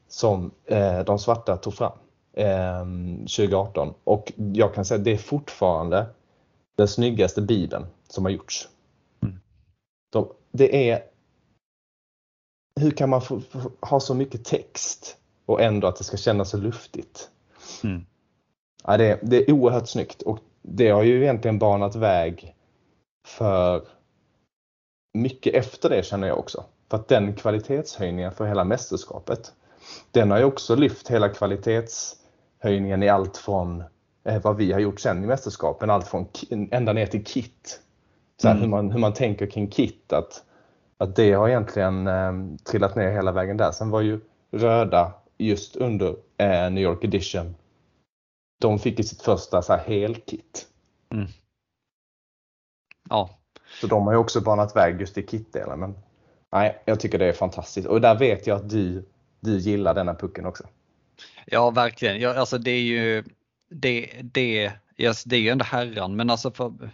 som 0.08 0.52
eh, 0.66 1.00
de 1.00 1.20
svarta 1.20 1.58
tog 1.58 1.74
fram 1.74 1.98
eh, 2.34 2.86
2018 3.20 3.94
och 4.04 4.34
jag 4.36 4.74
kan 4.74 4.86
säga 4.86 4.98
att 4.98 5.06
det 5.06 5.14
är 5.14 5.18
fortfarande 5.18 6.06
den 6.76 6.88
snyggaste 6.88 7.42
Bibeln 7.42 7.86
som 8.08 8.26
har 8.26 8.32
gjorts. 8.32 8.70
De, 10.10 10.34
det 10.52 10.90
är 10.90 11.04
hur 12.80 12.92
kan 12.92 13.10
man 13.10 13.22
få, 13.22 13.40
få, 13.40 13.72
ha 13.82 14.00
så 14.00 14.14
mycket 14.14 14.46
text 14.46 15.18
och 15.46 15.62
ändå 15.62 15.88
att 15.88 15.96
det 15.96 16.04
ska 16.04 16.18
kännas 16.18 16.50
så 16.50 16.58
luftigt? 16.58 17.30
Mm. 17.84 18.06
Ja, 18.84 18.98
det, 18.98 19.20
det, 19.24 19.38
är 19.38 19.52
oerhört 19.52 19.88
snyggt 19.88 20.22
och 20.22 20.40
det 20.62 20.90
har 20.90 21.04
ju 21.04 21.24
egentligen 21.24 21.60
banat 21.60 21.96
väg 21.96 22.56
för 23.28 23.88
mycket 25.14 25.54
efter 25.54 25.90
det 25.90 26.06
känner 26.06 26.28
jag 26.28 26.40
också. 26.40 26.66
För 26.90 26.98
att 26.98 27.08
den 27.08 27.36
kvalitetshöjningen 27.36 28.32
för 28.32 28.46
hela 28.46 28.64
mästerskapet, 28.64 29.54
den 30.12 30.32
har 30.32 30.38
ju 30.38 30.44
också 30.44 30.76
lyft 30.76 31.08
hela 31.08 31.30
kvalitetshöjningen 31.30 33.04
i 33.04 33.10
allt 33.10 33.38
från 33.38 33.84
eh, 34.24 34.42
vad 34.42 34.58
vi 34.58 34.72
har 34.72 34.80
gjort 34.80 35.00
sen 35.00 35.24
i 35.24 35.28
mästerskapen, 35.28 35.90
allt 35.90 36.08
från 36.08 36.28
ända 36.50 36.94
ner 36.94 37.06
till 37.06 37.26
kit 37.26 37.82
så 38.42 38.48
mm. 38.48 38.62
hur, 38.62 38.68
man, 38.68 38.92
hur 38.92 39.00
man 39.00 39.14
tänker 39.14 39.48
kring 39.48 39.68
kit. 39.68 40.14
Att, 40.14 40.44
att 40.98 41.16
det 41.16 41.34
har 41.34 41.50
egentligen 41.50 42.08
eh, 42.08 42.34
trillat 42.64 42.96
ner 42.96 43.12
hela 43.12 43.32
vägen 43.32 43.58
där. 43.58 43.72
Sen 43.72 43.90
var 43.90 44.02
ju 44.02 44.20
röda 44.52 45.14
just 45.38 45.76
under 45.76 46.16
eh, 46.38 46.72
New 46.72 46.84
York 46.84 47.04
Edition. 47.04 47.56
De 48.62 48.80
fick 48.80 49.00
ju 49.00 49.04
sitt 49.04 49.22
första 49.22 49.62
så 49.62 49.74
här 49.74 49.84
helkit. 49.84 50.68
Mm. 51.14 51.28
Ja, 53.10 53.30
Så 53.82 53.88
de 53.88 54.06
har 54.06 54.14
ju 54.14 54.20
också 54.20 54.42
banat 54.42 54.76
väg 54.76 55.02
just 55.02 55.18
i 55.18 55.28
kitdelen. 55.28 55.80
Men 55.80 55.96
nej, 56.52 56.82
jag 56.86 57.00
tycker 57.00 57.20
det 57.20 57.26
är 57.26 57.34
fantastiskt. 57.34 57.88
Och 57.88 58.02
där 58.02 58.16
vet 58.16 58.48
jag 58.48 58.56
att 58.56 58.70
du, 58.70 59.06
du 59.40 59.58
gillar 59.58 59.94
denna 59.94 60.16
pucken 60.16 60.46
också. 60.46 60.64
Ja, 61.46 61.70
verkligen. 61.70 62.20
Ja, 62.20 62.34
alltså 62.34 62.58
det 62.58 62.72
är 62.72 62.82
ju 62.82 63.24
det, 63.70 64.12
det, 64.24 64.72
yes, 64.98 65.24
det 65.24 65.36
är 65.36 65.40
ju 65.40 65.50
ändå 65.50 65.66
herran, 65.66 66.16
men 66.16 66.30
alltså 66.30 66.52
för, 66.52 66.92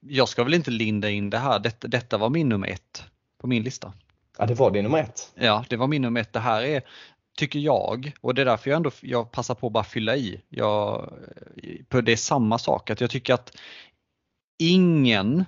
jag 0.00 0.28
ska 0.28 0.44
väl 0.44 0.54
inte 0.54 0.70
linda 0.70 1.10
in 1.10 1.30
det 1.30 1.38
här. 1.38 1.58
Detta, 1.58 1.88
detta 1.88 2.18
var 2.18 2.30
min 2.30 2.48
nummer 2.48 2.68
ett 2.68 3.04
på 3.40 3.46
min 3.46 3.62
lista. 3.62 3.92
Ja, 4.38 4.46
det 4.46 4.54
var 4.54 4.70
din 4.70 4.84
nummer 4.84 4.98
ett. 4.98 5.32
Ja, 5.34 5.64
det 5.68 5.76
var 5.76 5.86
min 5.86 6.02
nummer 6.02 6.20
ett. 6.20 6.32
Det 6.32 6.40
här 6.40 6.62
är, 6.62 6.82
tycker 7.36 7.58
jag, 7.58 8.12
och 8.20 8.34
det 8.34 8.42
är 8.42 8.46
därför 8.46 8.70
jag 8.70 8.76
ändå 8.76 8.90
jag 9.00 9.30
passar 9.30 9.54
på 9.54 9.66
att 9.66 9.72
bara 9.72 9.84
fylla 9.84 10.16
i. 10.16 10.40
Jag, 10.48 11.12
det 12.04 12.12
är 12.12 12.16
samma 12.16 12.58
sak, 12.58 12.90
att 12.90 13.00
jag 13.00 13.10
tycker 13.10 13.34
att 13.34 13.56
ingen 14.58 15.44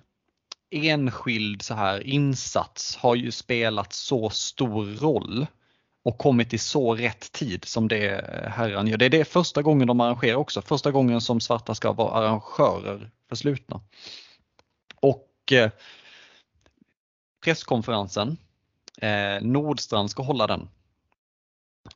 enskild 0.70 1.62
så 1.62 1.74
här 1.74 2.06
insats 2.06 2.96
har 2.96 3.14
ju 3.14 3.30
spelat 3.30 3.92
så 3.92 4.30
stor 4.30 4.86
roll 4.86 5.46
och 6.04 6.18
kommit 6.18 6.54
i 6.54 6.58
så 6.58 6.94
rätt 6.94 7.32
tid 7.32 7.64
som 7.64 7.88
det 7.88 8.24
herran 8.56 8.86
gör. 8.86 8.96
Det 8.96 9.04
är 9.04 9.10
det 9.10 9.24
första 9.24 9.62
gången 9.62 9.88
de 9.88 10.00
arrangerar 10.00 10.36
också, 10.36 10.62
första 10.62 10.90
gången 10.90 11.20
som 11.20 11.40
svarta 11.40 11.74
ska 11.74 11.92
vara 11.92 12.10
arrangörer 12.10 13.10
för 13.28 13.36
slutna. 13.36 13.80
Och 15.50 15.52
eh, 15.52 15.70
presskonferensen, 17.44 18.36
eh, 19.02 19.42
Nordstrand 19.42 20.10
ska 20.10 20.22
hålla 20.22 20.46
den. 20.46 20.68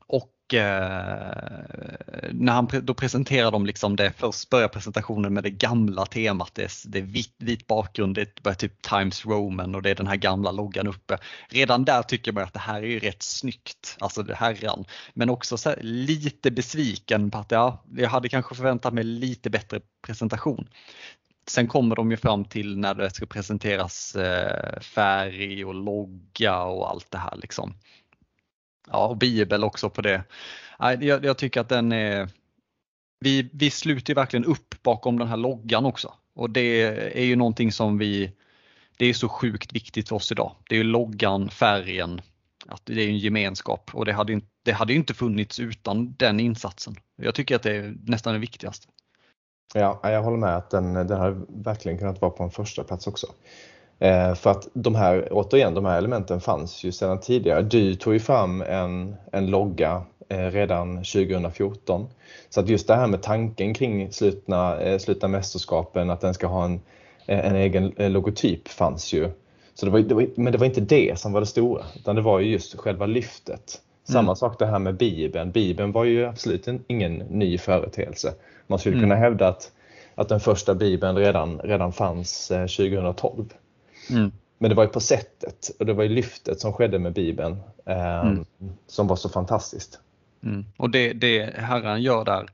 Och 0.07 0.55
eh, 0.55 2.31
när 2.33 2.53
han, 2.53 2.69
då 2.83 2.95
presenterar 2.95 3.51
de 3.51 3.67
liksom 3.67 3.97
det, 3.97 4.13
först 4.17 4.51
börjar 4.51 4.69
presentationen 4.69 5.35
med 5.35 5.43
det 5.43 5.51
gamla 5.51 6.07
temat, 6.07 6.51
det 6.55 6.63
är, 6.63 6.89
det 6.89 6.99
är 6.99 7.03
vit, 7.03 7.35
vit 7.39 7.67
bakgrund, 7.67 8.15
det 8.15 8.47
är 8.47 8.55
typ 8.55 8.83
Times 8.83 9.27
Roman 9.27 9.75
och 9.75 9.83
det 9.83 9.91
är 9.91 9.95
den 9.95 10.07
här 10.07 10.17
gamla 10.17 10.51
loggan 10.51 10.87
uppe. 10.87 11.19
Redan 11.49 11.85
där 11.85 12.03
tycker 12.03 12.33
man 12.33 12.43
att 12.43 12.53
det 12.53 12.59
här 12.59 12.83
är 12.83 12.87
ju 12.87 12.99
rätt 12.99 13.23
snyggt, 13.23 13.97
alltså 14.01 14.23
det 14.23 14.35
herran. 14.35 14.85
Men 15.15 15.31
också 15.31 15.57
här, 15.65 15.79
lite 15.81 16.51
besviken 16.51 17.31
på 17.31 17.39
att 17.39 17.51
ja, 17.51 17.85
jag 17.97 18.11
hade 18.11 18.29
kanske 18.29 18.55
förväntat 18.55 18.95
mig 18.95 19.05
lite 19.05 19.51
bättre 19.51 19.81
presentation. 20.07 20.69
Sen 21.47 21.67
kommer 21.67 21.97
de 21.97 22.11
ju 22.11 22.17
fram 22.17 22.45
till 22.45 22.79
när 22.79 22.95
det 22.95 23.11
ska 23.11 23.27
presenteras 23.27 24.17
eh, 24.17 24.81
färg 24.81 25.65
och 25.65 25.75
logga 25.75 26.63
och 26.63 26.91
allt 26.91 27.11
det 27.11 27.19
här 27.19 27.37
liksom. 27.37 27.75
Ja, 28.91 29.07
och 29.07 29.17
bibel 29.17 29.65
också 29.65 29.91
på 29.91 30.03
det. 30.03 30.25
Jag, 30.79 31.25
jag 31.25 31.39
tycker 31.39 31.61
att 31.61 31.69
den 31.69 31.93
är, 31.93 32.29
vi, 33.21 33.51
vi 33.53 33.71
sluter 33.71 34.15
verkligen 34.15 34.45
upp 34.45 34.83
bakom 34.83 35.19
den 35.19 35.29
här 35.29 35.37
loggan 35.37 35.85
också. 35.85 36.15
Och 36.35 36.51
det 36.51 36.83
är 37.19 37.25
ju 37.25 37.37
någonting 37.37 37.73
som 37.73 37.99
vi, 37.99 38.33
det 38.97 39.07
är 39.07 39.15
så 39.15 39.29
sjukt 39.29 39.73
viktigt 39.73 40.09
för 40.09 40.17
oss 40.17 40.33
idag. 40.33 40.57
Det 40.69 40.75
är 40.75 40.79
ju 40.79 40.85
loggan, 40.85 41.51
färgen, 41.51 42.21
att 42.67 42.87
det 42.87 43.03
är 43.03 43.09
en 43.09 43.19
gemenskap 43.19 43.91
och 43.95 44.05
det 44.05 44.13
hade, 44.13 44.33
inte, 44.33 44.47
det 44.63 44.73
hade 44.73 44.95
inte 44.95 45.15
funnits 45.15 45.61
utan 45.61 46.15
den 46.15 46.41
insatsen. 46.41 46.97
Jag 47.17 47.35
tycker 47.35 47.57
att 47.57 47.63
det 47.63 47.77
är 47.77 47.95
nästan 48.05 48.33
det 48.33 48.39
viktigaste. 48.41 48.89
Ja, 49.77 50.01
jag 50.03 50.23
håller 50.23 50.37
med 50.37 50.57
att 50.57 50.71
den, 50.71 50.95
den 50.95 51.21
hade 51.21 51.41
verkligen 51.49 51.99
kunnat 51.99 52.21
vara 52.21 52.31
på 52.31 52.43
en 52.43 52.51
första 52.51 52.85
plats 52.85 53.07
också. 53.07 53.27
Eh, 53.99 54.35
för 54.35 54.51
att 54.51 54.69
de 54.73 54.95
här, 54.95 55.29
återigen, 55.31 55.75
de 55.75 55.85
här 55.85 55.99
elementen 55.99 56.41
fanns 56.41 56.85
ju 56.85 56.93
sedan 56.93 57.21
tidigare. 57.21 57.63
Du 57.63 57.95
tog 57.95 58.13
ju 58.13 58.21
fram 58.21 58.63
en, 58.63 59.17
en 59.33 59.47
logga 59.47 60.03
eh, 60.29 60.47
redan 60.51 60.97
2014. 60.97 62.07
Så 62.49 62.61
att 62.61 62.69
just 62.69 62.87
det 62.87 62.95
här 62.95 63.07
med 63.07 63.23
tanken 63.23 63.75
kring 63.75 64.13
slutna, 64.13 64.81
eh, 64.81 64.99
slutna 64.99 65.29
mästerskapen, 65.29 66.11
att 66.11 66.21
den 66.21 66.35
ska 66.35 66.47
ha 66.47 66.65
en, 66.65 66.81
eh, 67.27 67.47
en 67.47 67.57
egen 67.57 67.93
eh, 67.97 68.11
logotyp 68.11 68.69
fanns 68.69 69.13
ju. 69.13 69.31
Så 69.75 69.87
det 69.87 69.93
var, 69.93 70.01
det 70.01 70.15
var, 70.15 70.27
men 70.37 70.53
det 70.53 70.59
var 70.59 70.67
inte 70.67 70.81
det 70.81 71.19
som 71.19 71.33
var 71.33 71.41
det 71.41 71.47
stora, 71.47 71.85
utan 71.97 72.17
det 72.17 72.23
var 72.23 72.41
ju 72.41 72.51
just 72.51 72.79
själva 72.79 73.07
lyftet. 73.07 73.81
Samma 74.05 74.21
mm. 74.21 74.37
sak 74.37 74.59
det 74.59 74.67
här 74.67 74.79
med 74.79 74.97
Bibeln. 74.97 75.51
Bibeln 75.51 75.93
var 75.93 76.05
ju 76.05 76.25
absolut 76.25 76.69
ingen 76.87 77.15
ny 77.15 77.59
företeelse. 77.59 78.35
Man 78.67 78.79
skulle 78.79 78.97
mm. 78.97 79.05
kunna 79.05 79.21
hävda 79.21 79.49
att, 79.49 79.73
att 80.15 80.29
den 80.29 80.41
första 80.41 80.75
Bibeln 80.75 81.17
redan, 81.17 81.61
redan 81.61 81.93
fanns 81.93 82.49
2012. 82.49 83.45
Mm. 84.11 84.33
Men 84.59 84.69
det 84.69 84.75
var 84.75 84.85
ju 84.85 84.89
på 84.89 85.01
sättet 85.01 85.71
och 85.79 85.87
det 85.87 85.93
var 85.93 86.03
ju 86.03 86.09
lyftet 86.09 86.61
som 86.61 86.73
skedde 86.73 86.99
med 86.99 87.13
Bibeln 87.13 87.57
eh, 87.87 88.21
mm. 88.21 88.45
som 88.87 89.07
var 89.07 89.17
så 89.17 89.29
fantastiskt. 89.29 90.01
Mm. 90.43 90.65
Och 90.77 90.91
det, 90.91 91.13
det 91.13 91.55
Herren 91.57 92.03
gör 92.03 92.25
där 92.25 92.49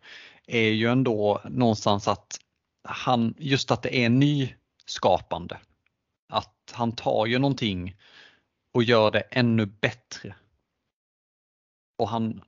är 0.46 0.70
ju 0.70 0.86
ändå 0.86 1.40
någonstans 1.44 2.08
att 2.08 2.36
han, 2.84 3.34
just 3.38 3.70
att 3.70 3.82
det 3.82 4.04
är 4.04 4.08
nyskapande. 4.08 5.58
Att 6.28 6.72
han 6.72 6.92
tar 6.92 7.26
ju 7.26 7.38
någonting 7.38 7.96
och 8.74 8.82
gör 8.82 9.10
det 9.10 9.20
ännu 9.20 9.66
bättre. 9.66 10.34
Och 12.00 12.08
han 12.08 12.40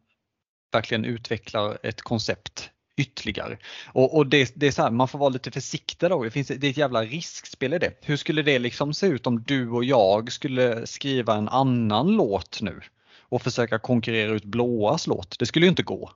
verkligen 0.72 1.04
utvecklar 1.04 1.78
ett 1.82 2.02
koncept 2.02 2.70
ytterligare. 2.96 3.58
Och, 3.86 4.16
och 4.16 4.26
det, 4.26 4.52
det, 4.54 4.66
är 4.66 4.70
så 4.70 4.82
här, 4.82 4.90
man 4.90 5.08
får 5.08 5.18
vara 5.18 5.28
lite 5.28 5.50
försiktig 5.50 6.10
då. 6.10 6.24
Det, 6.24 6.30
finns, 6.30 6.48
det 6.48 6.66
är 6.66 6.70
ett 6.70 6.76
jävla 6.76 7.02
riskspel 7.02 7.74
i 7.74 7.78
det. 7.78 7.98
Hur 8.02 8.16
skulle 8.16 8.42
det 8.42 8.58
liksom 8.58 8.94
se 8.94 9.06
ut 9.06 9.26
om 9.26 9.42
du 9.42 9.70
och 9.70 9.84
jag 9.84 10.32
skulle 10.32 10.86
skriva 10.86 11.36
en 11.36 11.48
annan 11.48 12.12
låt 12.12 12.60
nu 12.62 12.80
och 13.18 13.42
försöka 13.42 13.78
konkurrera 13.78 14.32
ut 14.32 14.44
blåas 14.44 15.06
låt? 15.06 15.38
Det 15.38 15.46
skulle 15.46 15.66
ju 15.66 15.70
inte 15.70 15.82
gå. 15.82 16.10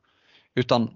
Utan 0.54 0.90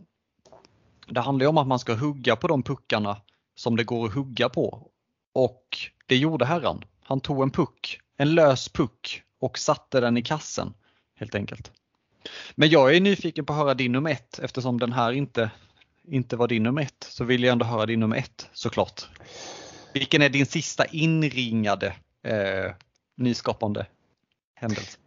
det 1.07 1.21
handlar 1.21 1.45
ju 1.45 1.49
om 1.49 1.59
att 1.59 1.67
man 1.67 1.79
ska 1.79 1.95
hugga 1.95 2.37
på 2.37 2.49
de 2.49 2.63
puckarna 2.63 3.17
som 3.55 3.77
det 3.77 3.85
går 3.85 4.07
att 4.07 4.15
hugga 4.15 4.49
på. 4.49 4.91
Och 5.33 5.79
det 6.07 6.17
gjorde 6.17 6.45
herran. 6.45 6.85
Han 7.03 7.21
tog 7.21 7.43
en 7.43 7.51
puck, 7.51 8.01
en 8.17 8.35
lös 8.35 8.69
puck 8.69 9.23
och 9.41 9.59
satte 9.59 10.01
den 10.01 10.17
i 10.17 10.23
kassen 10.23 10.75
helt 11.17 11.35
enkelt. 11.35 11.73
Men 12.55 12.69
jag 12.69 12.97
är 12.97 13.01
nyfiken 13.01 13.45
på 13.45 13.53
att 13.53 13.59
höra 13.59 13.75
din 13.75 13.93
nummer 13.93 14.11
ett 14.11 14.39
eftersom 14.39 14.79
den 14.79 14.93
här 14.93 15.13
inte 15.13 15.51
inte 16.11 16.37
var 16.37 16.49
din 16.49 16.63
nummer 16.63 16.83
ett 16.83 17.07
så 17.09 17.25
vill 17.25 17.45
jag 17.45 17.53
ändå 17.53 17.65
höra 17.65 17.87
din 17.87 18.01
nummer 18.01 18.17
ett 18.17 18.49
såklart. 18.53 19.09
Vilken 19.95 20.23
är 20.23 20.29
din 20.29 20.47
sista 20.47 20.85
inringade 20.85 21.87
eh, 22.23 22.73
nyskapande 23.17 23.87
händelse? 24.55 24.99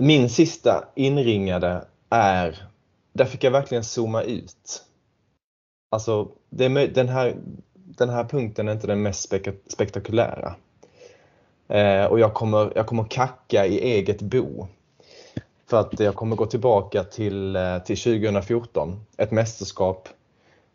Min 0.00 0.30
sista 0.30 0.88
inringade 0.96 1.84
är, 2.10 2.68
där 3.12 3.24
fick 3.24 3.44
jag 3.44 3.50
verkligen 3.50 3.84
zooma 3.84 4.22
ut. 4.22 4.82
Alltså 5.90 6.28
det, 6.50 6.86
den, 6.86 7.08
här, 7.08 7.36
den 7.74 8.08
här 8.08 8.24
punkten 8.24 8.68
är 8.68 8.72
inte 8.72 8.86
den 8.86 9.02
mest 9.02 9.32
spektakulära. 9.66 10.54
Eh, 11.68 12.04
och 12.04 12.20
jag 12.20 12.34
kommer, 12.34 12.72
jag 12.76 12.86
kommer 12.86 13.04
kacka 13.04 13.66
i 13.66 13.80
eget 13.80 14.22
bo. 14.22 14.68
För 15.72 15.80
att 15.80 16.00
jag 16.00 16.14
kommer 16.14 16.36
gå 16.36 16.46
tillbaka 16.46 17.04
till, 17.04 17.56
eh, 17.56 17.78
till 17.78 17.96
2014, 17.96 19.04
ett 19.16 19.30
mästerskap 19.30 20.08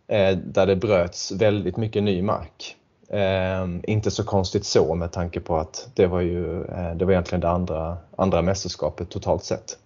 eh, 0.07 0.38
där 0.38 0.65
det 0.65 0.75
bröts 0.75 1.31
väldigt 1.31 1.77
mycket 1.77 2.03
ny 2.03 2.21
mark. 2.21 2.75
Eh, 3.10 3.67
inte 3.83 4.12
så 4.12 4.23
konstigt 4.23 4.65
så 4.65 4.95
med 4.95 5.12
tanke 5.12 5.39
på 5.39 5.57
att 5.57 5.89
det 5.93 6.07
var 6.07 6.21
ju 6.21 6.63
eh, 6.63 6.95
det 6.95 7.05
var 7.05 7.12
egentligen 7.12 7.41
det 7.41 7.49
andra, 7.49 7.97
andra 8.15 8.41
mästerskapet 8.41 9.10
totalt 9.10 9.43
sett. 9.43 9.77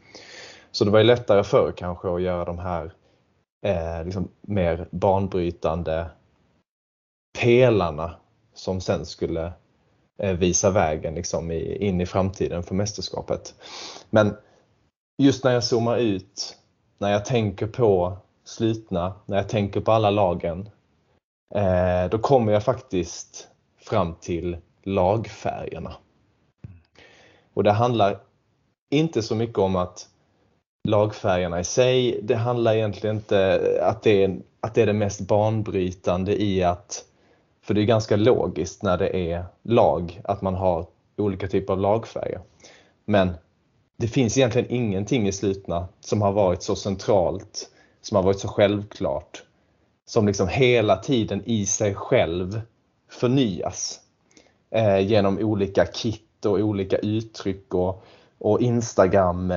Så 0.71 0.85
det 0.85 0.91
var 0.91 0.99
ju 0.99 1.05
lättare 1.05 1.43
förr 1.43 1.73
kanske 1.77 2.15
att 2.15 2.21
göra 2.21 2.45
de 2.45 2.59
här 2.59 2.93
eh, 3.65 4.05
liksom 4.05 4.27
mer 4.41 4.87
banbrytande 4.91 6.05
pelarna 7.39 8.15
som 8.53 8.81
sen 8.81 9.05
skulle 9.05 9.53
eh, 10.19 10.33
visa 10.33 10.69
vägen 10.69 11.15
liksom 11.15 11.51
i, 11.51 11.87
in 11.87 12.01
i 12.01 12.05
framtiden 12.05 12.63
för 12.63 12.75
mästerskapet. 12.75 13.55
Men 14.09 14.35
just 15.17 15.43
när 15.43 15.51
jag 15.51 15.63
zoomar 15.63 15.97
ut, 15.97 16.57
när 16.97 17.11
jag 17.11 17.25
tänker 17.25 17.67
på 17.67 18.17
slutna, 18.43 19.13
när 19.25 19.37
jag 19.37 19.49
tänker 19.49 19.81
på 19.81 19.91
alla 19.91 20.09
lagen, 20.09 20.69
eh, 21.55 22.09
då 22.11 22.17
kommer 22.17 22.53
jag 22.53 22.63
faktiskt 22.63 23.47
fram 23.77 24.15
till 24.15 24.57
lagfärgerna. 24.83 25.95
Och 27.53 27.63
det 27.63 27.71
handlar 27.71 28.19
inte 28.89 29.21
så 29.21 29.35
mycket 29.35 29.57
om 29.57 29.75
att 29.75 30.07
lagfärgerna 30.87 31.59
i 31.59 31.63
sig, 31.63 32.19
det 32.23 32.35
handlar 32.35 32.73
egentligen 32.75 33.15
inte 33.15 33.61
att 33.83 34.03
det 34.03 34.23
är, 34.23 34.41
att 34.59 34.75
det 34.75 34.81
är 34.81 34.85
det 34.85 34.93
mest 34.93 35.21
banbrytande 35.21 36.41
i 36.41 36.63
att, 36.63 37.05
för 37.61 37.73
det 37.73 37.81
är 37.81 37.85
ganska 37.85 38.15
logiskt 38.15 38.83
när 38.83 38.97
det 38.97 39.31
är 39.31 39.45
lag, 39.63 40.21
att 40.23 40.41
man 40.41 40.55
har 40.55 40.85
olika 41.17 41.47
typer 41.47 41.73
av 41.73 41.79
lagfärger. 41.79 42.41
Men 43.05 43.31
det 44.01 44.07
finns 44.07 44.37
egentligen 44.37 44.71
ingenting 44.71 45.27
i 45.27 45.31
slutna 45.31 45.87
som 45.99 46.21
har 46.21 46.31
varit 46.31 46.63
så 46.63 46.75
centralt, 46.75 47.69
som 48.01 48.15
har 48.15 48.23
varit 48.23 48.39
så 48.39 48.47
självklart, 48.47 49.43
som 50.05 50.27
liksom 50.27 50.47
hela 50.47 50.95
tiden 50.95 51.41
i 51.45 51.65
sig 51.65 51.95
själv 51.95 52.61
förnyas 53.09 53.99
eh, 54.71 54.99
genom 54.99 55.37
olika 55.39 55.85
kit 55.85 56.45
och 56.45 56.59
olika 56.59 56.97
uttryck 56.97 57.73
och 57.73 58.05
och 58.43 58.61
Instagram 58.61 59.53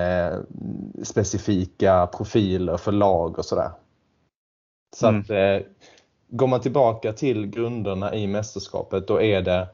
specifika 1.03 2.07
profiler 2.07 2.77
för 2.77 2.93
lag 2.93 3.39
och 3.39 3.45
sådär. 3.45 3.71
Så 4.97 5.09
mm. 5.09 5.21
att 5.21 5.31
eh, 5.31 5.67
går 6.29 6.47
man 6.47 6.61
tillbaka 6.61 7.13
till 7.13 7.47
grunderna 7.47 8.15
i 8.15 8.27
mästerskapet 8.27 9.09
då 9.09 9.23
är 9.23 9.43
det 9.43 9.69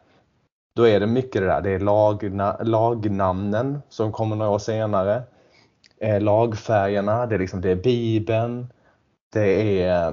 då 0.80 0.88
är 0.88 1.00
det 1.00 1.06
mycket 1.06 1.42
det 1.42 1.46
där. 1.46 1.60
Det 1.60 1.70
är 1.70 1.78
lagna, 1.78 2.56
lagnamnen 2.62 3.82
som 3.88 4.12
kommer 4.12 4.36
några 4.36 4.50
år 4.50 4.58
senare. 4.58 5.22
Eh, 6.00 6.20
lagfärgerna, 6.20 7.26
det 7.26 7.34
är, 7.34 7.38
liksom, 7.38 7.60
det 7.60 7.70
är 7.70 7.76
Bibeln. 7.76 8.66
Det 9.32 9.82
är, 9.82 10.12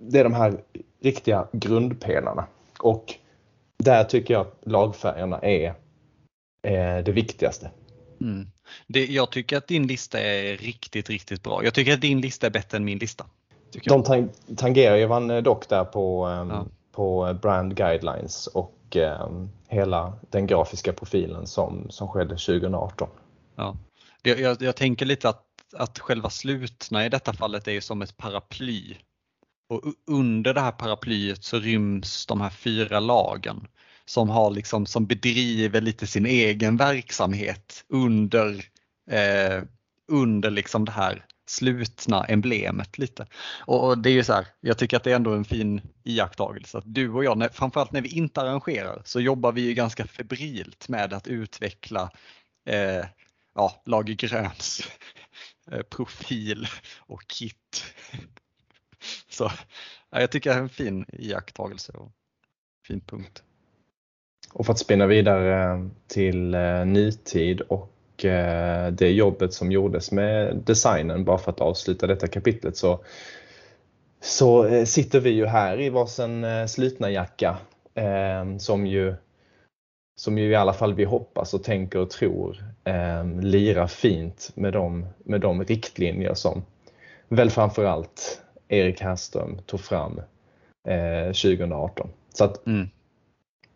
det 0.00 0.18
är 0.18 0.24
de 0.24 0.34
här 0.34 0.60
riktiga 1.02 1.46
grundpelarna. 1.52 2.46
Och 2.80 3.14
där 3.78 4.04
tycker 4.04 4.34
jag 4.34 4.40
att 4.40 4.58
lagfärgerna 4.62 5.38
är 5.38 5.66
eh, 6.62 7.04
det 7.04 7.12
viktigaste. 7.12 7.70
Mm. 8.20 8.46
Det, 8.86 9.06
jag 9.06 9.30
tycker 9.30 9.56
att 9.56 9.66
din 9.66 9.86
lista 9.86 10.20
är 10.20 10.56
riktigt, 10.56 11.08
riktigt 11.08 11.42
bra. 11.42 11.64
Jag 11.64 11.74
tycker 11.74 11.94
att 11.94 12.00
din 12.00 12.20
lista 12.20 12.46
är 12.46 12.50
bättre 12.50 12.76
än 12.76 12.84
min 12.84 12.98
lista. 12.98 13.26
De 13.84 14.02
tang 14.02 14.28
tangerar 14.56 14.96
ju 14.96 15.06
varandra 15.06 15.40
dock 15.40 15.68
där 15.68 15.84
på, 15.84 16.26
um, 16.26 16.50
ja. 16.50 16.66
på 16.92 17.36
brand 17.42 17.76
guidelines 17.76 18.46
och 18.46 18.79
och 18.90 18.96
eh, 18.96 19.28
hela 19.68 20.12
den 20.30 20.46
grafiska 20.46 20.92
profilen 20.92 21.46
som, 21.46 21.90
som 21.90 22.08
skedde 22.08 22.36
2018. 22.36 23.08
Ja. 23.56 23.76
Jag, 24.22 24.40
jag, 24.40 24.62
jag 24.62 24.76
tänker 24.76 25.06
lite 25.06 25.28
att, 25.28 25.44
att 25.76 25.98
själva 25.98 26.30
slutna 26.30 27.06
i 27.06 27.08
detta 27.08 27.32
fallet 27.32 27.68
är 27.68 27.80
som 27.80 28.02
ett 28.02 28.16
paraply. 28.16 28.96
Och 29.68 29.82
under 30.06 30.54
det 30.54 30.60
här 30.60 30.72
paraplyet 30.72 31.44
så 31.44 31.58
ryms 31.58 32.26
de 32.26 32.40
här 32.40 32.50
fyra 32.50 33.00
lagen 33.00 33.66
som 34.04 34.28
har 34.28 34.50
liksom, 34.50 34.86
som 34.86 35.06
bedriver 35.06 35.80
lite 35.80 36.06
sin 36.06 36.26
egen 36.26 36.76
verksamhet 36.76 37.84
under, 37.88 38.64
eh, 39.10 39.62
under 40.08 40.50
liksom 40.50 40.84
det 40.84 40.92
här 40.92 41.26
slutna 41.50 42.24
emblemet 42.24 42.98
lite. 42.98 43.26
Och 43.66 43.98
det 43.98 44.10
är 44.10 44.12
ju 44.12 44.24
så 44.24 44.32
här, 44.32 44.46
jag 44.60 44.78
tycker 44.78 44.96
att 44.96 45.04
det 45.04 45.10
är 45.10 45.16
ändå 45.16 45.34
en 45.34 45.44
fin 45.44 45.80
iakttagelse 46.04 46.78
att 46.78 46.84
du 46.86 47.10
och 47.10 47.24
jag, 47.24 47.38
när, 47.38 47.48
framförallt 47.48 47.92
när 47.92 48.00
vi 48.00 48.08
inte 48.08 48.40
arrangerar, 48.40 49.02
så 49.04 49.20
jobbar 49.20 49.52
vi 49.52 49.60
ju 49.60 49.74
ganska 49.74 50.06
febrilt 50.06 50.88
med 50.88 51.12
att 51.12 51.28
utveckla 51.28 52.10
eh, 52.66 53.04
ja, 53.54 53.82
Lager 53.86 54.14
Gröns 54.14 54.80
eh, 55.70 55.82
profil 55.82 56.66
och 56.98 57.26
kit. 57.26 57.84
Så 59.28 59.50
ja, 60.10 60.20
jag 60.20 60.30
tycker 60.30 60.50
det 60.50 60.56
är 60.56 60.60
en 60.60 60.68
fin 60.68 61.06
iakttagelse 61.12 61.92
och 61.92 62.12
fin 62.86 63.00
punkt. 63.00 63.42
Och 64.52 64.66
för 64.66 64.72
att 64.72 64.78
spinna 64.78 65.06
vidare 65.06 65.72
eh, 65.72 65.86
till 66.06 66.54
eh, 66.54 66.84
nutid 66.84 67.60
och 67.60 67.99
det 68.92 69.10
jobbet 69.10 69.54
som 69.54 69.72
gjordes 69.72 70.12
med 70.12 70.56
designen, 70.56 71.24
bara 71.24 71.38
för 71.38 71.52
att 71.52 71.60
avsluta 71.60 72.06
detta 72.06 72.26
kapitlet, 72.26 72.76
så, 72.76 73.04
så 74.20 74.64
eh, 74.64 74.84
sitter 74.84 75.20
vi 75.20 75.30
ju 75.30 75.46
här 75.46 75.80
i 75.80 75.90
varsin 75.90 76.44
eh, 76.44 76.66
slutna 76.66 77.10
jacka 77.10 77.56
som 78.58 78.86
ju 78.86 79.14
som 80.20 80.38
ju 80.38 80.50
i 80.50 80.54
alla 80.54 80.72
fall 80.72 80.94
vi 80.94 81.04
hoppas 81.04 81.54
och 81.54 81.64
tänker 81.64 81.98
och 81.98 82.10
tror 82.10 82.64
eh, 82.84 83.24
lirar 83.40 83.86
fint 83.86 84.50
med 84.54 84.72
de, 84.72 85.06
med 85.24 85.40
de 85.40 85.64
riktlinjer 85.64 86.34
som 86.34 86.62
väl 87.28 87.50
framförallt 87.50 88.42
Erik 88.68 89.00
Härström 89.00 89.58
tog 89.66 89.80
fram 89.80 90.20
eh, 90.88 91.26
2018. 91.26 92.10
Så 92.34 92.44
att 92.44 92.66
mm. 92.66 92.88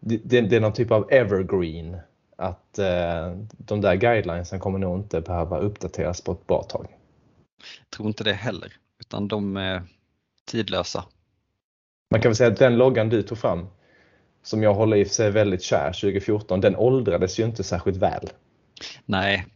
det, 0.01 0.41
det, 0.41 0.57
är 0.57 0.61
någon 0.61 0.73
typ 0.73 0.91
av 0.91 1.13
evergreen 1.13 1.97
att 2.37 2.79
eh, 2.79 3.37
de 3.49 3.81
där 3.81 3.95
guidelinesen 3.95 4.61
kommer 4.61 4.79
nog 4.79 4.99
inte 4.99 5.21
behöva 5.21 5.59
uppdateras 5.59 6.21
på 6.21 6.33
ett 6.33 6.47
bra 6.47 6.63
tag. 6.63 6.87
Jag 7.79 7.91
tror 7.91 8.09
inte 8.09 8.25
det 8.25 8.33
heller, 8.33 8.73
utan 9.01 9.29
de 9.29 9.57
är 9.57 9.83
tidlösa. 10.45 11.05
Man 12.11 12.21
kan 12.21 12.29
väl 12.29 12.37
säga 12.37 12.51
att 12.51 12.59
den 12.59 12.77
loggan 12.77 13.09
du 13.09 13.23
tog 13.23 13.39
fram, 13.39 13.67
som 14.43 14.63
jag 14.63 14.75
håller 14.75 14.97
i 14.97 15.05
sig 15.05 15.31
väldigt 15.31 15.63
kär 15.63 15.93
2014, 15.93 16.61
den 16.61 16.77
åldrades 16.77 17.39
ju 17.39 17.45
inte 17.45 17.65
särskilt 17.65 17.97
väl. 17.97 18.31
Nej, 19.05 19.47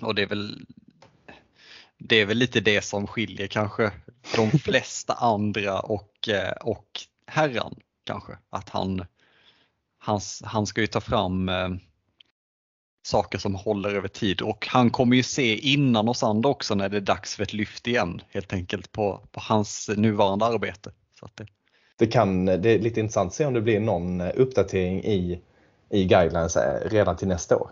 och 0.00 0.14
det 0.14 0.22
är 0.22 0.26
väl 0.26 0.66
det 1.98 2.16
är 2.16 2.26
väl 2.26 2.36
lite 2.36 2.60
det 2.60 2.82
som 2.82 3.06
skiljer 3.06 3.46
kanske 3.46 3.90
de 4.36 4.50
flesta 4.58 5.12
andra 5.12 5.80
och, 5.80 6.28
eh, 6.28 6.52
och 6.52 6.86
herran 7.26 7.74
kanske. 8.04 8.38
Att 8.50 8.68
han, 8.68 9.04
han, 9.98 10.20
han 10.44 10.66
ska 10.66 10.80
ju 10.80 10.86
ta 10.86 11.00
fram 11.00 11.48
eh, 11.48 11.68
saker 13.06 13.38
som 13.38 13.54
håller 13.54 13.94
över 13.94 14.08
tid 14.08 14.40
och 14.40 14.66
han 14.70 14.90
kommer 14.90 15.16
ju 15.16 15.22
se 15.22 15.58
innan 15.58 16.08
oss 16.08 16.22
andra 16.22 16.48
också 16.48 16.74
när 16.74 16.88
det 16.88 16.96
är 16.96 17.00
dags 17.00 17.36
för 17.36 17.42
ett 17.42 17.52
lyft 17.52 17.86
igen 17.86 18.22
helt 18.28 18.52
enkelt 18.52 18.92
på, 18.92 19.20
på 19.32 19.40
hans 19.40 19.90
nuvarande 19.96 20.44
arbete. 20.44 20.90
Så 21.20 21.28
det... 21.34 21.46
Det, 21.96 22.06
kan, 22.06 22.46
det 22.46 22.70
är 22.70 22.78
lite 22.78 23.00
intressant 23.00 23.28
att 23.28 23.34
se 23.34 23.46
om 23.46 23.54
det 23.54 23.60
blir 23.60 23.80
någon 23.80 24.20
uppdatering 24.20 25.04
i, 25.04 25.40
i 25.90 26.04
guidelines 26.04 26.56
eh, 26.56 26.90
redan 26.90 27.16
till 27.16 27.28
nästa 27.28 27.56
år. 27.56 27.70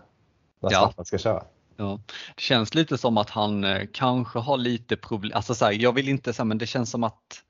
När 0.61 0.71
ja. 0.71 0.93
ska 1.05 1.17
köra. 1.17 1.43
Ja. 1.77 1.99
Det 2.35 2.41
känns 2.41 2.75
lite 2.75 2.97
som 2.97 3.17
att 3.17 3.29
han 3.29 3.63
eh, 3.63 3.81
kanske 3.93 4.39
har 4.39 4.57
lite 4.57 4.97
problem, 4.97 5.31
alltså 5.35 5.55
så 5.55 5.65
här, 5.65 5.71
jag 5.71 5.93
vill 5.93 6.09
inte 6.09 6.33
säga 6.33 6.45
men 6.45 6.57
det 6.57 6.67
känns 6.67 6.89
som 6.89 7.03
att 7.03 7.43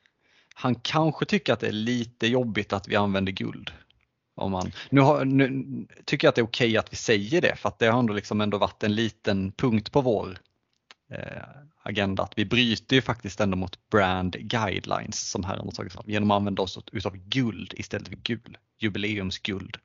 han 0.55 0.75
kanske 0.75 1.25
tycker 1.25 1.53
att 1.53 1.59
det 1.59 1.67
är 1.67 1.71
lite 1.71 2.27
jobbigt 2.27 2.73
att 2.73 2.87
vi 2.87 2.95
använder 2.95 3.31
guld. 3.31 3.71
Om 4.35 4.51
man, 4.51 4.71
nu, 4.89 5.01
har, 5.01 5.25
nu 5.25 5.65
tycker 6.05 6.27
jag 6.27 6.29
att 6.29 6.35
det 6.35 6.41
är 6.41 6.45
okej 6.45 6.69
okay 6.69 6.77
att 6.77 6.93
vi 6.93 6.97
säger 6.97 7.41
det 7.41 7.55
för 7.55 7.69
att 7.69 7.79
det 7.79 7.87
har 7.87 7.99
ändå, 7.99 8.13
liksom 8.13 8.41
ändå 8.41 8.57
varit 8.57 8.83
en 8.83 8.95
liten 8.95 9.51
punkt 9.51 9.91
på 9.91 10.01
vår 10.01 10.37
eh, 11.11 11.43
agenda 11.83 12.23
att 12.23 12.33
vi 12.35 12.45
bryter 12.45 12.95
ju 12.95 13.01
faktiskt 13.01 13.39
ändå 13.39 13.57
mot 13.57 13.89
brand 13.89 14.33
guidelines 14.39 15.29
som 15.29 15.43
herren 15.43 15.65
har 15.65 15.71
tagit 15.71 15.93
fram 15.93 16.03
genom 16.07 16.31
att 16.31 16.35
använda 16.35 16.61
oss 16.61 16.79
utav 16.91 17.17
guld 17.17 17.73
istället 17.77 18.07
för 18.07 18.15
gul, 18.15 18.57
jubileumsguld. 18.79 19.77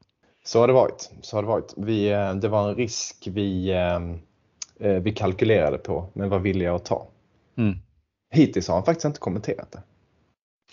Så 0.45 0.61
har 0.61 0.67
det 0.67 0.73
varit. 0.73 1.11
Så 1.23 1.37
har 1.37 1.43
det, 1.43 1.49
varit. 1.49 1.75
Vi, 1.77 2.09
eh, 2.09 2.35
det 2.35 2.49
var 2.49 2.69
en 2.69 2.75
risk 2.75 3.27
vi, 3.31 3.71
eh, 3.71 4.01
eh, 4.89 5.03
vi 5.03 5.13
kalkylerade 5.13 5.79
på 5.79 6.11
men 6.13 6.29
var 6.29 6.39
villiga 6.39 6.75
att 6.75 6.85
ta. 6.85 7.09
Mm. 7.57 7.79
Hittills 8.31 8.69
har 8.69 8.75
han 8.75 8.85
faktiskt 8.85 9.05
inte 9.05 9.21
kommenterat 9.21 9.73
det. 9.73 9.83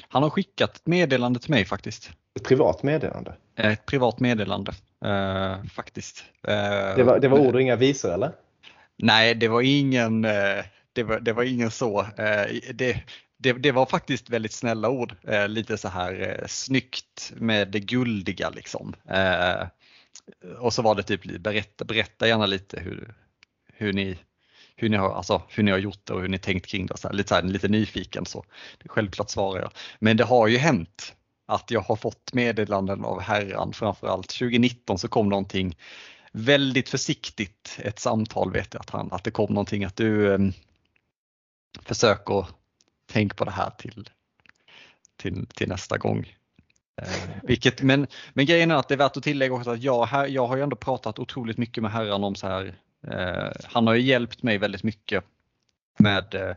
Han 0.07 0.23
har 0.23 0.29
skickat 0.29 0.75
ett 0.75 0.87
meddelande 0.87 1.39
till 1.39 1.51
mig 1.51 1.65
faktiskt. 1.65 2.09
Ett 2.35 2.43
privat 2.43 2.83
meddelande? 2.83 3.35
Ett 3.55 3.85
privat 3.85 4.19
meddelande 4.19 4.71
eh, 5.05 5.63
faktiskt. 5.63 6.23
Eh, 6.47 6.95
det, 6.95 7.03
var, 7.03 7.19
det 7.19 7.27
var 7.27 7.39
ord 7.39 7.55
och 7.55 7.61
inga 7.61 7.75
visor 7.75 8.13
eller? 8.13 8.31
Nej, 8.97 9.35
det 9.35 9.47
var 9.47 9.61
ingen, 9.61 10.25
eh, 10.25 10.65
det 10.93 11.03
var, 11.03 11.19
det 11.19 11.33
var 11.33 11.43
ingen 11.43 11.71
så. 11.71 12.01
Eh, 12.01 12.73
det, 12.73 13.03
det, 13.37 13.53
det, 13.53 13.71
var 13.71 13.85
faktiskt 13.85 14.29
väldigt 14.29 14.53
snälla 14.53 14.89
ord. 14.89 15.15
Eh, 15.23 15.47
lite 15.47 15.77
så 15.77 15.87
här 15.87 16.39
eh, 16.41 16.47
snyggt 16.47 17.33
med 17.35 17.67
det 17.67 17.79
guldiga 17.79 18.49
liksom. 18.49 18.95
Eh, 19.09 19.67
och 20.59 20.73
så 20.73 20.81
var 20.81 20.95
det 20.95 21.03
typ 21.03 21.39
berätta, 21.39 21.85
berätta 21.85 22.27
gärna 22.27 22.45
lite 22.45 22.79
hur, 22.79 23.13
hur 23.73 23.93
ni 23.93 24.17
hur 24.75 24.89
ni 24.89 24.97
har, 24.97 25.13
alltså, 25.13 25.41
hur 25.49 25.63
ni 25.63 25.71
har 25.71 25.77
gjort 25.77 26.05
det 26.05 26.13
och 26.13 26.21
hur 26.21 26.27
ni 26.27 26.37
tänkt 26.37 26.65
kring 26.65 26.85
det. 26.85 26.97
Så 26.97 27.07
här, 27.07 27.15
lite, 27.15 27.29
så 27.29 27.35
här, 27.35 27.41
lite 27.41 27.67
nyfiken 27.67 28.25
så. 28.25 28.45
Självklart 28.85 29.29
svarar 29.29 29.61
jag. 29.61 29.71
Men 29.99 30.17
det 30.17 30.23
har 30.23 30.47
ju 30.47 30.57
hänt 30.57 31.15
att 31.45 31.71
jag 31.71 31.81
har 31.81 31.95
fått 31.95 32.33
meddelanden 32.33 33.05
av 33.05 33.21
herran 33.21 33.73
framförallt 33.73 34.29
2019 34.29 34.99
så 34.99 35.07
kom 35.07 35.29
någonting 35.29 35.77
väldigt 36.31 36.89
försiktigt 36.89 37.79
ett 37.83 37.99
samtal 37.99 38.51
vet 38.51 38.73
jag 38.73 38.81
att, 38.81 38.89
han, 38.89 39.11
att 39.11 39.23
det 39.23 39.31
kom 39.31 39.53
någonting 39.53 39.83
att 39.83 39.95
du 39.95 40.33
eh, 40.33 40.39
försöker 41.81 42.47
tänk 43.11 43.35
på 43.35 43.45
det 43.45 43.51
här 43.51 43.69
till, 43.69 44.09
till, 45.17 45.47
till 45.47 45.69
nästa 45.69 45.97
gång. 45.97 46.35
Eh, 47.01 47.29
vilket, 47.43 47.81
men, 47.81 48.07
men 48.33 48.45
grejen 48.45 48.71
är 48.71 48.75
att 48.75 48.87
det 48.87 48.95
är 48.95 48.97
värt 48.97 49.17
att 49.17 49.23
tillägga 49.23 49.53
också 49.53 49.69
att 49.69 49.83
jag, 49.83 50.05
här, 50.05 50.27
jag 50.27 50.47
har 50.47 50.57
ju 50.57 50.63
ändå 50.63 50.75
pratat 50.75 51.19
otroligt 51.19 51.57
mycket 51.57 51.83
med 51.83 51.91
herran 51.91 52.23
om 52.23 52.35
så 52.35 52.47
här 52.47 52.75
Eh, 53.11 53.51
han 53.63 53.87
har 53.87 53.93
ju 53.93 54.01
hjälpt 54.01 54.43
mig 54.43 54.57
väldigt 54.57 54.83
mycket 54.83 55.23
med 55.97 56.35
eh, 56.35 56.55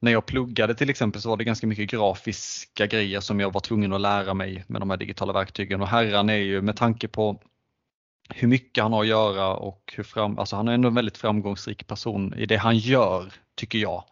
när 0.00 0.12
jag 0.12 0.26
pluggade 0.26 0.74
till 0.74 0.90
exempel 0.90 1.22
så 1.22 1.28
var 1.28 1.36
det 1.36 1.44
ganska 1.44 1.66
mycket 1.66 1.90
grafiska 1.90 2.86
grejer 2.86 3.20
som 3.20 3.40
jag 3.40 3.52
var 3.52 3.60
tvungen 3.60 3.92
att 3.92 4.00
lära 4.00 4.34
mig 4.34 4.64
med 4.66 4.80
de 4.80 4.90
här 4.90 4.96
digitala 4.96 5.32
verktygen 5.32 5.80
och 5.80 5.88
herran 5.88 6.30
är 6.30 6.34
ju 6.34 6.62
med 6.62 6.76
tanke 6.76 7.08
på 7.08 7.40
hur 8.28 8.48
mycket 8.48 8.82
han 8.82 8.92
har 8.92 9.00
att 9.00 9.08
göra 9.08 9.54
och 9.54 9.94
hur 9.96 10.04
fram, 10.04 10.38
alltså 10.38 10.56
han 10.56 10.68
är 10.68 10.72
ändå 10.72 10.88
en 10.88 10.94
väldigt 10.94 11.18
framgångsrik 11.18 11.86
person 11.86 12.34
i 12.34 12.46
det 12.46 12.56
han 12.56 12.78
gör 12.78 13.32
tycker 13.54 13.78
jag. 13.78 14.04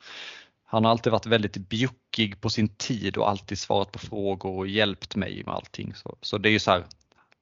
Han 0.65 0.85
har 0.85 0.91
alltid 0.91 1.13
varit 1.13 1.27
väldigt 1.27 1.57
bjuckig 1.57 2.41
på 2.41 2.51
sin 2.51 2.69
tid 2.69 3.17
och 3.17 3.31
alltid 3.31 3.59
svarat 3.59 3.93
på 3.93 3.99
frågor 3.99 4.59
och 4.59 4.67
hjälpt 4.67 5.17
mig 5.17 5.43
med 5.47 5.55
allting. 5.55 5.95
Så, 5.95 6.17
så 6.21 6.39
det 6.39 6.49
är 6.49 6.51
ju 6.51 6.59
så 6.59 6.71
här, 6.71 6.85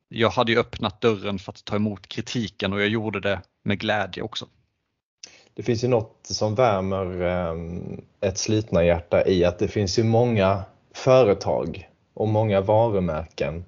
jag 0.09 0.31
hade 0.31 0.53
ju 0.53 0.59
öppnat 0.59 1.01
dörren 1.01 1.39
för 1.39 1.53
att 1.53 1.65
ta 1.65 1.77
emot 1.77 2.07
kritiken 2.07 2.73
och 2.73 2.81
jag 2.81 2.89
gjorde 2.89 3.21
det 3.21 3.43
med 3.65 3.81
glädje 3.81 4.23
också. 4.23 4.47
Det 5.55 5.63
finns 5.63 5.85
ju 5.85 5.89
något 5.89 6.19
som 6.23 6.55
värmer 6.55 7.23
ehm, 7.23 8.03
ett 8.21 8.39
slitna 8.39 8.85
hjärta 8.85 9.27
i 9.27 9.45
att 9.45 9.59
det 9.59 9.69
finns 9.69 9.99
ju 9.99 10.05
många 10.05 10.63
företag 10.95 11.89
och 12.15 12.29
många 12.29 12.61
varumärken 12.61 13.65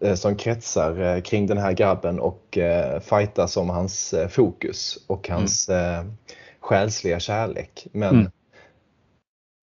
eh, 0.00 0.14
som 0.14 0.36
kretsar 0.36 1.00
eh, 1.00 1.20
kring 1.20 1.46
den 1.46 1.58
här 1.58 1.72
grabben 1.72 2.20
och 2.20 2.58
eh, 2.58 3.00
fightar 3.00 3.46
som 3.46 3.70
hans 3.70 4.14
fokus 4.28 5.04
och 5.06 5.28
hans 5.28 5.68
mm. 5.68 6.12
själsliga 6.60 7.20
kärlek. 7.20 7.86
Men 7.92 8.14
mm. 8.14 8.30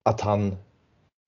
att, 0.10 0.22
han, 0.22 0.56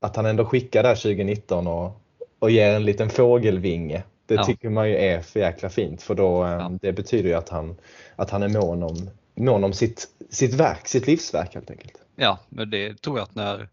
att 0.05 0.15
han 0.15 0.25
ändå 0.25 0.45
skickar 0.45 0.83
där 0.83 0.95
2019 0.95 1.67
och, 1.67 2.01
och 2.39 2.51
ger 2.51 2.73
en 2.73 2.86
liten 2.86 3.09
fågelvinge. 3.09 4.03
Det 4.25 4.36
ja. 4.36 4.43
tycker 4.43 4.69
man 4.69 4.89
ju 4.89 4.95
är 4.95 5.21
för 5.21 5.39
jäkla 5.39 5.69
fint 5.69 6.01
för 6.01 6.15
då, 6.15 6.45
ja. 6.45 6.71
det 6.81 6.93
betyder 6.93 7.29
ju 7.29 7.36
att 7.36 7.49
han, 7.49 7.75
att 8.15 8.29
han 8.29 8.43
är 8.43 8.49
mån 8.49 8.83
om, 8.83 9.09
mån 9.35 9.63
om 9.63 9.73
sitt, 9.73 10.07
sitt 10.29 10.53
verk, 10.53 10.87
sitt 10.87 11.07
livsverk 11.07 11.53
helt 11.53 11.71
enkelt. 11.71 11.93
Ja, 12.15 12.39
men 12.49 12.69
det 12.69 13.01
tror 13.01 13.17
jag 13.17 13.23
att 13.23 13.35
när, 13.35 13.69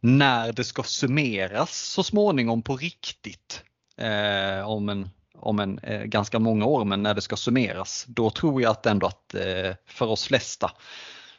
när 0.00 0.52
det 0.52 0.64
ska 0.64 0.82
summeras 0.82 1.76
så 1.76 2.02
småningom 2.02 2.62
på 2.62 2.76
riktigt 2.76 3.62
eh, 3.96 4.68
om 4.68 4.88
en, 4.88 5.08
om 5.34 5.60
en 5.60 5.78
eh, 5.78 6.02
ganska 6.02 6.38
många 6.38 6.66
år, 6.66 6.84
men 6.84 7.02
när 7.02 7.14
det 7.14 7.20
ska 7.20 7.36
summeras, 7.36 8.04
då 8.08 8.30
tror 8.30 8.62
jag 8.62 8.70
att 8.70 8.86
ändå 8.86 9.06
att 9.06 9.34
eh, 9.34 9.74
för 9.86 10.06
oss 10.06 10.24
flesta 10.24 10.72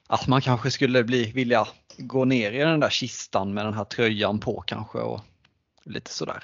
att 0.07 0.27
man 0.27 0.41
kanske 0.41 0.71
skulle 0.71 1.03
bli, 1.03 1.31
vilja 1.31 1.67
gå 1.97 2.25
ner 2.25 2.51
i 2.51 2.57
den 2.57 2.79
där 2.79 2.89
kistan 2.89 3.53
med 3.53 3.65
den 3.65 3.73
här 3.73 3.83
tröjan 3.83 4.39
på 4.39 4.63
kanske 4.67 4.97
och 4.97 5.21
lite 5.83 6.11
sådär. 6.11 6.43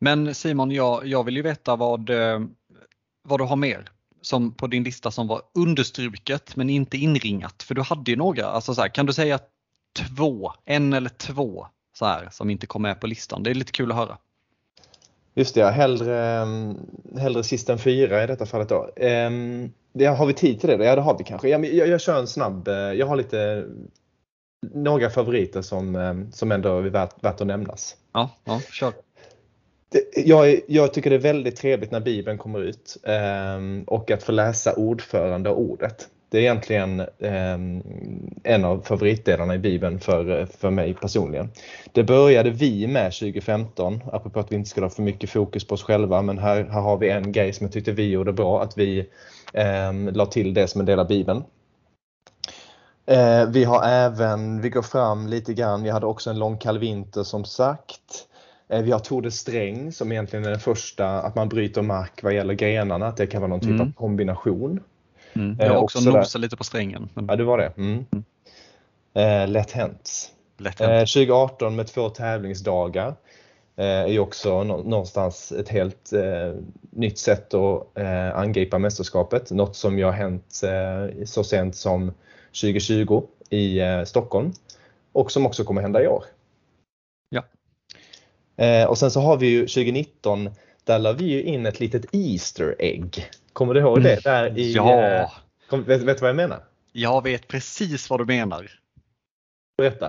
Men 0.00 0.34
Simon, 0.34 0.70
jag, 0.70 1.06
jag 1.06 1.24
vill 1.24 1.36
ju 1.36 1.42
veta 1.42 1.76
vad, 1.76 2.10
eh, 2.10 2.40
vad 3.22 3.40
du 3.40 3.44
har 3.44 3.56
mer 3.56 3.90
som 4.22 4.52
på 4.52 4.66
din 4.66 4.82
lista 4.82 5.10
som 5.10 5.26
var 5.26 5.42
understruket 5.54 6.56
men 6.56 6.70
inte 6.70 6.96
inringat. 6.96 7.62
För 7.62 7.74
du 7.74 7.82
hade 7.82 8.10
ju 8.10 8.16
några, 8.16 8.46
alltså 8.46 8.74
så 8.74 8.80
här, 8.80 8.88
kan 8.88 9.06
du 9.06 9.12
säga 9.12 9.38
två, 9.98 10.52
en 10.64 10.92
eller 10.92 11.10
två 11.10 11.66
så 11.94 12.04
här, 12.04 12.28
som 12.30 12.50
inte 12.50 12.66
kom 12.66 12.82
med 12.82 13.00
på 13.00 13.06
listan? 13.06 13.42
Det 13.42 13.50
är 13.50 13.54
lite 13.54 13.72
kul 13.72 13.90
att 13.90 13.96
höra. 13.96 14.18
Just 15.34 15.54
det, 15.54 15.70
hellre, 15.70 16.46
hellre 17.18 17.44
sist 17.44 17.68
än 17.68 17.78
fyra 17.78 18.24
i 18.24 18.26
detta 18.26 18.46
fallet 18.46 18.68
då. 18.68 18.90
Ehm, 18.96 19.72
det, 19.92 20.06
har 20.06 20.26
vi 20.26 20.34
tid 20.34 20.60
till 20.60 20.68
det? 20.68 20.84
Ja, 20.84 20.96
det 20.96 21.02
har 21.02 21.18
vi 21.18 21.24
kanske. 21.24 21.48
Jag, 21.48 21.64
jag, 21.64 21.88
jag 21.88 22.00
kör 22.00 22.18
en 22.18 22.26
snabb, 22.26 22.68
eh, 22.68 22.74
jag 22.74 23.06
har 23.06 23.16
lite 23.16 23.64
några 24.74 25.10
favoriter 25.10 25.62
som, 25.62 25.96
eh, 25.96 26.14
som 26.32 26.52
ändå 26.52 26.78
är 26.78 26.82
värt, 26.82 27.24
värt 27.24 27.40
att 27.40 27.46
nämnas. 27.46 27.96
Ja, 28.12 28.30
ja 28.44 28.60
kör 28.72 28.92
jag, 30.16 30.60
jag, 30.66 30.94
tycker 30.94 31.10
det 31.10 31.16
är 31.16 31.20
väldigt 31.20 31.56
trevligt 31.56 31.90
när 31.90 32.00
Bibeln 32.00 32.38
kommer 32.38 32.60
ut 32.60 32.96
eh, 33.02 33.84
och 33.86 34.10
att 34.10 34.22
få 34.22 34.32
läsa 34.32 34.74
ordförande 34.74 35.50
och 35.50 35.60
ordet. 35.60 36.08
Det 36.30 36.38
är 36.38 36.42
egentligen 36.42 37.00
eh, 37.00 37.58
en 38.44 38.64
av 38.64 38.82
favoritdelarna 38.84 39.54
i 39.54 39.58
Bibeln 39.58 40.00
för, 40.00 40.46
för 40.46 40.70
mig 40.70 40.94
personligen. 40.94 41.50
Det 41.92 42.04
började 42.04 42.50
vi 42.50 42.86
med 42.86 43.12
2015, 43.12 44.00
apropå 44.12 44.40
att 44.40 44.52
vi 44.52 44.56
inte 44.56 44.70
skulle 44.70 44.86
ha 44.86 44.90
för 44.90 45.02
mycket 45.02 45.30
fokus 45.30 45.66
på 45.66 45.74
oss 45.74 45.82
själva, 45.82 46.22
men 46.22 46.38
här, 46.38 46.64
här 46.64 46.80
har 46.80 46.96
vi 46.96 47.10
en 47.10 47.32
grej 47.32 47.52
som 47.52 47.64
jag 47.64 47.72
tyckte 47.72 47.92
vi 47.92 48.10
gjorde 48.10 48.32
bra, 48.32 48.62
att 48.62 48.78
vi 48.78 48.98
eh, 49.52 49.92
la 50.12 50.26
till 50.26 50.54
det 50.54 50.68
som 50.68 50.80
en 50.80 50.86
del 50.86 50.98
av 50.98 51.08
Bibeln. 51.08 51.44
Eh, 53.06 53.46
vi 53.48 53.64
har 53.64 53.84
även, 53.84 54.60
vi 54.60 54.70
går 54.70 54.82
fram 54.82 55.26
lite 55.26 55.54
grann, 55.54 55.82
vi 55.82 55.90
hade 55.90 56.06
också 56.06 56.30
en 56.30 56.38
lång 56.38 56.58
kall 56.58 56.78
vinter 56.78 57.22
som 57.22 57.44
sagt. 57.44 58.26
Eh, 58.70 58.82
vi 58.82 58.92
har 58.92 58.98
Tore 58.98 59.30
Sträng 59.30 59.92
som 59.92 60.12
egentligen 60.12 60.44
är 60.44 60.50
den 60.50 60.60
första, 60.60 61.06
att 61.06 61.34
man 61.34 61.48
bryter 61.48 61.82
mark 61.82 62.22
vad 62.22 62.34
gäller 62.34 62.54
grenarna, 62.54 63.06
att 63.06 63.16
det 63.16 63.26
kan 63.26 63.40
vara 63.40 63.48
någon 63.48 63.60
typ 63.60 63.70
mm. 63.70 63.80
av 63.80 63.92
kombination. 63.92 64.80
Mm. 65.32 65.56
Jag 65.58 65.68
har 65.68 65.76
också, 65.76 65.98
också 65.98 66.10
nosat 66.10 66.40
lite 66.40 66.56
på 66.56 66.64
strängen. 66.64 67.08
Ja, 67.28 67.36
du 67.36 67.44
var 67.44 67.58
det. 67.58 67.72
Mm. 67.76 68.04
Mm. 68.12 68.24
Eh, 69.14 69.48
lätt 69.48 69.70
hänt. 69.70 70.32
Lätt 70.58 70.80
hänt. 70.80 70.90
Eh, 70.90 70.98
2018 70.98 71.76
med 71.76 71.86
två 71.86 72.08
tävlingsdagar 72.08 73.14
eh, 73.76 73.84
är 73.84 74.18
också 74.18 74.64
någonstans 74.64 75.52
ett 75.52 75.68
helt 75.68 76.12
eh, 76.12 76.54
nytt 76.90 77.18
sätt 77.18 77.54
att 77.54 77.98
eh, 77.98 78.36
angripa 78.38 78.78
mästerskapet. 78.78 79.50
Något 79.50 79.76
som 79.76 79.98
ju 79.98 80.04
har 80.04 80.12
hänt 80.12 80.60
eh, 80.64 81.24
så 81.24 81.44
sent 81.44 81.76
som 81.76 82.12
2020 82.60 83.22
i 83.50 83.80
Stockholm 84.06 84.52
och 85.12 85.32
som 85.32 85.46
också 85.46 85.64
kommer 85.64 85.82
hända 85.82 86.02
i 86.02 86.08
år. 86.08 86.24
Eh, 88.60 88.84
och 88.86 88.98
sen 88.98 89.10
så 89.10 89.20
har 89.20 89.36
vi 89.36 89.46
ju 89.46 89.60
2019, 89.60 90.50
där 90.84 90.98
la 90.98 91.12
vi 91.12 91.24
ju 91.24 91.42
in 91.42 91.66
ett 91.66 91.80
litet 91.80 92.06
Easter 92.12 92.76
egg. 92.78 93.30
Kommer 93.52 93.74
du 93.74 93.80
ihåg 93.80 94.02
det? 94.02 94.12
Mm. 94.12 94.20
Där 94.24 94.58
i, 94.58 94.72
ja! 94.72 95.02
Eh, 95.02 95.30
kom, 95.68 95.84
vet, 95.84 96.02
vet 96.02 96.16
du 96.16 96.20
vad 96.20 96.28
jag 96.28 96.36
menar? 96.36 96.64
Jag 96.92 97.22
vet 97.22 97.48
precis 97.48 98.10
vad 98.10 98.20
du 98.20 98.24
menar. 98.24 98.70
Berätta. 99.78 100.06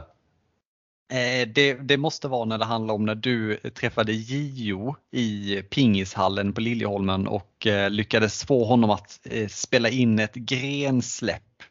Eh, 1.12 1.48
det, 1.48 1.74
det, 1.74 1.98
måste 1.98 2.28
vara 2.28 2.46
när 2.46 2.58
det 2.58 2.66
handlar 2.66 2.94
om 2.94 3.06
när 3.06 3.16
du 3.16 3.58
träffade 3.58 4.14
Gio 4.14 4.96
i 5.12 5.62
pingishallen 5.70 6.54
på 6.54 6.62
Liljeholmen 6.62 7.28
och 7.28 7.68
eh, 7.68 7.90
lyckades 7.90 8.46
få 8.46 8.64
honom 8.64 8.90
att 8.90 9.20
eh, 9.24 9.48
spela 9.48 9.90
in 9.90 10.20
ett 10.20 10.36
grensläpp 10.36 11.64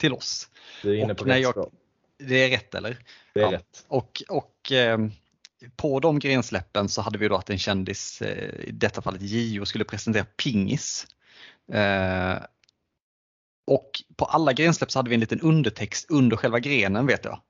till 0.00 0.12
oss. 0.12 0.48
Du 0.82 0.90
är 0.90 1.04
inne 1.04 1.14
på 1.14 1.24
rätt 1.24 1.42
jag, 1.42 1.70
Det 2.18 2.44
är 2.44 2.50
rätt 2.50 2.74
eller? 2.74 2.96
Det 3.34 3.40
är 3.40 3.44
ja. 3.44 3.52
rätt. 3.52 3.84
Och, 3.88 4.22
och 4.28 4.72
på 5.76 6.00
de 6.00 6.18
grensläppen 6.18 6.88
så 6.88 7.02
hade 7.02 7.18
vi 7.18 7.28
då 7.28 7.36
att 7.36 7.50
en 7.50 7.58
kändis, 7.58 8.22
eh, 8.22 8.68
i 8.68 8.70
detta 8.72 9.02
fallet 9.02 9.22
Gio, 9.22 9.64
skulle 9.64 9.84
presentera 9.84 10.24
pingis. 10.24 11.06
Eh, 11.72 12.36
och 13.66 13.90
på 14.16 14.24
alla 14.24 14.52
grensläpp 14.52 14.90
så 14.90 14.98
hade 14.98 15.08
vi 15.08 15.14
en 15.14 15.20
liten 15.20 15.40
undertext 15.40 16.10
under 16.10 16.36
själva 16.36 16.60
grenen 16.60 17.06
vet 17.06 17.24
jag. 17.24 17.40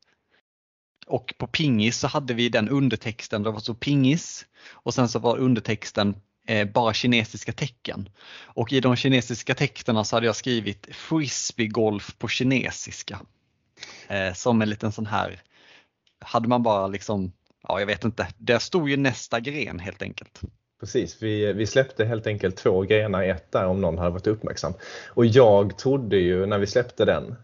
Och 1.07 1.35
på 1.39 1.47
pingis 1.47 1.99
så 1.99 2.07
hade 2.07 2.35
vi 2.35 2.49
den 2.49 2.69
undertexten, 2.69 3.43
det 3.43 3.51
var 3.51 3.61
så 3.61 3.75
pingis 3.75 4.47
och 4.71 4.95
sen 4.95 5.09
så 5.09 5.19
var 5.19 5.39
undertexten 5.39 6.15
eh, 6.47 6.69
bara 6.69 6.95
kinesiska 6.95 7.53
tecken. 7.53 8.09
Och 8.45 8.73
i 8.73 8.81
de 8.81 8.97
kinesiska 8.97 9.55
texterna 9.55 10.05
så 10.05 10.17
hade 10.17 10.27
jag 10.27 10.37
skrivit 10.37 10.89
frisbeegolf 10.93 12.19
på 12.19 12.29
kinesiska. 12.29 13.21
Eh, 14.09 14.33
som 14.33 14.63
en 14.63 14.71
liten 14.71 14.93
sån 14.93 15.07
här, 15.07 15.43
hade 16.21 16.49
man 16.49 16.63
bara 16.63 16.87
liksom 16.87 17.33
ja, 17.69 17.81
jag 17.81 17.87
vet 17.87 18.05
inte. 18.05 18.27
Där 18.39 18.59
stod 18.59 18.91
ju 18.91 18.97
nästa 18.97 19.41
gren 19.41 19.79
helt 19.79 20.03
enkelt. 20.03 20.41
Precis, 20.81 21.23
vi, 21.23 21.53
vi 21.53 21.67
släppte 21.67 22.05
helt 22.05 22.27
enkelt 22.27 22.57
två 22.57 22.83
grenar 22.83 23.23
i 23.23 23.31
ett 23.31 23.53
där 23.53 23.67
om 23.67 23.81
någon 23.81 23.99
hade 23.99 24.11
varit 24.11 24.27
uppmärksam. 24.27 24.73
Och 25.09 25.27
jag 25.27 25.79
trodde 25.79 26.17
ju 26.17 26.47
när 26.47 26.59
vi 26.59 26.67
släppte 26.67 27.05
den 27.05 27.35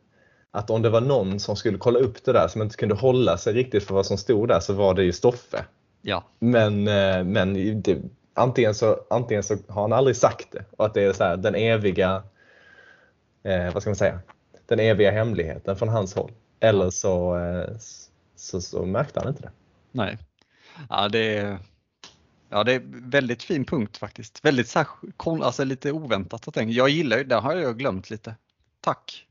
att 0.51 0.71
om 0.71 0.83
det 0.83 0.91
var 0.91 1.01
någon 1.01 1.41
som 1.41 1.57
skulle 1.57 1.79
kolla 1.79 1.99
upp 1.99 2.25
det 2.25 2.33
där 2.33 2.49
som 2.49 2.63
inte 2.63 2.77
kunde 2.77 2.95
hålla 2.95 3.39
sig 3.39 3.53
riktigt 3.53 3.85
för 3.85 3.95
vad 3.95 4.07
som 4.07 4.19
stod 4.19 4.49
där 4.49 4.61
så 4.61 4.73
var 4.73 4.95
det 4.95 5.05
ju 5.05 5.13
Stoffe. 5.13 5.65
Ja. 6.03 6.25
Men, 6.39 6.89
eh, 6.89 7.25
men 7.25 7.83
det, 7.83 7.99
antingen, 8.35 8.75
så, 8.75 9.01
antingen 9.11 9.43
så 9.43 9.57
har 9.69 9.83
han 9.83 9.93
aldrig 9.93 10.17
sagt 10.17 10.53
det 10.53 10.65
och 10.71 10.87
att 10.87 10.95
det 10.95 11.03
är 11.03 11.13
så 11.13 11.25
här, 11.25 11.37
den 11.37 11.55
eviga, 11.55 12.23
eh, 13.43 13.73
vad 13.73 13.83
ska 13.83 13.91
man 13.91 13.97
säga, 13.97 14.21
den 14.67 14.81
eviga 14.81 15.11
hemligheten 15.11 15.77
från 15.77 15.89
hans 15.89 16.15
håll. 16.15 16.33
Eller 16.61 16.91
så, 16.91 17.37
eh, 17.37 17.77
så, 18.37 18.61
så 18.61 18.85
märkte 18.85 19.21
han 19.21 19.29
inte 19.29 19.43
det. 19.43 19.51
Nej. 19.93 20.19
Ja, 20.89 21.09
det 21.09 21.37
är, 21.37 21.59
ja, 22.49 22.65
det 22.65 22.73
är 22.73 22.83
väldigt 23.11 23.43
fin 23.43 23.65
punkt 23.65 23.97
faktiskt. 23.97 24.45
Väldigt 24.45 24.77
alltså 25.25 25.65
lite 25.65 25.93
oväntat. 25.93 26.49
Jag, 26.55 26.71
jag 26.71 26.89
gillar 26.89 27.19
ju, 27.19 27.25
det 27.25 27.35
har 27.35 27.57
jag 27.57 27.79
glömt 27.79 28.11
lite. 28.11 28.35
Tack! 28.81 29.25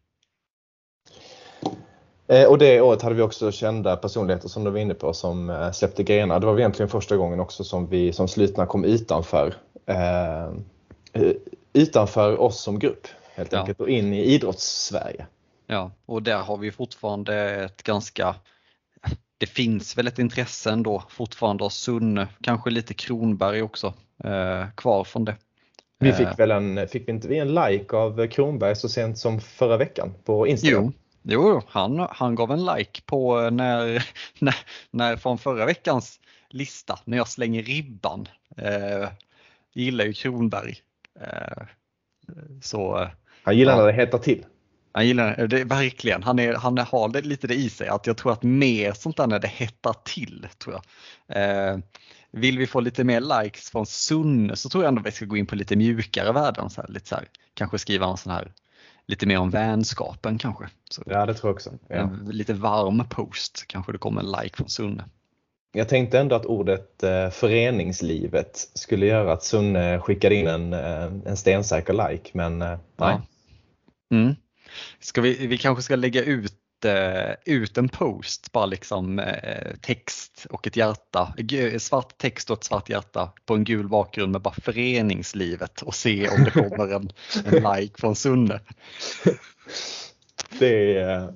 Eh, 2.28 2.46
och 2.46 2.58
det 2.58 2.82
året 2.82 3.02
hade 3.02 3.16
vi 3.16 3.22
också 3.22 3.52
kända 3.52 3.96
personligheter 3.96 4.48
som 4.48 4.64
du 4.64 4.72
var 4.72 4.80
inne 4.80 4.94
på 4.94 5.14
som 5.14 5.50
eh, 5.50 5.72
släppte 5.72 6.04
grenar. 6.04 6.40
Det 6.40 6.46
var 6.46 6.60
egentligen 6.60 6.90
första 6.90 7.18
gången 7.18 7.40
också 7.40 7.64
som 7.64 7.90
vi 7.90 8.14
som 8.14 8.28
slutna 8.28 8.66
kom 8.66 8.86
utanför 8.86 9.54
eh, 9.86 10.52
utanför 11.74 12.42
oss 12.42 12.62
som 12.62 12.80
grupp 12.80 13.08
helt 13.36 13.52
ja. 13.52 13.60
enkelt 13.60 13.80
och 13.80 13.90
in 13.90 14.14
i 14.14 14.26
idrotts-Sverige. 14.26 15.26
Ja, 15.68 15.92
och 16.06 16.24
där 16.24 16.38
har 16.38 16.58
vi 16.58 16.72
fortfarande 16.72 17.36
ett 17.66 17.84
ganska 17.84 18.36
det 19.38 19.46
finns 19.46 19.98
väl 19.98 20.08
ett 20.08 20.20
intresse 20.20 20.72
ändå 20.72 21.04
fortfarande 21.10 21.64
av 21.64 21.70
Sunne, 21.70 22.28
kanske 22.42 22.70
lite 22.70 22.94
Kronberg 22.94 23.62
också 23.62 23.94
eh, 24.24 24.66
kvar 24.76 25.04
från 25.04 25.26
det. 25.26 25.36
Vi 26.00 26.14
fick 26.14 26.28
eh. 26.28 26.38
väl 26.38 26.52
en, 26.52 26.88
fick 26.88 27.08
vi 27.08 27.12
inte 27.12 27.28
vi 27.28 27.40
en 27.40 27.54
like 27.54 27.96
av 27.96 28.28
Kronberg 28.28 28.76
så 28.76 28.90
sent 28.90 29.18
som 29.18 29.42
förra 29.42 29.78
veckan 29.78 30.14
på 30.26 30.48
Instagram? 30.48 30.94
Jo, 31.24 31.42
jo 31.54 31.62
han, 31.68 32.08
han 32.12 32.36
gav 32.36 32.52
en 32.52 32.66
like 32.66 33.02
på 33.06 33.50
när, 33.50 34.06
när, 34.40 34.56
när 34.92 35.16
från 35.16 35.38
förra 35.38 35.66
veckans 35.66 36.20
lista 36.50 37.00
när 37.06 37.18
jag 37.18 37.28
slänger 37.28 37.64
ribban. 37.64 38.28
Eh, 38.58 39.10
gillar 39.74 40.06
ju 40.06 40.14
Kronberg. 40.14 40.76
Eh, 41.20 41.64
så, 42.62 43.10
han 43.44 43.58
gillar 43.58 43.78
när 43.78 43.86
det 43.86 43.94
hettar 43.94 44.18
till. 44.18 44.46
Han 44.98 45.08
gillar 45.08 45.48
det 45.48 45.64
verkligen. 45.64 46.24
Han, 46.24 46.40
är, 46.40 46.54
han 46.54 46.78
har 46.78 47.10
det, 47.10 47.22
lite 47.22 47.48
det 47.48 47.56
i 47.56 47.70
sig 47.70 47.88
att 47.88 48.08
jag 48.08 48.18
tror 48.18 48.32
att 48.32 48.44
mer 48.44 48.92
sånt 48.94 49.18
där 49.18 49.28
när 49.28 49.40
det 49.40 49.48
hettar 49.48 49.96
till. 50.04 50.48
tror 50.58 50.76
jag. 50.76 50.84
Eh, 51.38 51.78
vill 52.32 52.58
vi 52.58 52.68
få 52.68 52.80
lite 52.80 53.04
mer 53.04 53.44
likes 53.44 53.70
från 53.70 53.86
Sunne 53.86 54.56
så 54.56 54.70
tror 54.70 54.84
jag 54.84 54.90
ändå 54.90 55.02
vi 55.02 55.12
ska 55.12 55.26
gå 55.26 55.38
in 55.38 55.46
på 55.46 55.56
lite 55.56 55.76
mjukare 55.76 56.32
värden. 56.32 56.70
Så 56.70 56.82
här, 56.82 56.90
lite 56.90 57.08
så 57.08 57.16
här, 57.16 57.26
kanske 57.54 57.78
skriva 57.78 58.06
en 58.08 58.18
sån 58.18 58.34
här 58.34 58.52
lite 59.08 59.26
mer 59.26 59.40
om 59.40 59.50
vänskapen 59.50 60.38
kanske. 60.38 60.66
Så, 60.90 61.04
ja 61.06 61.26
det 61.26 61.34
tror 61.34 61.50
jag 61.50 61.56
också. 61.56 61.74
Ja. 61.88 61.96
En 61.96 62.30
lite 62.32 62.54
varm 62.54 63.04
post 63.10 63.66
kanske 63.68 63.92
det 63.92 63.98
kommer 63.98 64.22
en 64.22 64.32
like 64.44 64.58
från 64.58 64.70
Sunne. 64.70 65.06
Jag 65.74 65.90
tänkte 65.90 66.20
ändå 66.20 66.36
att 66.36 66.46
ordet 66.46 67.04
eh, 67.04 67.30
föreningslivet 67.30 68.70
skulle 68.74 69.06
göra 69.06 69.34
att 69.34 69.44
Sunne 69.44 70.00
skickade 70.00 70.36
in 70.36 70.48
en, 70.48 70.74
eh, 70.74 71.04
en 71.26 71.38
stensäker 71.38 72.10
like, 72.10 72.30
men 72.34 72.62
eh, 72.62 72.80
nej. 72.98 73.20
Mm. 74.12 74.36
Ska 75.00 75.22
vi, 75.22 75.48
vi 75.48 75.58
kanske 75.58 75.84
ska 75.84 75.96
lägga 75.96 76.24
ut 76.24 76.54
eh, 76.86 77.36
ut 77.46 77.78
en 77.78 77.90
post, 77.90 78.52
bara 78.52 78.66
liksom 78.66 79.20
eh, 79.20 79.76
text 79.82 80.48
och 80.50 80.68
ett 80.68 80.76
hjärta, 80.76 81.34
svart 81.80 82.18
text 82.18 82.50
och 82.50 82.58
ett 82.58 82.64
svart 82.64 82.90
hjärta 82.90 83.32
på 83.46 83.54
en 83.54 83.64
gul 83.64 83.88
bakgrund 83.88 84.32
med 84.32 84.42
bara 84.42 84.54
föreningslivet 84.54 85.82
och 85.82 85.96
se 85.96 86.30
om 86.30 86.44
det 86.44 86.52
kommer 86.52 86.94
en, 86.94 87.10
en 87.46 87.76
like 87.76 88.02
från 88.02 88.16
Sunne. 88.16 88.60
Det, 90.60 91.34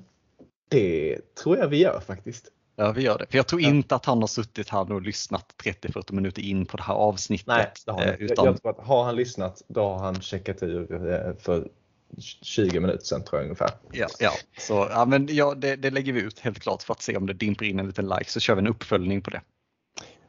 det 0.68 1.18
tror 1.42 1.58
jag 1.58 1.68
vi 1.68 1.76
gör 1.76 2.00
faktiskt. 2.00 2.48
Ja, 2.76 2.92
vi 2.92 3.02
gör 3.02 3.18
det. 3.18 3.26
För 3.26 3.36
jag 3.36 3.46
tror 3.46 3.60
inte 3.60 3.94
att 3.94 4.06
han 4.06 4.20
har 4.20 4.26
suttit 4.26 4.68
här 4.68 4.92
och 4.92 5.02
lyssnat 5.02 5.54
30-40 5.64 6.12
minuter 6.12 6.42
in 6.42 6.66
på 6.66 6.76
det 6.76 6.82
här 6.82 6.94
avsnittet. 6.94 7.46
Nej, 7.46 7.72
det 7.86 7.92
har 7.92 8.00
han. 8.00 8.14
Utan... 8.18 8.44
Jag 8.44 8.62
tror 8.62 8.70
att 8.70 8.86
har 8.86 9.04
han 9.04 9.16
lyssnat, 9.16 9.62
då 9.68 9.82
har 9.82 9.98
han 9.98 10.20
checkat 10.20 10.62
ur 10.62 11.12
eh, 11.12 11.34
för 11.38 11.68
20 12.42 12.80
minuter 12.80 13.04
sedan 13.04 13.24
tror 13.24 13.40
jag 13.40 13.44
ungefär. 13.44 13.70
Ja, 13.92 14.06
ja. 14.18 14.30
Så, 14.58 14.88
ja, 14.90 15.04
men 15.04 15.28
ja, 15.30 15.54
det, 15.54 15.76
det 15.76 15.90
lägger 15.90 16.12
vi 16.12 16.20
ut 16.20 16.38
helt 16.40 16.58
klart 16.58 16.82
för 16.82 16.92
att 16.94 17.02
se 17.02 17.16
om 17.16 17.26
det 17.26 17.32
dimper 17.32 17.64
in 17.64 17.78
en 17.78 17.86
liten 17.86 18.08
like 18.08 18.30
så 18.30 18.40
kör 18.40 18.54
vi 18.54 18.60
en 18.60 18.66
uppföljning 18.66 19.22
på 19.22 19.30
det. 19.30 19.40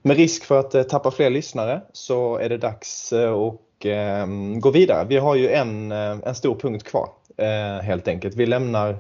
Med 0.01 0.17
risk 0.17 0.43
för 0.43 0.59
att 0.59 0.75
eh, 0.75 0.83
tappa 0.83 1.11
fler 1.11 1.29
lyssnare 1.29 1.81
så 1.93 2.37
är 2.37 2.49
det 2.49 2.57
dags 2.57 3.13
eh, 3.13 3.33
att 3.33 3.85
eh, 3.85 4.27
gå 4.59 4.71
vidare. 4.71 5.05
Vi 5.09 5.17
har 5.17 5.35
ju 5.35 5.49
en, 5.49 5.91
eh, 5.91 6.17
en 6.25 6.35
stor 6.35 6.55
punkt 6.55 6.83
kvar 6.83 7.09
eh, 7.37 7.83
helt 7.83 8.07
enkelt. 8.07 8.35
Vi 8.35 8.45
lämnar 8.45 8.97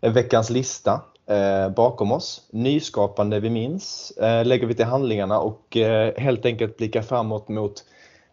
veckans 0.00 0.50
lista 0.50 1.00
eh, 1.26 1.68
bakom 1.68 2.12
oss. 2.12 2.48
Nyskapande 2.50 3.40
vi 3.40 3.50
minns 3.50 4.12
lägger 4.44 4.66
vi 4.66 4.74
till 4.74 4.84
handlingarna 4.84 5.40
och 5.40 5.76
helt 6.16 6.46
enkelt 6.46 6.76
blickar 6.76 7.02
framåt 7.02 7.48
mot 7.48 7.84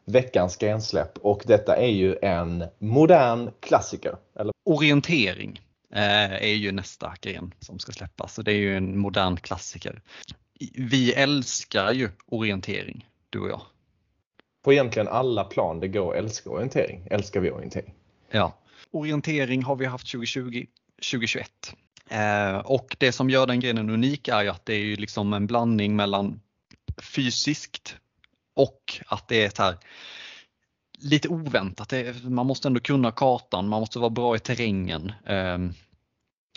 veckans 0.05 0.57
grensläpp 0.57 1.17
och 1.17 1.43
detta 1.45 1.75
är 1.75 1.91
ju 1.91 2.15
en 2.21 2.65
modern 2.79 3.51
klassiker. 3.59 4.15
Eller? 4.35 4.53
Orientering 4.65 5.61
eh, 5.93 6.33
är 6.33 6.55
ju 6.55 6.71
nästa 6.71 7.13
gren 7.21 7.53
som 7.59 7.79
ska 7.79 7.91
släppas 7.91 8.33
så 8.33 8.41
det 8.41 8.51
är 8.51 8.57
ju 8.57 8.77
en 8.77 8.97
modern 8.97 9.37
klassiker. 9.37 10.01
Vi 10.75 11.13
älskar 11.13 11.91
ju 11.93 12.09
orientering, 12.25 13.07
du 13.29 13.39
och 13.39 13.49
jag. 13.49 13.61
På 14.63 14.73
egentligen 14.73 15.07
alla 15.07 15.43
plan 15.43 15.79
det 15.79 15.87
går 15.87 16.15
älska 16.15 16.49
orientering, 16.49 17.07
älskar 17.11 17.39
vi 17.39 17.51
orientering. 17.51 17.93
Ja, 18.31 18.57
orientering 18.91 19.63
har 19.63 19.75
vi 19.75 19.85
haft 19.85 20.11
2020, 20.11 20.65
2021. 21.11 21.75
Eh, 22.09 22.57
och 22.57 22.95
det 22.99 23.11
som 23.11 23.29
gör 23.29 23.47
den 23.47 23.59
grenen 23.59 23.89
unik 23.89 24.27
är 24.27 24.41
ju 24.41 24.49
att 24.49 24.65
det 24.65 24.73
är 24.73 24.79
ju 24.79 24.95
liksom 24.95 25.33
en 25.33 25.47
blandning 25.47 25.95
mellan 25.95 26.41
fysiskt 27.01 27.97
och 28.53 28.99
att 29.07 29.27
det 29.27 29.45
är 29.45 29.49
så 29.49 29.63
här, 29.63 29.77
lite 30.99 31.27
oväntat. 31.27 31.93
Man 32.23 32.45
måste 32.45 32.67
ändå 32.67 32.79
kunna 32.79 33.11
kartan, 33.11 33.67
man 33.67 33.79
måste 33.79 33.99
vara 33.99 34.09
bra 34.09 34.35
i 34.35 34.39
terrängen. 34.39 35.11
Ehm, 35.25 35.73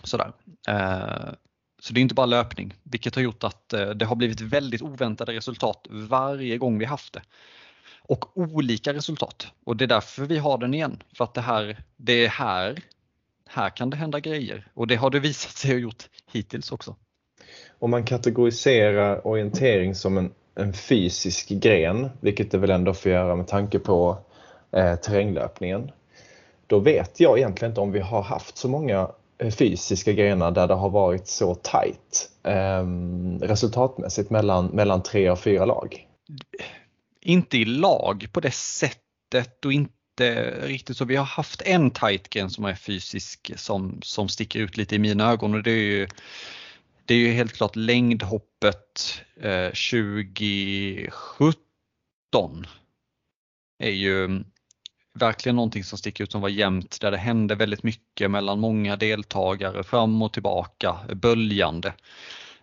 sådär. 0.05 0.33
Eh, 0.69 1.35
så 1.81 1.93
det 1.93 2.01
är 2.01 2.03
inte 2.03 2.15
bara 2.15 2.27
löpning, 2.27 2.75
vilket 2.83 3.15
har 3.15 3.23
gjort 3.23 3.45
att 3.45 3.73
eh, 3.73 3.91
det 3.91 4.05
har 4.05 4.17
blivit 4.17 4.41
väldigt 4.41 4.83
oväntade 4.83 5.33
resultat 5.33 5.87
varje 5.91 6.59
gång 6.59 6.79
vi 6.79 6.85
haft 6.85 7.13
det. 7.13 7.23
Och 8.03 8.39
olika 8.39 8.95
resultat. 8.95 9.47
Och 9.65 9.77
det 9.77 9.85
är 9.85 9.89
därför 9.89 10.25
vi 10.25 10.39
har 10.39 10.59
den 10.59 10.75
igen. 10.75 11.03
För 11.17 11.25
att 11.25 11.35
det 11.35 11.41
här, 11.41 11.83
det 11.97 12.25
är 12.25 12.29
här, 12.29 12.83
här 13.49 13.71
kan 13.71 13.91
det 13.91 13.97
hända 13.97 14.21
grejer. 14.21 14.69
Och 14.75 14.87
det 14.87 14.97
har 14.97 15.11
det 15.11 15.21
visat 15.21 15.53
sig 15.53 15.71
ha 15.71 15.79
gjort 15.79 16.09
hittills 16.33 16.73
också. 16.73 16.97
Om 17.79 17.91
man 17.91 18.05
kategoriserar 18.05 19.27
orientering 19.27 19.95
som 19.95 20.19
en 20.19 20.33
en 20.55 20.73
fysisk 20.73 21.49
gren, 21.49 22.11
vilket 22.21 22.51
det 22.51 22.59
väl 22.59 22.71
ändå 22.71 22.95
får 22.95 23.13
göra 23.13 23.37
med 23.37 23.47
tanke 23.47 23.79
på 23.79 24.19
eh, 24.73 24.95
terränglöpningen. 24.95 25.91
Då 26.67 26.79
vet 26.79 27.21
jag 27.21 27.39
egentligen 27.39 27.71
inte 27.71 27.81
om 27.81 27.93
vi 27.93 28.01
har 28.01 28.23
haft 28.23 28.57
så 28.57 28.69
många 28.69 29.11
eh, 29.39 29.51
fysiska 29.51 30.13
grenar 30.13 30.51
där 30.51 30.69
det 30.69 30.75
har 30.75 30.91
varit 30.91 31.29
så 31.29 31.55
tajt 31.55 32.31
eh, 32.43 32.87
resultatmässigt 33.41 34.31
mellan, 34.31 34.67
mellan 34.67 35.03
tre 35.03 35.31
och 35.31 35.39
fyra 35.39 35.65
lag. 35.65 36.09
Inte 37.21 37.59
i 37.59 37.65
lag 37.65 38.27
på 38.33 38.41
det 38.41 38.55
sättet 38.55 39.65
och 39.65 39.73
inte 39.73 39.91
riktigt 40.63 40.97
så. 40.97 41.05
Vi 41.05 41.17
har 41.17 41.25
haft 41.25 41.63
en 41.63 41.91
tight 41.91 42.29
gren 42.29 42.51
som 42.51 42.65
är 42.65 42.75
fysisk 42.75 43.53
som, 43.57 43.99
som 44.03 44.29
sticker 44.29 44.61
ut 44.61 44.77
lite 44.77 44.95
i 44.95 44.99
mina 44.99 45.31
ögon 45.31 45.55
och 45.55 45.63
det 45.63 45.71
är 45.71 45.75
ju 45.75 46.09
det 47.07 47.15
är 47.15 47.19
ju 47.19 47.33
helt 47.33 47.53
klart 47.53 47.77
längdhoppet 47.77 49.23
eh, 49.41 49.67
2017 49.67 52.67
är 53.79 53.91
ju 53.91 54.45
verkligen 55.15 55.57
någonting 55.57 55.85
som 55.85 55.99
sticker 55.99 56.25
ut 56.25 56.33
som 56.33 56.41
var 56.41 56.49
jämnt 56.49 57.01
där 57.01 57.11
det 57.11 57.17
hände 57.17 57.55
väldigt 57.55 57.83
mycket 57.83 58.31
mellan 58.31 58.61
många 58.61 58.97
deltagare 58.97 59.83
fram 59.83 60.23
och 60.23 60.33
tillbaka, 60.33 60.97
böljande. 61.15 61.95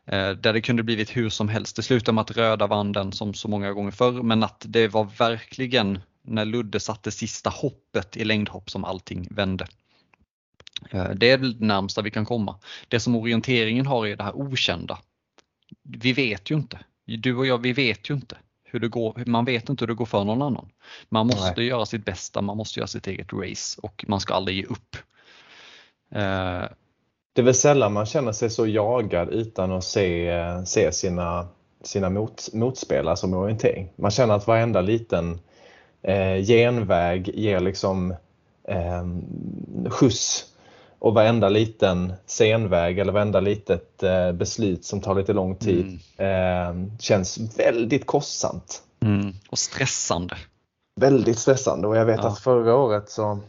Eh, 0.05 0.29
där 0.29 0.53
det 0.53 0.61
kunde 0.61 0.83
blivit 0.83 1.17
hur 1.17 1.29
som 1.29 1.49
helst. 1.49 1.75
Det 1.75 1.83
slutade 1.83 2.15
med 2.15 2.21
att 2.21 2.31
röda 2.31 2.67
vann 2.67 2.91
den 2.91 3.11
som 3.11 3.33
så 3.33 3.47
många 3.47 3.71
gånger 3.71 3.91
förr 3.91 4.23
men 4.23 4.43
att 4.43 4.65
det 4.67 4.87
var 4.87 5.03
verkligen 5.03 5.99
när 6.23 6.45
Ludde 6.45 6.79
satte 6.79 7.11
sista 7.11 7.49
hoppet 7.49 8.17
i 8.17 8.23
längdhopp 8.23 8.69
som 8.69 8.85
allting 8.85 9.27
vände. 9.31 9.67
Eh, 10.89 11.09
det 11.09 11.29
är 11.29 11.37
det 11.37 11.59
närmsta 11.59 12.01
vi 12.01 12.11
kan 12.11 12.25
komma. 12.25 12.55
Det 12.87 12.99
som 12.99 13.15
orienteringen 13.15 13.85
har 13.85 14.07
är 14.07 14.15
det 14.15 14.23
här 14.23 14.35
okända. 14.35 14.99
Vi 15.83 16.13
vet 16.13 16.51
ju 16.51 16.55
inte. 16.55 16.79
Du 17.05 17.35
och 17.35 17.45
jag, 17.45 17.57
vi 17.57 17.73
vet 17.73 18.09
ju 18.09 18.13
inte 18.13 18.37
hur 18.63 18.79
det 18.79 18.87
går. 18.87 19.23
Man 19.25 19.45
vet 19.45 19.69
inte 19.69 19.81
hur 19.81 19.87
det 19.87 19.93
går 19.93 20.05
för 20.05 20.23
någon 20.23 20.41
annan. 20.41 20.69
Man 21.09 21.27
måste 21.27 21.53
Nej. 21.57 21.65
göra 21.65 21.85
sitt 21.85 22.05
bästa, 22.05 22.41
man 22.41 22.57
måste 22.57 22.79
göra 22.79 22.87
sitt 22.87 23.07
eget 23.07 23.33
race 23.33 23.79
och 23.83 24.05
man 24.07 24.19
ska 24.19 24.33
aldrig 24.33 24.57
ge 24.57 24.63
upp. 24.63 24.95
Eh, 26.11 26.69
det 27.33 27.41
är 27.41 27.43
väl 27.43 27.53
sällan 27.53 27.93
man 27.93 28.05
känner 28.05 28.31
sig 28.31 28.49
så 28.49 28.67
jagad 28.67 29.29
utan 29.29 29.71
att 29.71 29.83
se, 29.83 30.31
se 30.65 30.91
sina, 30.91 31.47
sina 31.83 32.09
mot, 32.09 32.49
motspelare 32.53 33.17
som 33.17 33.33
orientering. 33.33 33.89
Man 33.95 34.11
känner 34.11 34.33
att 34.33 34.47
varenda 34.47 34.81
liten 34.81 35.39
eh, 36.01 36.35
genväg 36.45 37.31
ger 37.35 37.59
liksom 37.59 38.15
eh, 38.67 39.05
skjuts 39.89 40.50
och 41.01 41.13
varenda 41.13 41.49
liten 41.49 42.13
senväg 42.25 42.99
eller 42.99 43.13
varenda 43.13 43.39
litet 43.39 44.03
eh, 44.03 44.31
beslut 44.31 44.85
som 44.85 45.01
tar 45.01 45.15
lite 45.15 45.33
lång 45.33 45.55
tid 45.55 45.99
mm. 46.17 46.87
eh, 46.87 46.97
känns 46.99 47.59
väldigt 47.59 48.05
kostsamt. 48.05 48.83
Mm. 48.99 49.33
Och 49.49 49.59
stressande. 49.59 50.35
Väldigt 50.99 51.39
stressande 51.39 51.87
och 51.87 51.97
jag 51.97 52.05
vet 52.05 52.19
ja. 52.23 52.27
att 52.27 52.39
förra 52.39 52.75
året 52.75 53.09
så 53.09 53.39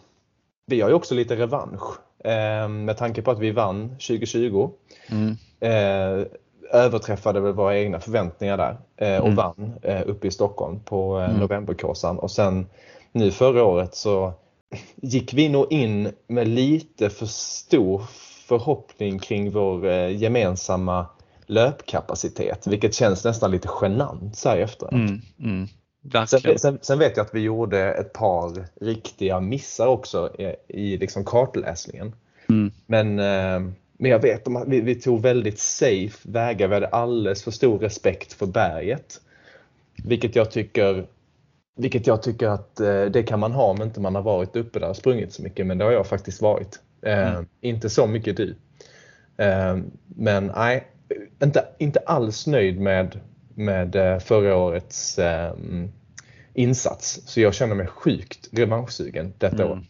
vi 0.66 0.80
har 0.80 0.88
ju 0.88 0.94
också 0.94 1.14
lite 1.14 1.36
revansch 1.36 1.82
eh, 2.24 2.68
med 2.68 2.96
tanke 2.96 3.22
på 3.22 3.30
att 3.30 3.38
vi 3.38 3.50
vann 3.50 3.88
2020. 3.88 4.70
Mm. 5.10 5.36
Eh, 5.60 6.26
överträffade 6.72 7.40
väl 7.40 7.52
våra 7.52 7.78
egna 7.78 8.00
förväntningar 8.00 8.56
där 8.56 8.76
och 9.20 9.28
mm. 9.28 9.34
vann 9.34 9.72
uppe 10.06 10.26
i 10.26 10.30
Stockholm 10.30 10.80
på 10.80 11.18
eh, 11.18 11.24
mm. 11.24 11.40
Novemberkursen 11.40 12.18
och 12.18 12.30
sen 12.30 12.66
nu 13.12 13.30
förra 13.30 13.64
året 13.64 13.94
så 13.94 14.32
gick 14.96 15.34
vi 15.34 15.48
nog 15.48 15.72
in 15.72 16.12
med 16.26 16.48
lite 16.48 17.10
för 17.10 17.26
stor 17.26 18.02
förhoppning 18.46 19.18
kring 19.18 19.50
vår 19.50 19.86
eh, 19.86 20.16
gemensamma 20.16 21.06
löpkapacitet, 21.46 22.66
vilket 22.66 22.94
känns 22.94 23.24
nästan 23.24 23.50
lite 23.50 23.68
genant 23.80 24.36
så 24.36 24.48
här 24.48 24.56
efteråt. 24.56 24.92
Mm, 24.92 25.20
mm, 25.40 25.68
sen, 26.26 26.58
sen, 26.58 26.78
sen, 26.82 26.98
vet 26.98 27.16
jag 27.16 27.26
att 27.26 27.34
vi 27.34 27.40
gjorde 27.40 27.94
ett 27.94 28.12
par 28.12 28.64
riktiga 28.80 29.40
missar 29.40 29.86
också 29.86 30.30
i, 30.38 30.54
i 30.68 30.96
liksom 30.96 31.24
kartläsningen. 31.24 32.12
Mm. 32.48 32.72
Men, 32.86 33.18
eh, 33.18 33.72
men 33.98 34.10
jag 34.10 34.18
vet 34.18 34.48
att 34.48 34.68
vi, 34.68 34.80
vi 34.80 34.94
tog 34.94 35.22
väldigt 35.22 35.58
safe 35.58 36.18
vägar. 36.22 36.68
Vi 36.68 36.74
hade 36.74 36.88
alldeles 36.88 37.44
för 37.44 37.50
stor 37.50 37.78
respekt 37.78 38.32
för 38.32 38.46
berget. 38.46 39.20
Vilket 40.04 40.36
jag 40.36 40.50
tycker 40.50 41.06
vilket 41.74 42.06
jag 42.06 42.22
tycker 42.22 42.48
att 42.48 42.80
eh, 42.80 43.04
det 43.04 43.22
kan 43.22 43.40
man 43.40 43.52
ha 43.52 43.64
om 43.64 43.82
inte 43.82 44.00
man 44.00 44.14
har 44.14 44.22
varit 44.22 44.56
uppe 44.56 44.78
där 44.78 44.88
och 44.88 44.96
sprungit 44.96 45.32
så 45.32 45.42
mycket, 45.42 45.66
men 45.66 45.78
det 45.78 45.84
har 45.84 45.92
jag 45.92 46.06
faktiskt 46.06 46.42
varit. 46.42 46.80
Eh, 47.02 47.32
mm. 47.32 47.46
Inte 47.60 47.90
så 47.90 48.06
mycket 48.06 48.36
du. 48.36 48.56
Eh, 49.36 49.76
men 50.06 50.46
nej, 50.46 50.86
inte, 51.42 51.64
inte 51.78 52.00
alls 52.00 52.46
nöjd 52.46 52.80
med, 52.80 53.20
med 53.54 54.22
förra 54.22 54.56
årets 54.56 55.18
insats. 56.54 57.20
Så 57.26 57.40
jag 57.40 57.54
känner 57.54 57.74
mig 57.74 57.86
sjukt 57.86 58.48
revanschsugen 58.52 59.32
detta 59.38 59.62
mm. 59.62 59.70
år. 59.70 59.84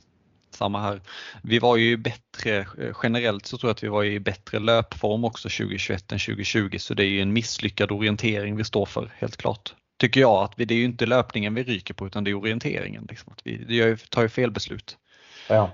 Samma 0.51 0.81
här. 0.81 1.01
Vi 1.43 1.59
var 1.59 1.77
ju 1.77 1.97
bättre, 1.97 2.67
generellt 3.03 3.47
så 3.47 3.59
tror 3.59 3.69
jag 3.69 3.75
att 3.75 3.83
vi 3.83 3.89
var 3.89 4.05
i 4.05 4.21
bättre 4.21 4.59
löpform 4.59 5.25
också 5.25 5.49
2021 5.49 6.13
än 6.13 6.19
2020 6.19 6.77
så 6.79 6.95
det 6.95 7.05
är 7.05 7.09
ju 7.09 7.21
en 7.21 7.33
misslyckad 7.33 7.93
orientering 7.93 8.57
vi 8.57 8.65
står 8.65 8.87
för 8.87 9.11
helt 9.19 9.37
klart 9.37 9.75
tycker 10.03 10.21
jag 10.21 10.43
att 10.43 10.53
vi, 10.57 10.65
det 10.65 10.75
är 10.75 10.79
ju 10.79 10.85
inte 10.85 11.07
löpningen 11.07 11.55
vi 11.55 11.63
ryker 11.63 11.95
på 11.95 12.07
utan 12.07 12.25
det 12.25 12.31
är 12.31 12.35
orienteringen. 12.35 13.07
Liksom. 13.11 13.35
Vi, 13.45 13.65
vi 13.69 13.97
tar 14.11 14.23
ju 14.23 14.29
fel 14.29 14.51
beslut. 14.51 14.97
Ja. 15.49 15.71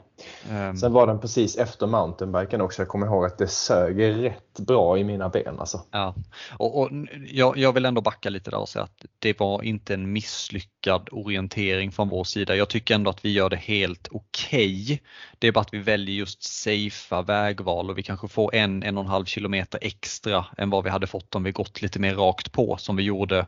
Um, 0.51 0.77
Sen 0.77 0.93
var 0.93 1.07
den 1.07 1.21
precis 1.21 1.57
efter 1.57 1.87
mountainbiken 1.87 2.61
också. 2.61 2.83
Jag 2.83 2.89
kommer 2.89 3.07
ihåg 3.07 3.25
att 3.25 3.39
det 3.39 3.49
sög 3.49 4.03
rätt 4.25 4.59
bra 4.59 4.99
i 4.99 5.05
mina 5.05 5.29
ben. 5.29 5.59
Alltså. 5.59 5.81
Ja, 5.91 6.15
och, 6.59 6.81
och 6.81 6.91
jag, 7.29 7.59
jag, 7.59 7.73
vill 7.73 7.85
ändå 7.85 8.01
backa 8.01 8.31
lite 8.31 8.51
där 8.51 8.59
och 8.59 8.69
säga 8.69 8.83
att 8.83 9.05
det 9.19 9.41
var 9.41 9.63
inte 9.63 9.95
en 9.95 10.13
misslyckad 10.13 11.09
orientering 11.13 11.93
från 11.93 12.09
vår 12.09 12.25
sida. 12.25 12.57
Jag 12.57 12.69
tycker 12.69 12.95
ändå 12.95 13.11
att 13.11 13.25
vi 13.25 13.33
gör 13.33 13.51
det 13.51 13.57
helt 13.57 14.09
okej. 14.11 14.83
Okay. 14.85 14.99
Det 15.39 15.49
är 15.49 15.53
bara 15.53 15.61
att 15.61 15.75
vi 15.75 15.79
väljer 15.79 16.15
just 16.15 16.43
safea 16.43 17.23
vägval 17.23 17.91
och 17.91 17.99
vi 17.99 18.03
kanske 18.03 18.29
får 18.29 18.55
en, 18.55 18.83
en 18.83 18.99
och 18.99 19.05
en 19.05 19.11
halv 19.11 19.25
kilometer 19.25 19.79
extra 19.83 20.47
än 20.57 20.71
vad 20.71 20.85
vi 20.85 20.91
hade 20.91 21.07
fått 21.07 21.35
om 21.35 21.43
vi 21.43 21.53
gått 21.53 21.83
lite 21.83 21.99
mer 21.99 22.15
rakt 22.15 22.53
på 22.53 22.77
som 22.77 22.97
vi 22.97 23.03
gjorde, 23.03 23.47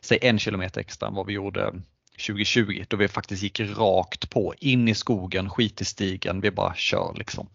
säg 0.00 0.18
en 0.22 0.38
kilometer 0.38 0.80
extra 0.80 1.08
än 1.08 1.14
vad 1.14 1.26
vi 1.26 1.32
gjorde 1.32 1.72
2020 2.26 2.84
då 2.88 2.96
vi 2.96 3.08
faktiskt 3.08 3.42
gick 3.42 3.60
rakt 3.60 4.30
på, 4.30 4.54
in 4.58 4.88
i 4.88 4.94
skogen, 4.94 5.50
skit 5.50 5.80
i 5.80 5.84
stigen, 5.84 6.40
vi 6.40 6.50
bara 6.50 6.74
kör 6.74 7.14
liksom. 7.16 7.48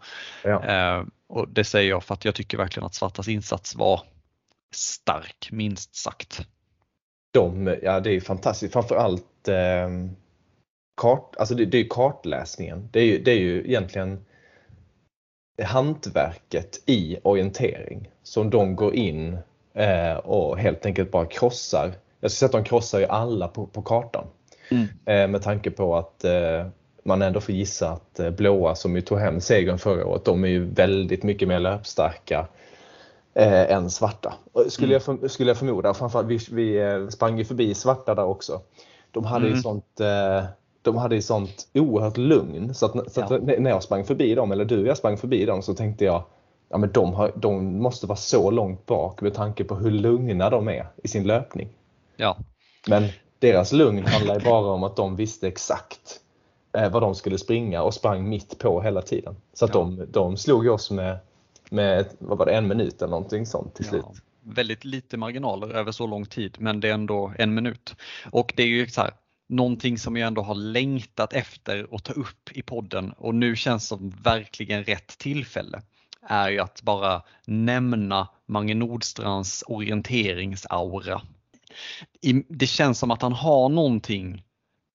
Ja. 0.44 0.64
Eh, 0.64 1.06
och 1.28 1.50
Det 1.50 1.64
säger 1.64 1.90
jag 1.90 2.04
för 2.04 2.14
att 2.14 2.26
jag 2.26 2.36
tycker 2.36 2.58
verkligen 2.58 2.86
att 2.86 2.96
Svartas 2.96 3.28
insats 3.28 3.76
var 3.76 4.02
stark, 4.74 5.50
minst 5.52 5.96
sagt. 5.96 6.48
De, 7.34 7.78
ja 7.84 8.00
det 8.00 8.12
är 8.12 8.22
fantastiskt, 8.22 8.74
framförallt 8.74 9.48
eh, 9.48 9.90
kart, 11.02 11.36
alltså 11.40 11.56
det, 11.56 11.66
det 11.66 11.78
är 11.78 11.88
kartläsningen. 11.90 12.90
Det 12.92 13.00
är, 13.00 13.06
ju, 13.06 13.24
det 13.24 13.32
är 13.32 13.40
ju 13.40 13.60
egentligen 13.66 14.26
hantverket 15.64 16.84
i 16.86 17.18
orientering 17.24 18.10
som 18.24 18.50
de 18.50 18.76
går 18.76 18.96
in 18.96 19.38
eh, 19.74 20.14
och 20.14 20.58
helt 20.58 20.86
enkelt 20.86 21.12
bara 21.12 21.26
krossar. 21.26 21.94
Jag 22.26 22.32
skulle 22.32 22.50
säga 22.50 22.60
att 22.60 22.66
de 22.66 22.70
krossar 22.70 23.00
ju 23.00 23.06
alla 23.06 23.48
på, 23.48 23.66
på 23.66 23.82
kartan. 23.82 24.26
Mm. 24.72 24.88
Eh, 25.06 25.32
med 25.32 25.42
tanke 25.42 25.72
på 25.72 25.96
att 25.96 26.24
eh, 26.24 26.66
man 27.04 27.22
ändå 27.22 27.42
får 27.42 27.56
gissa 27.56 27.90
att 27.90 28.20
eh, 28.20 28.30
blåa 28.30 28.76
som 28.76 28.96
ju 28.96 29.02
tog 29.02 29.20
hem 29.20 29.42
segern 29.42 29.78
förra 29.78 30.06
året, 30.06 30.26
de 30.26 30.44
är 30.44 30.48
ju 30.48 30.66
väldigt 30.66 31.24
mycket 31.24 31.48
mer 31.48 31.60
löpstarka 31.60 32.48
eh, 33.34 33.72
än 33.72 33.90
svarta. 33.90 34.34
Skulle, 34.68 34.88
mm. 34.88 34.94
jag, 34.94 35.04
för, 35.04 35.28
skulle 35.28 35.50
jag 35.50 35.58
förmoda, 35.58 35.94
framförallt 35.94 36.28
vi, 36.28 36.40
vi 36.52 37.08
sprang 37.12 37.38
ju 37.38 37.46
förbi 37.46 37.74
svarta 37.74 38.16
där 38.16 38.26
också. 38.26 38.62
De 39.12 39.26
hade 39.26 39.46
mm. 39.46 39.56
ju 39.56 39.62
sånt 39.62 40.02
de 40.82 40.98
hade 40.98 41.16
ju 41.16 41.22
sånt 41.22 41.68
oerhört 41.74 42.18
lugn 42.18 42.74
så 42.74 42.86
att, 42.86 43.14
så 43.14 43.22
att 43.22 43.32
ja. 43.32 43.38
när 43.38 43.70
jag 43.70 43.84
sprang 43.84 44.04
förbi 44.04 44.36
dem, 44.36 44.52
eller 44.52 44.66
du 44.66 44.88
jag 44.88 44.98
sprang 44.98 45.18
förbi 45.18 45.46
dem, 45.46 45.62
så 45.62 45.74
tänkte 45.74 46.06
jag 46.06 46.24
ja, 46.70 46.78
men 46.78 46.92
de, 46.92 47.14
har, 47.14 47.32
de 47.36 47.82
måste 47.82 48.08
vara 48.08 48.18
så 48.18 48.52
långt 48.52 48.86
bak 48.86 49.22
med 49.22 49.34
tanke 49.34 49.64
på 49.64 49.76
hur 49.76 49.92
lugna 49.92 50.50
de 50.50 50.68
är 50.68 50.88
i 51.04 51.08
sin 51.08 51.28
löpning. 51.28 51.70
Ja. 52.16 52.38
Men 52.88 53.08
deras 53.40 53.72
lugn 53.72 54.06
handlar 54.06 54.40
bara 54.40 54.72
om 54.72 54.84
att 54.84 54.96
de 54.96 55.16
visste 55.16 55.48
exakt 55.48 56.20
eh, 56.78 56.92
vad 56.92 57.02
de 57.02 57.16
skulle 57.16 57.38
springa 57.38 57.82
och 57.82 57.94
sprang 57.94 58.30
mitt 58.30 58.60
på 58.60 58.82
hela 58.82 59.02
tiden. 59.02 59.36
Så 59.54 59.66
att 59.66 59.74
ja. 59.74 59.80
de, 59.80 60.08
de 60.12 60.38
slog 60.38 60.68
oss 60.68 60.92
med, 60.92 61.18
med 61.70 62.06
vad 62.20 62.38
var 62.38 62.46
det, 62.46 62.56
en 62.56 62.68
minut 62.68 63.02
eller 63.02 63.12
någonting 63.12 63.46
sånt 63.46 63.76
till 63.76 63.86
slut. 63.86 64.06
väldigt 64.44 64.86
lite 64.86 65.18
marginaler 65.18 65.70
över 65.70 65.92
så 65.92 66.08
lång 66.08 66.26
tid 66.26 66.56
men 66.60 66.80
det 66.80 66.90
är 66.90 66.94
ändå 66.94 67.34
en 67.38 67.54
minut. 67.54 67.96
Och 68.32 68.54
det 68.56 68.64
är 68.64 68.68
ju 68.68 68.88
så 68.88 69.02
här, 69.02 69.12
någonting 69.50 69.98
som 69.98 70.18
jag 70.18 70.28
ändå 70.28 70.42
har 70.42 70.56
längtat 70.56 71.34
efter 71.34 71.88
att 71.92 72.04
ta 72.04 72.14
upp 72.14 72.52
i 72.52 72.62
podden 72.62 73.12
och 73.12 73.36
nu 73.36 73.56
känns 73.56 73.88
som 73.88 74.10
verkligen 74.10 74.84
rätt 74.84 75.18
tillfälle 75.18 75.82
är 76.28 76.50
ju 76.50 76.60
att 76.60 76.82
bara 76.82 77.22
nämna 77.46 78.28
Mange 78.46 78.76
Nordstrands 78.76 79.64
orienteringsaura 79.68 81.22
det 82.48 82.68
känns 82.68 83.00
som 83.00 83.12
att 83.12 83.22
han 83.22 83.34
har 83.34 83.70
någonting 83.70 84.44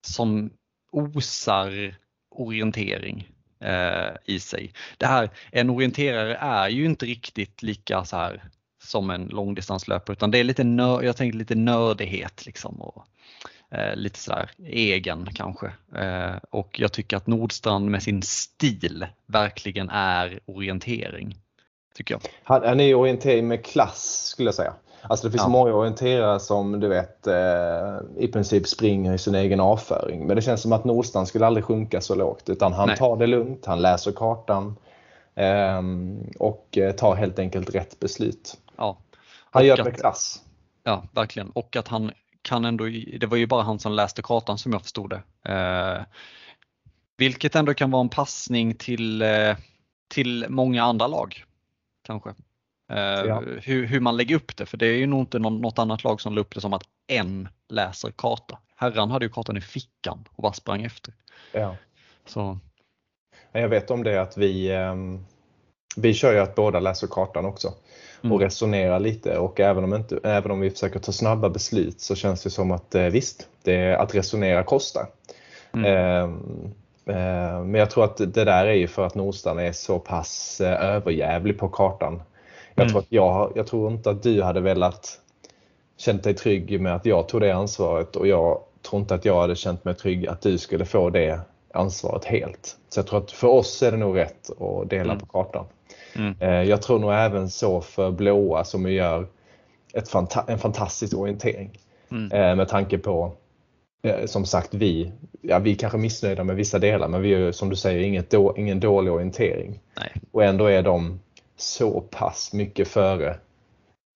som 0.07 0.51
osar 0.93 1.95
orientering 2.31 3.29
eh, 3.61 4.11
i 4.25 4.41
sig. 4.41 4.73
Det 4.99 5.07
här, 5.07 5.31
en 5.53 5.71
orienterare 5.71 6.37
är 6.37 6.69
ju 6.69 6.85
inte 6.85 7.07
riktigt 7.07 7.63
lika 7.63 8.05
så 8.05 8.17
här 8.17 8.45
som 8.83 9.11
en 9.11 9.27
långdistanslöpare 9.27 10.13
utan 10.13 10.31
det 10.31 10.39
är 10.39 10.45
lite, 10.45 10.65
nör, 10.65 11.03
jag 11.03 11.17
tänker 11.17 11.39
lite 11.39 11.55
nördighet 11.55 12.47
liksom 12.47 12.81
och 12.81 13.05
eh, 13.71 13.97
lite 13.97 14.19
sådär 14.19 14.51
egen 14.67 15.29
kanske. 15.35 15.73
Eh, 15.97 16.37
och 16.51 16.81
jag 16.81 16.93
tycker 16.93 17.17
att 17.17 17.27
Nordstrand 17.27 17.91
med 17.91 18.03
sin 18.03 18.23
stil 18.23 19.07
verkligen 19.27 19.91
är 19.91 20.41
orientering. 20.45 21.37
Tycker 21.95 22.15
jag. 22.15 22.21
Han, 22.43 22.63
han 22.65 22.81
är 22.81 22.95
orientering 22.95 23.49
med 23.49 23.65
klass 23.65 24.27
skulle 24.27 24.49
jag 24.49 24.55
säga. 24.55 24.75
Alltså 25.03 25.27
det 25.27 25.31
finns 25.31 25.43
ja. 25.43 25.49
många 25.49 25.73
orienterare 25.73 26.41
som 26.41 26.81
du 26.81 26.89
vet 26.89 27.27
eh, 27.27 27.99
i 28.19 28.29
princip 28.33 28.67
springer 28.67 29.15
i 29.15 29.19
sin 29.19 29.35
egen 29.35 29.61
avföring. 29.61 30.27
Men 30.27 30.37
det 30.37 30.43
känns 30.43 30.63
som 30.63 30.73
att 30.73 30.85
Nordstrand 30.85 31.29
skulle 31.29 31.47
aldrig 31.47 31.65
sjunka 31.65 32.01
så 32.01 32.15
lågt 32.15 32.49
utan 32.49 32.73
han 32.73 32.89
Nej. 32.89 32.97
tar 32.97 33.17
det 33.17 33.27
lugnt, 33.27 33.67
han 33.67 33.83
läser 33.83 34.13
kartan 34.13 34.77
ehm, 35.35 36.31
och 36.39 36.79
eh, 36.79 36.93
tar 36.93 37.15
helt 37.15 37.39
enkelt 37.39 37.75
rätt 37.75 38.01
beslut. 38.01 38.59
Ja. 38.77 38.99
Han 39.51 39.67
gör 39.67 39.77
det 39.77 39.85
med 39.85 39.97
klass. 39.97 40.43
Ja, 40.85 41.03
verkligen. 41.13 41.51
Och 41.51 41.77
att 41.77 41.89
han 41.89 42.13
kan 42.43 42.65
ändå, 42.65 42.85
det 43.21 43.27
var 43.27 43.37
ju 43.37 43.47
bara 43.47 43.63
han 43.63 43.79
som 43.79 43.93
läste 43.93 44.23
kartan 44.23 44.59
som 44.59 44.73
jag 44.73 44.83
förstod 44.83 45.11
det. 45.11 45.23
Eh, 45.53 46.03
vilket 47.17 47.55
ändå 47.55 47.75
kan 47.75 47.91
vara 47.91 48.01
en 48.01 48.09
passning 48.09 48.75
till, 48.75 49.23
eh, 49.23 49.57
till 50.09 50.47
många 50.49 50.83
andra 50.83 51.07
lag. 51.07 51.45
Kanske. 52.07 52.35
Eh, 52.91 52.99
ja. 52.99 53.43
Hur, 53.63 53.87
hur, 53.87 54.01
man 54.01 54.17
lägger 54.17 54.37
upp 54.37 54.57
det, 54.57 54.67
för 54.67 54.77
det 54.77 54.87
är 54.87 54.97
ju 54.97 55.07
nog 55.07 55.21
inte 55.21 55.39
något 55.39 55.79
annat 55.79 56.05
lag 56.05 56.21
som 56.21 56.35
la 56.35 56.41
upp 56.41 56.55
det 56.55 56.61
som 56.61 56.73
att 56.73 56.83
en 57.07 57.49
läser 57.69 58.11
karta. 58.11 58.59
Herran 58.77 59.11
hade 59.11 59.25
ju 59.25 59.29
kartan 59.29 59.57
i 59.57 59.61
fickan 59.61 60.25
och 60.31 60.43
bara 60.43 60.53
sprang 60.53 60.83
efter. 60.83 61.15
Ja. 61.53 61.77
Så. 62.27 62.59
Jag 63.53 63.69
vet 63.69 63.91
om 63.91 64.03
det 64.03 64.23
att 64.23 64.37
vi, 64.37 64.73
ehm, 64.73 65.25
vi 65.97 66.15
kör 66.15 66.33
ju 66.33 66.39
att 66.39 66.55
båda 66.55 66.81
läser 66.81 67.07
kartan 67.07 67.45
också 67.45 67.75
mm. 68.23 68.33
och 68.33 68.41
resonerar 68.41 69.01
lite 69.01 69.39
och 69.39 69.61
även 69.61 69.85
om, 69.85 69.95
inte, 69.95 70.21
även 70.25 70.51
om 70.51 70.61
vi 70.61 70.71
försöker 70.71 70.99
ta 70.99 71.13
snabba 71.13 71.49
beslut 71.49 72.01
så 72.01 72.15
känns 72.15 72.43
det 72.43 72.51
som 72.51 72.71
att 72.71 72.95
eh, 72.95 73.07
visst, 73.07 73.49
det, 73.63 73.97
att 73.97 74.15
resonera 74.15 74.63
kostar. 74.63 75.07
Mm. 75.73 75.85
Eh, 75.85 76.29
men 77.65 77.75
jag 77.75 77.91
tror 77.91 78.05
att 78.05 78.17
det 78.17 78.45
där 78.45 78.67
är 78.67 78.75
ju 78.75 78.89
för 78.89 79.07
att 79.07 79.15
Nordstan 79.15 79.59
är 79.59 79.73
så 79.73 79.99
pass 79.99 80.61
överjävlig 80.61 81.59
på 81.59 81.69
kartan 81.69 82.23
jag, 82.81 82.91
mm. 82.91 82.93
tror 82.93 83.01
att 83.01 83.13
jag, 83.13 83.53
jag 83.55 83.67
tror 83.67 83.93
inte 83.93 84.11
att 84.11 84.23
du 84.23 84.43
hade 84.43 84.61
velat 84.61 85.19
känt 85.97 86.23
dig 86.23 86.35
trygg 86.35 86.81
med 86.81 86.95
att 86.95 87.07
jag 87.07 87.29
tog 87.29 87.41
det 87.41 87.51
ansvaret 87.51 88.17
och 88.17 88.27
jag 88.27 88.61
tror 88.83 89.01
inte 89.01 89.15
att 89.15 89.25
jag 89.25 89.41
hade 89.41 89.57
känt 89.57 89.85
mig 89.85 89.95
trygg 89.95 90.27
att 90.27 90.41
du 90.41 90.59
skulle 90.59 90.85
få 90.85 91.11
det 91.11 91.41
ansvaret 91.75 92.25
helt. 92.25 92.77
Så 92.89 92.99
jag 92.99 93.07
tror 93.07 93.19
att 93.19 93.31
för 93.31 93.49
oss 93.49 93.83
är 93.83 93.91
det 93.91 93.97
nog 93.97 94.17
rätt 94.17 94.51
att 94.61 94.91
dela 94.91 95.13
mm. 95.13 95.19
på 95.19 95.27
kartan. 95.27 95.65
Mm. 96.17 96.35
Eh, 96.41 96.69
jag 96.69 96.83
tror 96.83 96.99
nog 96.99 97.13
även 97.13 97.51
så 97.51 97.81
för 97.81 98.11
blåa 98.11 98.65
som 98.65 98.93
gör 98.93 99.27
fanta 100.13 100.45
en 100.49 100.59
fantastisk 100.59 101.17
orientering. 101.17 101.79
Mm. 102.11 102.33
Eh, 102.33 102.57
med 102.57 102.69
tanke 102.69 102.99
på, 102.99 103.33
eh, 104.03 104.27
som 104.27 104.47
sagt, 104.47 104.75
vi, 104.75 105.13
ja, 105.41 105.59
vi 105.59 105.71
är 105.71 105.77
kanske 105.77 105.99
missnöjda 105.99 106.45
med 106.45 106.57
vissa 106.57 106.79
delar 106.79 107.09
men 107.09 107.23
vi 107.23 107.35
är 107.35 107.53
som 107.53 107.71
du 107.71 107.77
säger 107.77 108.01
inget 108.01 108.31
då, 108.31 108.55
ingen 108.57 108.81
dålig 108.81 109.13
orientering. 109.13 109.81
Nej. 109.97 110.13
Och 110.33 110.45
ändå 110.45 110.67
är 110.67 110.83
de 110.83 111.21
så 111.61 112.01
pass 112.01 112.53
mycket 112.53 112.89
före 112.89 113.39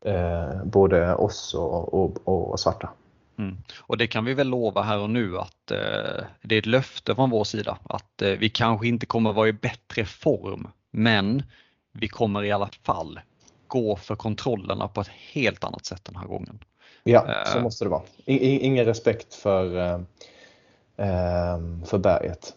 eh, 0.05 0.64
både 0.64 1.14
oss 1.14 1.55
och, 1.55 1.95
och, 1.95 2.28
och 2.28 2.61
svarta. 2.61 2.90
Mm. 3.38 3.57
Och 3.80 3.97
det 3.97 4.07
kan 4.07 4.24
vi 4.24 4.34
väl 4.34 4.49
lova 4.49 4.82
här 4.82 4.99
och 4.99 5.11
nu 5.11 5.38
att 5.38 5.70
eh, 5.70 6.24
det 6.42 6.55
är 6.55 6.59
ett 6.59 6.66
löfte 6.66 7.14
från 7.14 7.30
vår 7.30 7.45
sida 7.45 7.78
att 7.84 8.22
eh, 8.22 8.30
vi 8.30 8.51
kanske 8.51 8.88
inte 8.88 9.07
kommer 9.07 9.32
vara 9.32 9.49
i 9.49 9.53
bättre 9.53 10.05
form 10.05 10.68
men 10.90 11.42
vi 11.92 12.09
kommer 12.09 12.45
i 12.45 12.53
alla 12.53 12.68
fall 12.82 13.20
gå 13.66 13.97
för 13.97 14.16
kontrollerna 14.16 14.88
på 14.88 15.01
ett 15.01 15.11
helt 15.32 15.64
annat 15.64 15.86
sätt 15.86 16.05
den 16.05 16.16
här 16.16 16.26
gången. 16.26 16.59
Ja, 17.03 17.26
eh. 17.28 17.53
så 17.53 17.61
måste 17.61 17.84
det 17.84 17.88
vara. 17.88 18.03
ingen 18.24 18.84
respekt 18.84 19.34
för, 19.34 19.76
eh, 19.76 20.01
eh, 20.97 21.59
för 21.84 21.99
berget. 21.99 22.55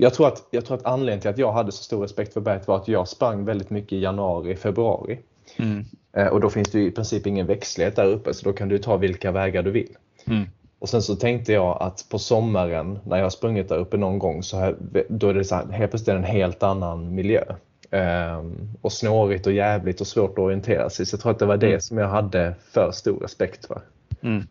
Jag 0.00 0.14
tror, 0.14 0.28
att, 0.28 0.46
jag 0.50 0.64
tror 0.64 0.76
att 0.76 0.86
anledningen 0.86 1.20
till 1.20 1.30
att 1.30 1.38
jag 1.38 1.52
hade 1.52 1.72
så 1.72 1.82
stor 1.82 2.02
respekt 2.02 2.32
för 2.34 2.40
berget 2.40 2.68
var 2.68 2.76
att 2.76 2.88
jag 2.88 3.08
sprang 3.08 3.44
väldigt 3.44 3.70
mycket 3.70 3.92
i 3.92 4.00
januari, 4.00 4.56
februari. 4.56 5.18
Mm. 5.56 5.84
Eh, 6.12 6.26
och 6.26 6.40
då 6.40 6.50
finns 6.50 6.70
det 6.70 6.80
i 6.80 6.90
princip 6.90 7.26
ingen 7.26 7.46
växtlighet 7.46 7.96
där 7.96 8.06
uppe 8.06 8.34
så 8.34 8.44
då 8.44 8.52
kan 8.52 8.68
du 8.68 8.78
ta 8.78 8.96
vilka 8.96 9.32
vägar 9.32 9.62
du 9.62 9.70
vill. 9.70 9.96
Mm. 10.26 10.44
Och 10.78 10.88
sen 10.88 11.02
så 11.02 11.16
tänkte 11.16 11.52
jag 11.52 11.82
att 11.82 12.06
på 12.10 12.18
sommaren 12.18 12.98
när 13.06 13.16
jag 13.16 13.24
har 13.24 13.30
sprungit 13.30 13.68
där 13.68 13.76
uppe 13.76 13.96
någon 13.96 14.18
gång 14.18 14.42
så 14.42 14.56
här, 14.56 14.76
då 15.08 15.28
är 15.28 15.34
det 15.34 15.44
så 15.44 15.54
här, 15.54 15.66
helt 15.66 15.90
plötsligt 15.90 16.16
en 16.16 16.24
helt 16.24 16.62
annan 16.62 17.14
miljö. 17.14 17.44
Um, 17.90 18.76
och 18.80 18.92
snårigt 18.92 19.46
och 19.46 19.52
jävligt 19.52 20.00
och 20.00 20.06
svårt 20.06 20.30
att 20.30 20.38
orientera 20.38 20.90
sig. 20.90 21.06
Så 21.06 21.14
jag 21.14 21.20
tror 21.20 21.32
att 21.32 21.38
det 21.38 21.46
var 21.46 21.56
det 21.56 21.66
mm. 21.66 21.80
som 21.80 21.98
jag 21.98 22.08
hade 22.08 22.54
för 22.72 22.92
stor 22.92 23.20
respekt 23.20 23.66
för. 23.66 23.80
Mm. 24.22 24.46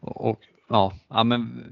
Och, 0.00 0.30
och, 0.30 0.38
ja, 0.68 0.92
ja, 1.08 1.24
men 1.24 1.64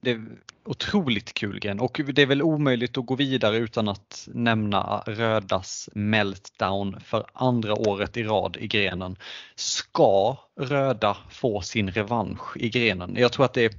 det 0.00 0.20
otroligt 0.64 1.34
kul 1.34 1.60
gren 1.60 1.80
och 1.80 2.00
det 2.14 2.22
är 2.22 2.26
väl 2.26 2.42
omöjligt 2.42 2.98
att 2.98 3.06
gå 3.06 3.14
vidare 3.14 3.56
utan 3.56 3.88
att 3.88 4.28
nämna 4.32 5.02
Rödas 5.06 5.88
meltdown 5.92 7.00
för 7.00 7.26
andra 7.32 7.74
året 7.74 8.16
i 8.16 8.22
rad 8.22 8.56
i 8.60 8.66
grenen. 8.66 9.16
Ska 9.54 10.36
Röda 10.60 11.16
få 11.30 11.60
sin 11.60 11.90
revansch 11.90 12.56
i 12.56 12.68
grenen? 12.68 13.14
Jag 13.16 13.32
tror 13.32 13.44
att 13.44 13.54
det, 13.54 13.72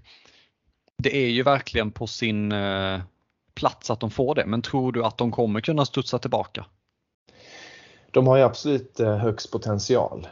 det 0.98 1.26
är 1.26 1.30
ju 1.30 1.44
verkligen 1.44 1.92
på 1.92 2.08
sin, 2.08 2.52
eh, 2.52 3.00
plats 3.54 3.90
att 3.90 4.00
de 4.00 4.12
får 4.12 4.36
det. 4.36 4.46
Men 4.46 4.62
tror 4.62 4.92
du 4.92 5.06
att 5.06 5.18
de 5.18 5.32
kommer 5.32 5.62
kunna 5.62 5.86
studsa 5.86 6.20
tillbaka? 6.20 6.66
De 8.12 8.28
har 8.28 8.38
ju 8.38 8.44
absolut 8.44 9.00
eh, 9.00 9.18
högst 9.18 9.52
potential. 9.52 10.28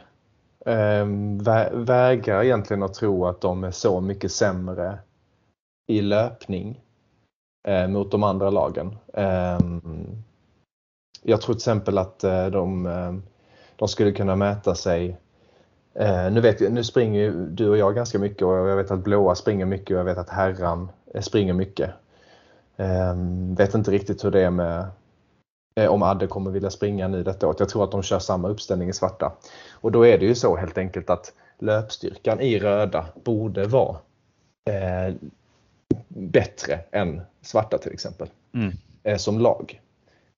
Ehm, 0.66 1.38
vägrar 1.72 2.42
egentligen 2.42 2.82
att 2.82 2.94
tro 2.94 3.26
att 3.26 3.40
de 3.40 3.64
är 3.64 3.70
så 3.70 4.00
mycket 4.00 4.32
sämre 4.32 4.98
i 5.92 6.02
löpning 6.02 6.80
eh, 7.68 7.88
mot 7.88 8.10
de 8.10 8.22
andra 8.22 8.50
lagen. 8.50 8.96
Eh, 9.14 9.58
jag 11.22 11.40
tror 11.40 11.54
till 11.54 11.58
exempel 11.58 11.98
att 11.98 12.24
eh, 12.24 12.46
de, 12.46 12.86
eh, 12.86 13.14
de 13.76 13.88
skulle 13.88 14.12
kunna 14.12 14.36
mäta 14.36 14.74
sig 14.74 15.16
eh, 15.94 16.30
nu, 16.30 16.40
vet, 16.40 16.72
nu 16.72 16.84
springer 16.84 17.30
du 17.30 17.68
och 17.68 17.78
jag 17.78 17.94
ganska 17.94 18.18
mycket 18.18 18.42
och 18.42 18.52
jag 18.52 18.76
vet 18.76 18.90
att 18.90 19.04
blåa 19.04 19.34
springer 19.34 19.66
mycket 19.66 19.90
och 19.90 20.00
jag 20.00 20.04
vet 20.04 20.18
att 20.18 20.30
herran 20.30 20.88
eh, 21.14 21.20
springer 21.20 21.52
mycket. 21.52 21.90
Ehm, 22.76 23.54
vet 23.54 23.74
inte 23.74 23.90
riktigt 23.90 24.24
hur 24.24 24.30
det 24.30 24.40
är 24.40 24.50
med 24.50 24.86
om 25.88 26.02
Adde 26.02 26.26
kommer 26.26 26.50
vilja 26.50 26.70
springa 26.70 27.08
nu 27.08 27.22
detta 27.22 27.46
året. 27.46 27.60
Jag 27.60 27.68
tror 27.68 27.84
att 27.84 27.90
de 27.90 28.02
kör 28.02 28.18
samma 28.18 28.48
uppställning 28.48 28.88
i 28.88 28.92
svarta. 28.92 29.32
Och 29.72 29.92
då 29.92 30.06
är 30.06 30.18
det 30.18 30.26
ju 30.26 30.34
så 30.34 30.56
helt 30.56 30.78
enkelt 30.78 31.10
att 31.10 31.32
löpstyrkan 31.58 32.40
i 32.40 32.58
röda 32.58 33.06
borde 33.24 33.64
vara 33.64 33.96
eh, 34.70 35.14
bättre 36.08 36.80
än 36.92 37.20
svarta 37.42 37.78
till 37.78 37.92
exempel. 37.92 38.28
Mm. 38.54 38.72
Eh, 39.02 39.16
som 39.16 39.38
lag. 39.38 39.80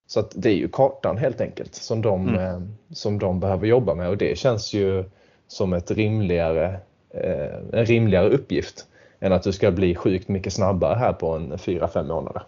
Så 0.07 0.21
att 0.21 0.33
det 0.35 0.49
är 0.49 0.55
ju 0.55 0.69
kartan 0.69 1.19
helt 1.19 1.41
enkelt 1.41 1.75
som 1.75 2.03
de, 2.03 2.29
mm. 2.29 2.41
eh, 2.41 2.61
som 2.91 3.19
de 3.19 3.41
behöver 3.41 3.67
jobba 3.67 3.95
med 3.95 4.09
och 4.09 4.17
det 4.17 4.39
känns 4.39 4.73
ju 4.73 5.05
som 5.49 5.73
ett 5.73 5.91
rimligare, 5.91 6.81
eh, 7.11 7.55
en 7.73 7.87
rimligare 7.87 8.29
uppgift 8.29 8.87
än 9.21 9.33
att 9.33 9.43
du 9.43 9.53
ska 9.53 9.71
bli 9.71 9.95
sjukt 9.95 10.29
mycket 10.29 10.53
snabbare 10.53 10.99
här 10.99 11.13
på 11.13 11.31
en 11.31 11.53
4-5 11.53 12.07
månader. 12.07 12.43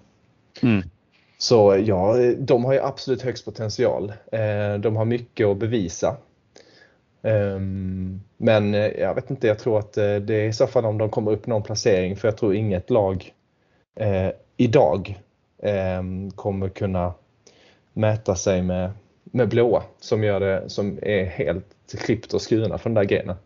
Mm. 0.63 0.83
Så 1.39 1.83
ja, 1.87 2.17
de 2.39 2.65
har 2.65 2.73
ju 2.73 2.81
absolut 2.81 3.23
högst 3.23 3.45
potential. 3.45 4.13
De 4.81 4.97
har 4.97 5.05
mycket 5.05 5.47
att 5.47 5.57
bevisa. 5.57 6.17
Ehm, 7.27 8.21
men 8.37 8.75
eh, 8.75 8.87
jag 8.87 9.15
vet 9.15 9.31
inte, 9.31 9.47
jag 9.47 9.59
tror 9.59 9.79
att 9.79 9.97
eh, 9.97 10.17
det 10.17 10.35
är 10.35 10.49
i 10.49 10.53
så 10.53 10.67
fall 10.67 10.85
om 10.85 10.99
de 10.99 11.11
kommer 11.11 11.31
upp 11.31 11.47
någon 11.47 11.63
placering 11.63 12.17
för 12.17 12.29
jag 12.29 12.37
tror 12.37 12.55
inget 12.55 12.91
lag 12.91 13.33
idag 14.57 15.21
ehm, 15.63 16.31
kommer 16.31 16.69
kunna 16.69 17.15
mäta 17.93 18.35
sig 18.35 18.63
med, 18.63 18.91
med 19.25 19.49
blåa 19.49 19.83
som, 20.01 20.25
gör 20.25 20.41
det, 20.41 20.71
som 20.71 20.99
är 21.03 21.25
helt 21.25 21.95
klippt 21.99 22.35
och 22.35 22.43
skurna 22.43 22.79
från 22.79 22.95
den 22.95 23.07
där 23.07 23.17
grenen. 23.17 23.37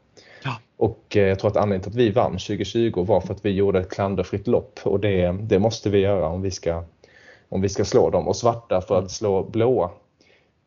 Ja. 0.44 0.56
Och 0.76 1.04
jag 1.08 1.38
tror 1.38 1.50
att 1.50 1.56
anledningen 1.56 1.82
till 1.82 1.90
att 1.90 2.06
vi 2.06 2.10
vann 2.10 2.32
2020 2.32 3.04
var 3.04 3.20
för 3.20 3.34
att 3.34 3.44
vi 3.44 3.50
gjorde 3.50 3.80
ett 3.80 3.90
klanderfritt 3.90 4.46
lopp 4.46 4.80
och 4.84 5.00
det, 5.00 5.32
det 5.32 5.58
måste 5.58 5.90
vi 5.90 5.98
göra 5.98 6.28
om 6.28 6.42
vi 6.42 6.50
ska 6.50 6.84
om 7.48 7.60
vi 7.60 7.68
ska 7.68 7.84
slå 7.84 8.10
dem 8.10 8.28
och 8.28 8.36
svarta 8.36 8.80
för 8.80 8.98
att 8.98 9.10
slå 9.10 9.42
blåa 9.42 9.90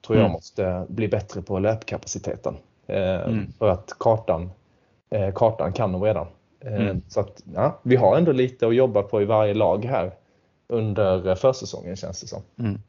tror 0.06 0.18
jag 0.18 0.26
mm. 0.26 0.32
måste 0.32 0.86
bli 0.90 1.08
bättre 1.08 1.42
på 1.42 1.60
löpkapaciteten. 1.60 2.56
Eh, 2.88 3.22
mm. 3.22 3.54
För 3.60 3.70
att 3.70 3.96
kartan, 4.00 4.52
eh, 5.10 5.34
kartan 5.34 5.74
kan 5.74 5.92
de 5.92 6.04
redan. 6.04 6.28
Eh, 6.60 6.76
mm. 6.76 7.02
Så 7.08 7.20
att 7.20 7.44
ja, 7.56 7.80
vi 7.84 7.96
har 7.96 8.18
ändå 8.18 8.32
lite 8.32 8.68
att 8.68 8.76
jobba 8.76 9.02
på 9.02 9.22
i 9.22 9.26
varje 9.26 9.54
lag 9.54 9.86
här 9.86 10.12
under 10.68 11.36
försäsongen 11.36 11.96
känns 11.96 12.22
det 12.22 12.28
som. 12.28 12.42
Mm. 12.60 12.82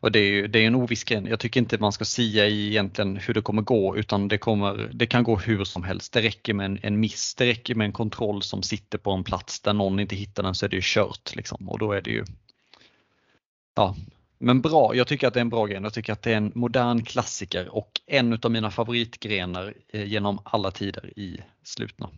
Och 0.00 0.12
det 0.12 0.18
är 0.18 0.28
ju 0.28 0.46
det 0.46 0.58
är 0.58 0.66
en 0.66 0.74
oviss 0.74 1.04
gren. 1.04 1.26
Jag 1.26 1.40
tycker 1.40 1.60
inte 1.60 1.78
man 1.78 1.92
ska 1.92 2.04
sia 2.04 2.46
i 2.46 2.68
egentligen 2.68 3.16
hur 3.16 3.34
det 3.34 3.42
kommer 3.42 3.62
gå 3.62 3.96
utan 3.96 4.28
det, 4.28 4.38
kommer, 4.38 4.90
det 4.92 5.06
kan 5.06 5.24
gå 5.24 5.36
hur 5.36 5.64
som 5.64 5.82
helst. 5.82 6.12
Det 6.12 6.22
räcker 6.22 6.54
med 6.54 6.66
en, 6.66 6.78
en 6.82 7.00
miss, 7.00 7.34
det 7.34 7.46
räcker 7.46 7.74
med 7.74 7.84
en 7.84 7.92
kontroll 7.92 8.42
som 8.42 8.62
sitter 8.62 8.98
på 8.98 9.10
en 9.10 9.24
plats 9.24 9.60
där 9.60 9.72
någon 9.72 10.00
inte 10.00 10.16
hittar 10.16 10.42
den 10.42 10.54
så 10.54 10.66
är 10.66 10.70
det 10.70 10.76
ju 10.76 10.82
kört. 10.84 11.36
Liksom. 11.36 11.68
Och 11.68 11.78
då 11.78 11.92
är 11.92 12.00
det 12.00 12.10
ju 12.10 12.24
Ja, 13.76 13.94
men 14.38 14.60
bra. 14.60 14.94
Jag 14.94 15.06
tycker 15.06 15.28
att 15.28 15.34
det 15.34 15.40
är 15.40 15.42
en 15.42 15.48
bra 15.48 15.66
gren. 15.66 15.82
Jag 15.82 15.92
tycker 15.92 16.12
att 16.12 16.22
det 16.22 16.32
är 16.32 16.36
en 16.36 16.52
modern 16.54 17.04
klassiker 17.04 17.68
och 17.68 17.90
en 18.06 18.38
av 18.42 18.50
mina 18.50 18.70
favoritgrenar 18.70 19.74
eh, 19.88 20.04
genom 20.04 20.38
alla 20.44 20.70
tider 20.70 21.18
i 21.18 21.40
slutna. 21.62 22.10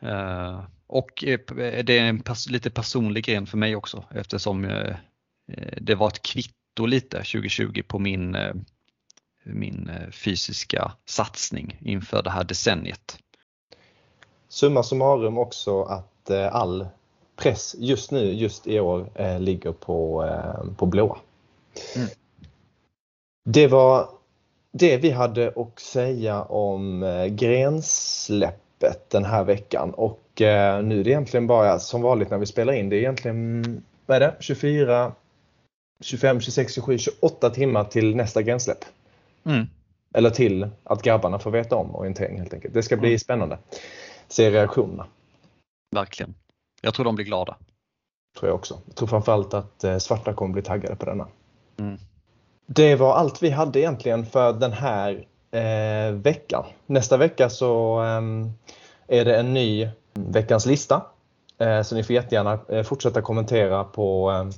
Eh, 0.00 0.64
och 0.86 1.24
eh, 1.24 1.38
det 1.84 1.98
är 1.98 2.04
en 2.04 2.22
lite 2.48 2.70
personlig 2.70 3.24
gren 3.24 3.46
för 3.46 3.58
mig 3.58 3.76
också 3.76 4.04
eftersom 4.14 4.86
det 5.76 5.94
var 5.94 6.08
ett 6.08 6.22
kvitto 6.22 6.86
lite 6.86 7.16
2020 7.16 7.82
på 7.86 7.98
min, 7.98 8.36
min 9.42 9.90
fysiska 10.12 10.92
satsning 11.04 11.78
inför 11.80 12.22
det 12.22 12.30
här 12.30 12.44
decenniet. 12.44 13.18
Summa 14.48 14.82
summarum 14.82 15.38
också 15.38 15.82
att 15.82 16.30
all 16.30 16.86
press 17.36 17.74
just 17.78 18.10
nu, 18.10 18.32
just 18.32 18.66
i 18.66 18.80
år, 18.80 19.10
eh, 19.14 19.40
ligger 19.40 19.72
på, 19.72 20.24
eh, 20.24 20.74
på 20.76 20.86
blåa. 20.86 21.18
Mm. 21.96 22.08
Det 23.44 23.66
var 23.66 24.08
det 24.72 24.96
vi 24.96 25.10
hade 25.10 25.52
att 25.56 25.80
säga 25.80 26.42
om 26.42 27.02
eh, 27.02 27.26
grensläppet 27.26 29.10
den 29.10 29.24
här 29.24 29.44
veckan 29.44 29.94
och 29.94 30.42
eh, 30.42 30.82
nu 30.82 31.00
är 31.00 31.04
det 31.04 31.10
egentligen 31.10 31.46
bara 31.46 31.78
som 31.78 32.02
vanligt 32.02 32.30
när 32.30 32.38
vi 32.38 32.46
spelar 32.46 32.72
in, 32.72 32.88
det 32.88 32.96
är 32.96 32.98
egentligen 32.98 33.82
vad 34.06 34.16
är 34.16 34.20
det? 34.20 34.36
24, 34.40 35.12
25, 36.00 36.40
26, 36.40 36.74
27, 36.74 36.98
28 36.98 37.50
timmar 37.50 37.84
till 37.84 38.16
nästa 38.16 38.42
grensläpp. 38.42 38.84
Mm. 39.44 39.66
Eller 40.14 40.30
till 40.30 40.70
att 40.84 41.02
grabbarna 41.02 41.38
får 41.38 41.50
veta 41.50 41.76
om 41.76 41.94
orientering 41.94 42.38
helt 42.38 42.54
enkelt. 42.54 42.74
Det 42.74 42.82
ska 42.82 42.96
bli 42.96 43.08
mm. 43.08 43.18
spännande. 43.18 43.58
Se 44.28 44.50
reaktionerna. 44.50 45.06
Verkligen. 45.94 46.34
Jag 46.84 46.94
tror 46.94 47.04
de 47.04 47.14
blir 47.14 47.24
glada. 47.24 47.56
Tror 48.38 48.48
jag 48.48 48.54
också. 48.54 48.78
Jag 48.86 48.96
tror 48.96 49.08
framförallt 49.08 49.54
att 49.54 49.84
eh, 49.84 49.98
svarta 49.98 50.32
kommer 50.32 50.52
bli 50.52 50.62
taggade 50.62 50.96
på 50.96 51.06
denna. 51.06 51.28
Mm. 51.78 51.98
Det 52.66 52.96
var 52.96 53.14
allt 53.14 53.42
vi 53.42 53.50
hade 53.50 53.80
egentligen 53.80 54.26
för 54.26 54.52
den 54.52 54.72
här 54.72 55.26
eh, 55.50 56.12
veckan. 56.12 56.64
Nästa 56.86 57.16
vecka 57.16 57.50
så 57.50 58.02
eh, 58.02 59.18
är 59.18 59.24
det 59.24 59.36
en 59.36 59.54
ny 59.54 59.88
veckans 60.14 60.66
lista. 60.66 61.02
Eh, 61.58 61.82
så 61.82 61.94
ni 61.94 62.02
får 62.02 62.14
jättegärna 62.14 62.58
eh, 62.68 62.82
fortsätta 62.82 63.22
kommentera 63.22 63.84
på, 63.84 64.30
ehm, 64.30 64.50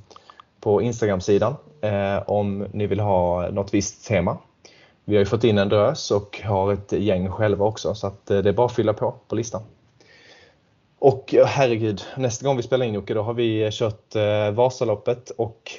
på 0.60 0.82
Instagram-sidan 0.82 1.54
eh, 1.80 2.22
om 2.26 2.66
ni 2.72 2.86
vill 2.86 3.00
ha 3.00 3.50
något 3.50 3.74
visst 3.74 4.06
tema. 4.06 4.38
Vi 5.04 5.14
har 5.14 5.20
ju 5.20 5.26
fått 5.26 5.44
in 5.44 5.58
en 5.58 5.68
drös 5.68 6.10
och 6.10 6.40
har 6.44 6.72
ett 6.72 6.92
gäng 6.92 7.30
själva 7.30 7.64
också 7.64 7.94
så 7.94 8.12
det 8.24 8.34
är 8.34 8.52
bara 8.52 8.66
att 8.66 8.72
fylla 8.72 8.92
på 8.92 9.14
på 9.28 9.34
listan. 9.34 9.62
Och 11.04 11.34
herregud, 11.46 12.02
nästa 12.16 12.46
gång 12.46 12.56
vi 12.56 12.62
spelar 12.62 12.86
in 12.86 12.94
Jocke, 12.94 13.14
då 13.14 13.22
har 13.22 13.34
vi 13.34 13.70
kört 13.72 14.14
eh, 14.14 14.50
Vasaloppet 14.50 15.30
och 15.30 15.72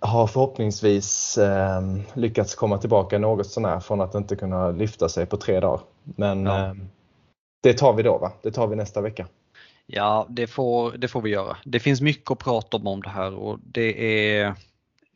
har 0.00 0.26
förhoppningsvis 0.26 1.38
eh, 1.38 1.80
lyckats 2.14 2.54
komma 2.54 2.78
tillbaka 2.78 3.18
något 3.18 3.46
sånär 3.46 3.80
från 3.80 4.00
att 4.00 4.14
inte 4.14 4.36
kunna 4.36 4.70
lyfta 4.70 5.08
sig 5.08 5.26
på 5.26 5.36
tre 5.36 5.60
dagar. 5.60 5.80
Men 6.02 6.46
ja. 6.46 6.66
eh, 6.66 6.74
det 7.62 7.72
tar 7.72 7.92
vi 7.92 8.02
då 8.02 8.18
va? 8.18 8.32
Det 8.42 8.50
tar 8.50 8.66
vi 8.66 8.76
nästa 8.76 9.00
vecka. 9.00 9.26
Ja, 9.86 10.26
det 10.28 10.46
får, 10.46 10.92
det 10.92 11.08
får 11.08 11.22
vi 11.22 11.30
göra. 11.30 11.56
Det 11.64 11.80
finns 11.80 12.00
mycket 12.00 12.30
att 12.30 12.38
prata 12.38 12.76
om 12.76 12.86
om 12.86 13.02
det 13.02 13.10
här 13.10 13.34
och 13.34 13.58
det 13.62 14.26
är 14.38 14.54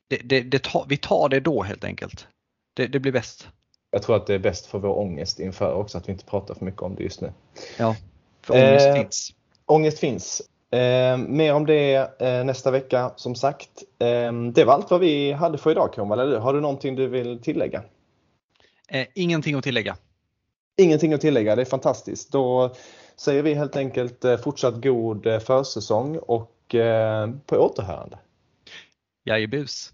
det, 0.08 0.20
det, 0.24 0.40
det 0.40 0.62
tar, 0.62 0.84
vi 0.88 0.96
tar 0.96 1.28
det 1.28 1.40
då 1.40 1.62
helt 1.62 1.84
enkelt. 1.84 2.26
Det, 2.74 2.86
det 2.86 3.00
blir 3.00 3.12
bäst. 3.12 3.48
Jag 3.90 4.02
tror 4.02 4.16
att 4.16 4.26
det 4.26 4.34
är 4.34 4.38
bäst 4.38 4.66
för 4.66 4.78
vår 4.78 4.98
ångest 4.98 5.40
inför 5.40 5.74
också 5.74 5.98
att 5.98 6.08
vi 6.08 6.12
inte 6.12 6.24
pratar 6.24 6.54
för 6.54 6.64
mycket 6.64 6.82
om 6.82 6.94
det 6.94 7.02
just 7.02 7.20
nu. 7.20 7.32
Ja, 7.78 7.96
för 8.42 8.54
ångest 8.54 8.86
eh, 8.86 8.94
finns. 8.94 9.34
Ångest 9.66 9.98
finns. 9.98 10.42
Eh, 10.70 11.16
mer 11.16 11.54
om 11.54 11.66
det 11.66 12.20
eh, 12.20 12.44
nästa 12.44 12.70
vecka 12.70 13.12
som 13.16 13.34
sagt. 13.34 13.70
Eh, 13.98 14.32
det 14.32 14.64
var 14.64 14.74
allt 14.74 14.90
vad 14.90 15.00
vi 15.00 15.32
hade 15.32 15.58
för 15.58 15.70
idag 15.70 15.98
eller 15.98 16.38
Har 16.38 16.54
du 16.54 16.60
någonting 16.60 16.96
du 16.96 17.08
vill 17.08 17.42
tillägga? 17.42 17.82
Eh, 18.88 19.06
ingenting 19.14 19.54
att 19.54 19.64
tillägga. 19.64 19.96
Ingenting 20.76 21.12
att 21.12 21.20
tillägga, 21.20 21.56
det 21.56 21.62
är 21.62 21.66
fantastiskt. 21.66 22.32
Då 22.32 22.74
säger 23.16 23.42
vi 23.42 23.54
helt 23.54 23.76
enkelt 23.76 24.24
eh, 24.24 24.36
fortsatt 24.36 24.82
god 24.82 25.42
försäsong 25.42 26.18
och 26.18 26.48
på 27.46 27.56
återhörande. 27.56 28.18
Jajebus. 29.24 29.92